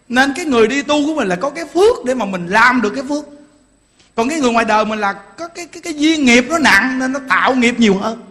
[0.10, 2.82] Nên cái người đi tu của mình là có cái phước để mà mình làm
[2.82, 3.26] được cái phước.
[4.16, 7.00] Còn cái người ngoài đời mình là có cái cái cái duyên nghiệp nó nặng
[7.00, 8.22] nên nó tạo nghiệp nhiều hơn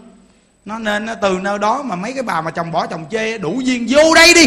[0.64, 3.38] nó nên nó từ nơi đó mà mấy cái bà mà chồng bỏ chồng chê
[3.38, 4.46] đủ duyên vô đây đi.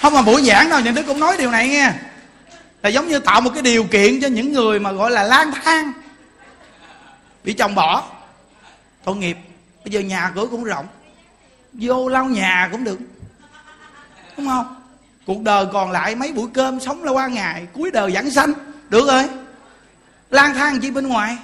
[0.00, 1.92] Không mà buổi giảng đâu những đứa cũng nói điều này nghe.
[2.82, 5.52] Là giống như tạo một cái điều kiện cho những người mà gọi là lang
[5.64, 5.92] thang.
[7.44, 8.04] Bị chồng bỏ.
[9.04, 9.36] Tội nghiệp.
[9.84, 10.86] Bây giờ nhà cửa cũng rộng.
[11.72, 12.98] Vô lau nhà cũng được.
[14.36, 14.76] Đúng không?
[15.26, 18.52] Cuộc đời còn lại mấy buổi cơm sống là qua ngày, cuối đời giảng sanh.
[18.88, 19.24] Được rồi
[20.30, 21.36] lang thang chi bên ngoài.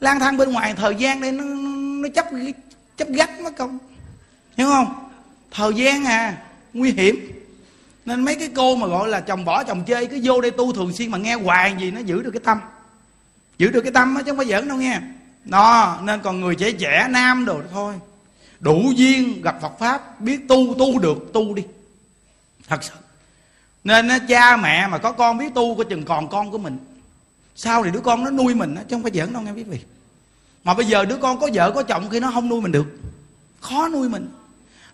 [0.00, 1.44] Lang thang bên ngoài, thời gian đây nó
[2.02, 2.26] nó chấp
[2.96, 3.78] chấp gắt mất công.
[4.56, 5.10] Hiểu không?
[5.50, 6.36] Thời gian à
[6.72, 7.30] nguy hiểm.
[8.04, 10.72] Nên mấy cái cô mà gọi là chồng bỏ chồng chơi cứ vô đây tu
[10.72, 12.60] thường xuyên mà nghe hoài gì nó giữ được cái tâm.
[13.58, 15.00] Giữ được cái tâm á, chứ không phải giỡn đâu nghe.
[15.44, 17.94] Đó, nên còn người trẻ trẻ, nam đồ thôi.
[18.60, 21.62] Đủ duyên gặp phật pháp, biết tu tu được, tu đi.
[22.68, 22.94] Thật sự.
[23.84, 26.78] Nên cha mẹ mà có con biết tu có chừng còn con của mình
[27.56, 29.80] sau thì đứa con nó nuôi mình chứ không phải giỡn đâu nghe quý vị.
[30.64, 32.86] Mà bây giờ đứa con có vợ, có chồng khi nó không nuôi mình được.
[33.60, 34.28] Khó nuôi mình.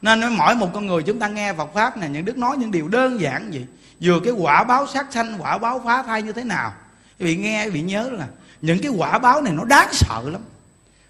[0.02, 2.70] Nên mỗi một con người chúng ta nghe Phật pháp này những đức nói những
[2.70, 3.66] điều đơn giản gì
[4.00, 6.72] vừa cái quả báo sát sanh, quả báo phá thai như thế nào.
[7.18, 8.26] Quý vị nghe, quý vị nhớ là
[8.60, 10.40] những cái quả báo này nó đáng sợ lắm.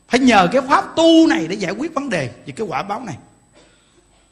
[0.09, 3.01] Phải nhờ cái pháp tu này để giải quyết vấn đề về cái quả báo
[3.01, 3.17] này.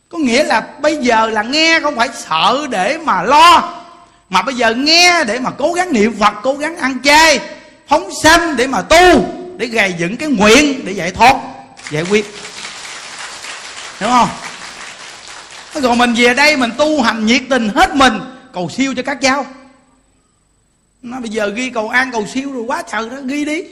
[0.09, 3.78] Có nghĩa là bây giờ là nghe không phải sợ để mà lo
[4.31, 7.41] mà bây giờ nghe để mà cố gắng niệm phật, cố gắng ăn chay,
[7.87, 9.27] phóng sanh để mà tu,
[9.57, 11.35] để gầy dựng cái nguyện để giải thoát,
[11.91, 12.27] giải quyết.
[14.01, 14.29] Hiểu không?
[15.83, 18.21] Còn mình về đây mình tu hành nhiệt tình hết mình,
[18.53, 19.47] cầu siêu cho các cháu
[21.03, 23.65] nó bây giờ ghi cầu an, cầu siêu rồi quá trời đó, ghi đi.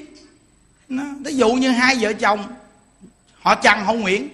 [0.88, 2.44] Nó ví dụ như hai vợ chồng,
[3.40, 4.28] họ trần hậu nguyễn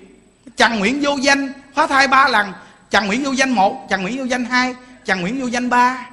[0.57, 2.53] trần nguyễn vô danh, phá thai ba lần
[2.90, 4.74] trần nguyễn vô danh một trần nguyễn vô danh hai
[5.05, 6.07] trần nguyễn vô danh ba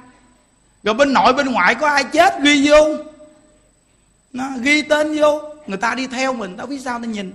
[0.82, 2.96] rồi bên nội bên ngoại có ai chết ghi vô?
[4.32, 5.42] Nó ghi tên vô.
[5.66, 7.32] Người ta đi theo mình, tao biết sao tao nhìn.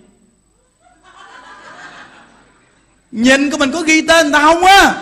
[3.11, 5.01] Nhìn của mình có ghi tên người ta không á?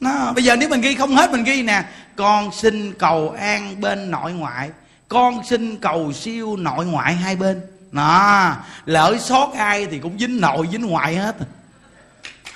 [0.00, 1.84] Nó, bây giờ nếu mình ghi không hết, mình ghi nè.
[2.16, 4.70] Con xin cầu an bên nội ngoại.
[5.08, 7.60] Con xin cầu siêu nội ngoại hai bên.
[7.92, 8.56] Nó
[8.86, 11.36] lỡ sót ai thì cũng dính nội dính ngoại hết.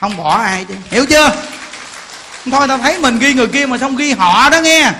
[0.00, 1.30] Không bỏ ai chứ hiểu chưa?
[2.44, 4.92] Thôi ta thấy mình ghi người kia mà xong ghi họ đó nghe.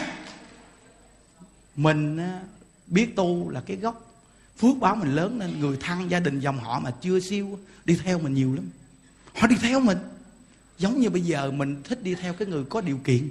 [1.77, 2.19] Mình
[2.87, 4.07] biết tu là cái gốc.
[4.59, 7.99] Phước báo mình lớn nên người thân gia đình dòng họ mà chưa siêu đi
[8.05, 8.65] theo mình nhiều lắm.
[9.35, 9.99] Họ đi theo mình.
[10.79, 13.29] Giống như bây giờ mình thích đi theo cái người có điều kiện.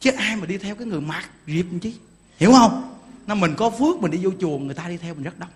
[0.00, 1.92] Chứ ai mà đi theo cái người mặc riệp chứ
[2.38, 2.94] hiểu không?
[3.26, 5.48] Nên mình có phước, mình đi vô chùa, người ta đi theo mình rất đông.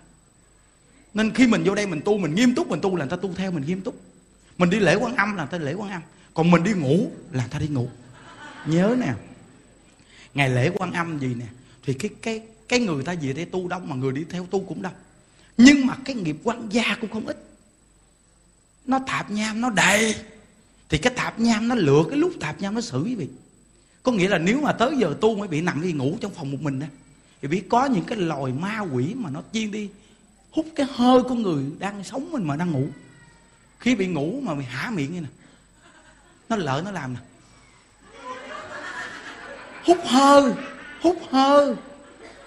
[1.13, 3.21] Nên khi mình vô đây mình tu, mình nghiêm túc, mình tu là người ta
[3.21, 4.01] tu theo mình nghiêm túc.
[4.57, 6.01] Mình đi lễ quan âm là người ta lễ quan âm
[6.33, 7.89] còn mình đi ngủ, là ta đi ngủ.
[8.65, 9.13] Nhớ nè.
[10.33, 11.45] Ngày lễ quan âm gì nè,
[11.85, 14.59] thì cái cái cái người ta về đây tu đông mà người đi theo tu
[14.59, 14.93] cũng đông.
[15.57, 17.45] Nhưng mà cái nghiệp quan gia cũng không ít.
[18.85, 20.15] Nó tạp nham, nó đầy.
[20.89, 23.27] Thì cái tạp nham nó lựa cái lúc tạp nham nó xử, quý vị.
[24.03, 26.51] Có nghĩa là nếu mà tới giờ tu mới bị nằm đi ngủ trong phòng
[26.51, 26.87] một mình đó
[27.41, 29.89] thì biết có những cái loài ma quỷ mà nó chiên đi
[30.51, 32.87] hút cái hơi của người đang sống mình mà đang ngủ.
[33.79, 35.27] Khi bị ngủ mà bị hả miệng như nè
[36.51, 37.19] nó lỡ nó làm nè.
[39.85, 40.51] Hút hơi
[41.01, 41.75] hút hơi.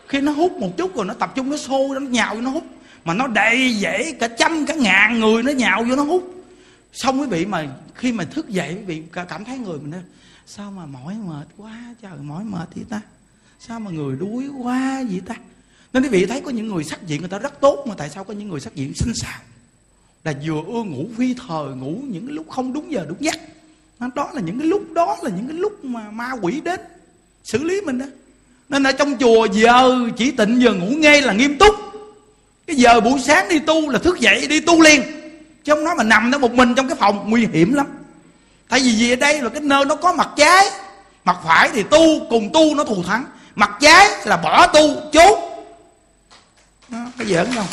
[0.08, 2.50] Khi nó hút một chút rồi nó tập trung nó xô nó nhào vô nó
[2.50, 2.64] hút.
[3.04, 6.44] Mà nó đầy dễ cả trăm cả ngàn người nó nhào vô nó hút.
[6.92, 9.98] Xong quý vị mà khi mà thức dậy quý vị cảm thấy người mình đó,
[10.46, 13.00] sao mà mỏi mệt quá trời mỏi mệt vậy ta?
[13.60, 15.34] Sao mà người đuối quá vậy ta?
[15.92, 18.10] Nên quý vị thấy có những người sắc diện người ta rất tốt mà tại
[18.10, 19.40] sao có những người sắc diện xinh xào
[20.24, 23.34] là vừa ưa ngủ phi thời ngủ những lúc không đúng giờ đúng giấc
[24.14, 26.80] đó là những cái lúc, đó là những cái lúc mà ma quỷ đến.
[27.44, 28.06] Xử lý mình đó.
[28.68, 31.74] Nên ở trong chùa, giờ chỉ tịnh giờ ngủ nghe là nghiêm túc.
[32.66, 35.02] Cái giờ buổi sáng đi tu là thức dậy, đi tu liền.
[35.64, 37.86] Chứ không nói mà nằm đó một mình trong cái phòng, nguy hiểm lắm.
[38.68, 39.10] Tại vì gì?
[39.12, 40.66] Ở đây là cái nơi nó có mặt trái.
[41.24, 43.24] Mặt phải thì tu, cùng tu nó thù thắng.
[43.54, 45.38] Mặt trái là bỏ tu, chốt.
[46.90, 47.66] Có giỡn không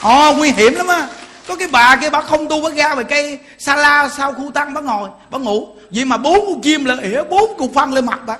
[0.00, 1.08] ồ, nguy hiểm lắm á
[1.50, 4.50] có cái bà kia bà không tu bà ra về cây sa la sau khu
[4.50, 5.68] tăng bà ngồi bà ngủ.
[5.90, 8.36] Vậy mà bốn con chim là ỉa, bốn cục phân lên mặt bà.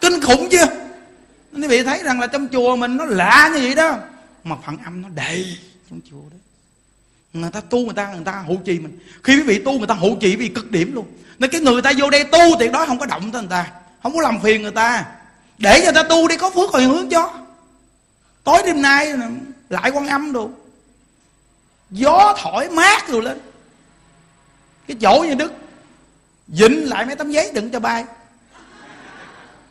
[0.00, 0.66] Kinh khủng chưa?
[1.52, 3.96] Quý vị thấy rằng là trong chùa mình nó lạ như vậy đó.
[4.44, 5.58] Mà phản âm nó đầy
[5.90, 6.36] trong chùa đó.
[7.32, 8.98] Người ta tu người ta người ta hộ trì mình.
[9.24, 11.06] Khi quý vị tu người ta hộ trì vì cực điểm luôn.
[11.38, 13.66] Nên cái người ta vô đây tu thì đó không có động tới người ta.
[14.02, 15.04] Không có làm phiền người ta.
[15.58, 17.32] Để cho người ta tu đi có phước hồi hướng cho.
[18.44, 19.14] Tối đêm nay
[19.68, 20.50] lại quan âm đồ
[21.90, 23.40] gió thổi mát rồi lên.
[24.88, 25.52] Cái chỗ như đức,
[26.48, 28.04] dịnh lại mấy tấm giấy đừng cho bay.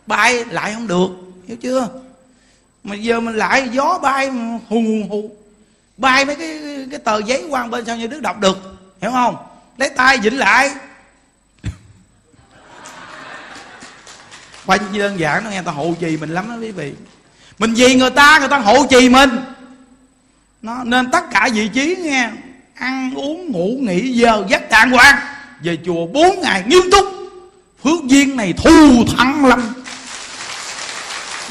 [0.05, 1.09] Bay lại không được,
[1.47, 1.89] hiểu chưa?
[2.83, 5.35] Mà giờ mình lại gió bay hù hù hù.
[5.97, 6.59] Bay mấy cái
[6.91, 8.57] cái tờ giấy qua bên sao như đức đọc được,
[9.01, 9.35] hiểu không?
[9.77, 10.71] Lấy tay vịnh lại.
[14.65, 16.93] Phải đơn giản nó nghe ta hộ trì mình lắm đó quý vị.
[17.59, 19.29] Mình vì người ta người ta hộ trì mình
[20.65, 22.29] nó nên tất cả vị trí nghe.
[22.75, 25.19] Ăn uống ngủ nghỉ giờ giấc đàng hoàng.
[25.63, 27.05] Về chùa bốn ngày nghiêm túc.
[27.83, 29.73] Phước duyên này thù thắng lắm.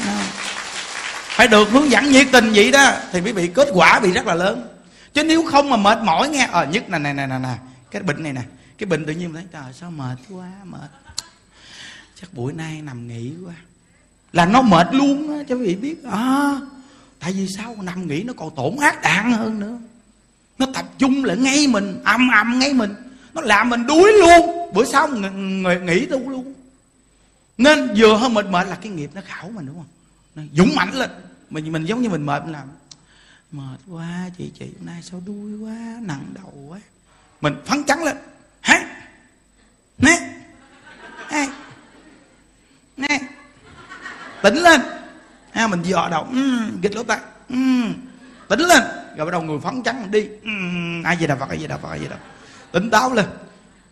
[0.05, 0.27] À.
[1.35, 4.25] Phải được hướng dẫn nhiệt tình vậy đó thì quý vị kết quả bị rất
[4.25, 4.67] là lớn.
[5.13, 7.55] Chứ nếu không mà mệt mỏi nghe ờ nhất này này này nè
[7.91, 8.41] cái bệnh này nè
[8.77, 10.89] cái bệnh tự nhiên thấy trời sao mệt quá mệt.
[12.21, 13.53] Chắc buổi nay nằm nghỉ quá.
[14.33, 15.95] Là nó mệt luôn á cho quý vị biết.
[16.11, 16.53] À,
[17.25, 17.75] tại vì sao?
[17.81, 19.77] Nằm nghỉ nó còn tổn ác đạn hơn nữa.
[20.57, 22.95] Nó tập trung lại ngay mình âm âm ngay mình.
[23.33, 24.73] Nó làm mình đuối luôn.
[24.73, 26.53] Bữa sau người nghỉ tu luôn.
[27.57, 29.85] Nên vừa hơn mệt mệt là cái nghiệp nó khảo mình đúng không?
[30.35, 31.09] Nó dũng mạnh lên.
[31.49, 32.67] Mình mình giống như mình mệt mình làm,
[33.51, 36.79] mệt quá chị chị hôm nay sao đuôi quá, nặng đầu quá.
[37.41, 38.17] Mình phấn chấn lên.
[38.61, 38.99] Hả
[39.97, 40.19] nè
[41.31, 41.47] nè
[42.97, 43.19] nè.
[44.43, 44.81] Tỉnh lên
[45.55, 47.19] ha mình dò đầu um, gịch lỗ tai
[47.49, 47.93] um,
[48.47, 48.83] tỉnh lên
[49.17, 51.77] rồi bắt đầu người phấn chấn đi um, ai gì đà phật ai gì đà
[51.77, 52.17] phật ai gì đà
[52.71, 53.25] tỉnh táo lên.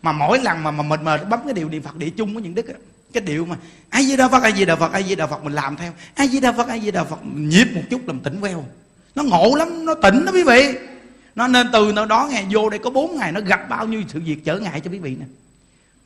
[0.02, 2.42] Mà mỗi lần mà mà mình mà bấm cái điều niệm phật địa chung với
[2.42, 2.66] những đức
[3.12, 3.56] cái điệu mà
[3.90, 5.44] ai di đà phật ai di đà phật ai di đà phật?
[5.44, 7.24] Mình làm theo ai di đà phật ai di đà phật?
[7.24, 8.64] Mình nhịp một chút làm tỉnh veo
[9.14, 10.74] nó ngộ lắm nó tỉnh đó quý vị.
[11.34, 14.02] Nó nên từ nơi đó ngày vô đây có bốn ngày nó gặp bao nhiêu
[14.08, 15.26] sự việc trở ngại cho quý vị nè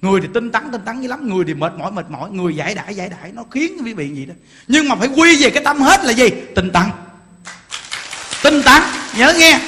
[0.03, 1.29] người thì tinh tấn tinh tấn dữ lắm.
[1.29, 2.31] Người thì mệt mỏi mệt mỏi.
[2.31, 3.33] Người giải đãi giải đãi.
[3.33, 4.35] Nó khiến quý vị gì đó.
[4.69, 6.29] Nhưng mà phải quy về cái tâm hết là gì?
[6.55, 6.83] Tinh tấn.
[8.43, 8.83] Tinh tấn.
[9.17, 9.61] Nhớ nghe.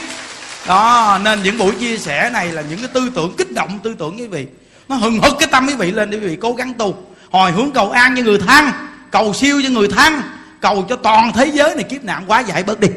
[0.66, 3.94] Đó, nên những buổi chia sẻ này là những cái tư tưởng kích động, tư
[3.98, 4.46] tưởng quý vị.
[4.88, 7.04] Nó hừng hực cái tâm quý vị lên để quý vị cố gắng tu.
[7.30, 8.64] Hồi hướng cầu an cho người thân,
[9.10, 10.12] cầu siêu cho người thân,
[10.60, 12.88] cầu cho toàn thế giới này kiếp nạn quá giải bớt đi.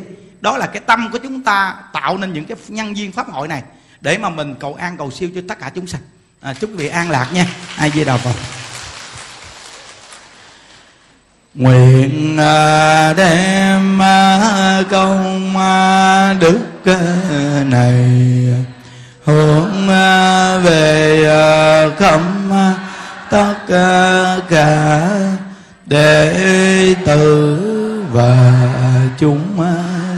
[0.42, 3.48] Đó là cái tâm của chúng ta tạo nên những cái nhân viên pháp hội
[3.48, 3.64] này
[4.02, 6.02] để mà mình cầu an, cầu siêu cho tất cả chúng sanh
[6.44, 7.46] à, chúc quý vị an lạc nha.
[7.78, 8.36] Ai di đà phật.
[11.56, 16.60] Nguyện à, đem à, công à, đức
[17.66, 18.10] này
[19.26, 19.88] hướng
[20.64, 21.24] về
[22.00, 22.22] khắp
[23.30, 23.56] tất
[24.50, 25.10] cả
[25.86, 27.60] đệ tử
[28.12, 28.54] và
[29.20, 29.66] chúng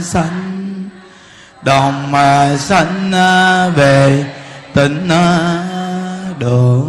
[0.02, 0.42] sanh.
[1.62, 2.12] Đồng
[2.58, 3.10] sanh
[3.76, 4.24] về
[4.74, 5.08] tịnh
[6.40, 6.86] độ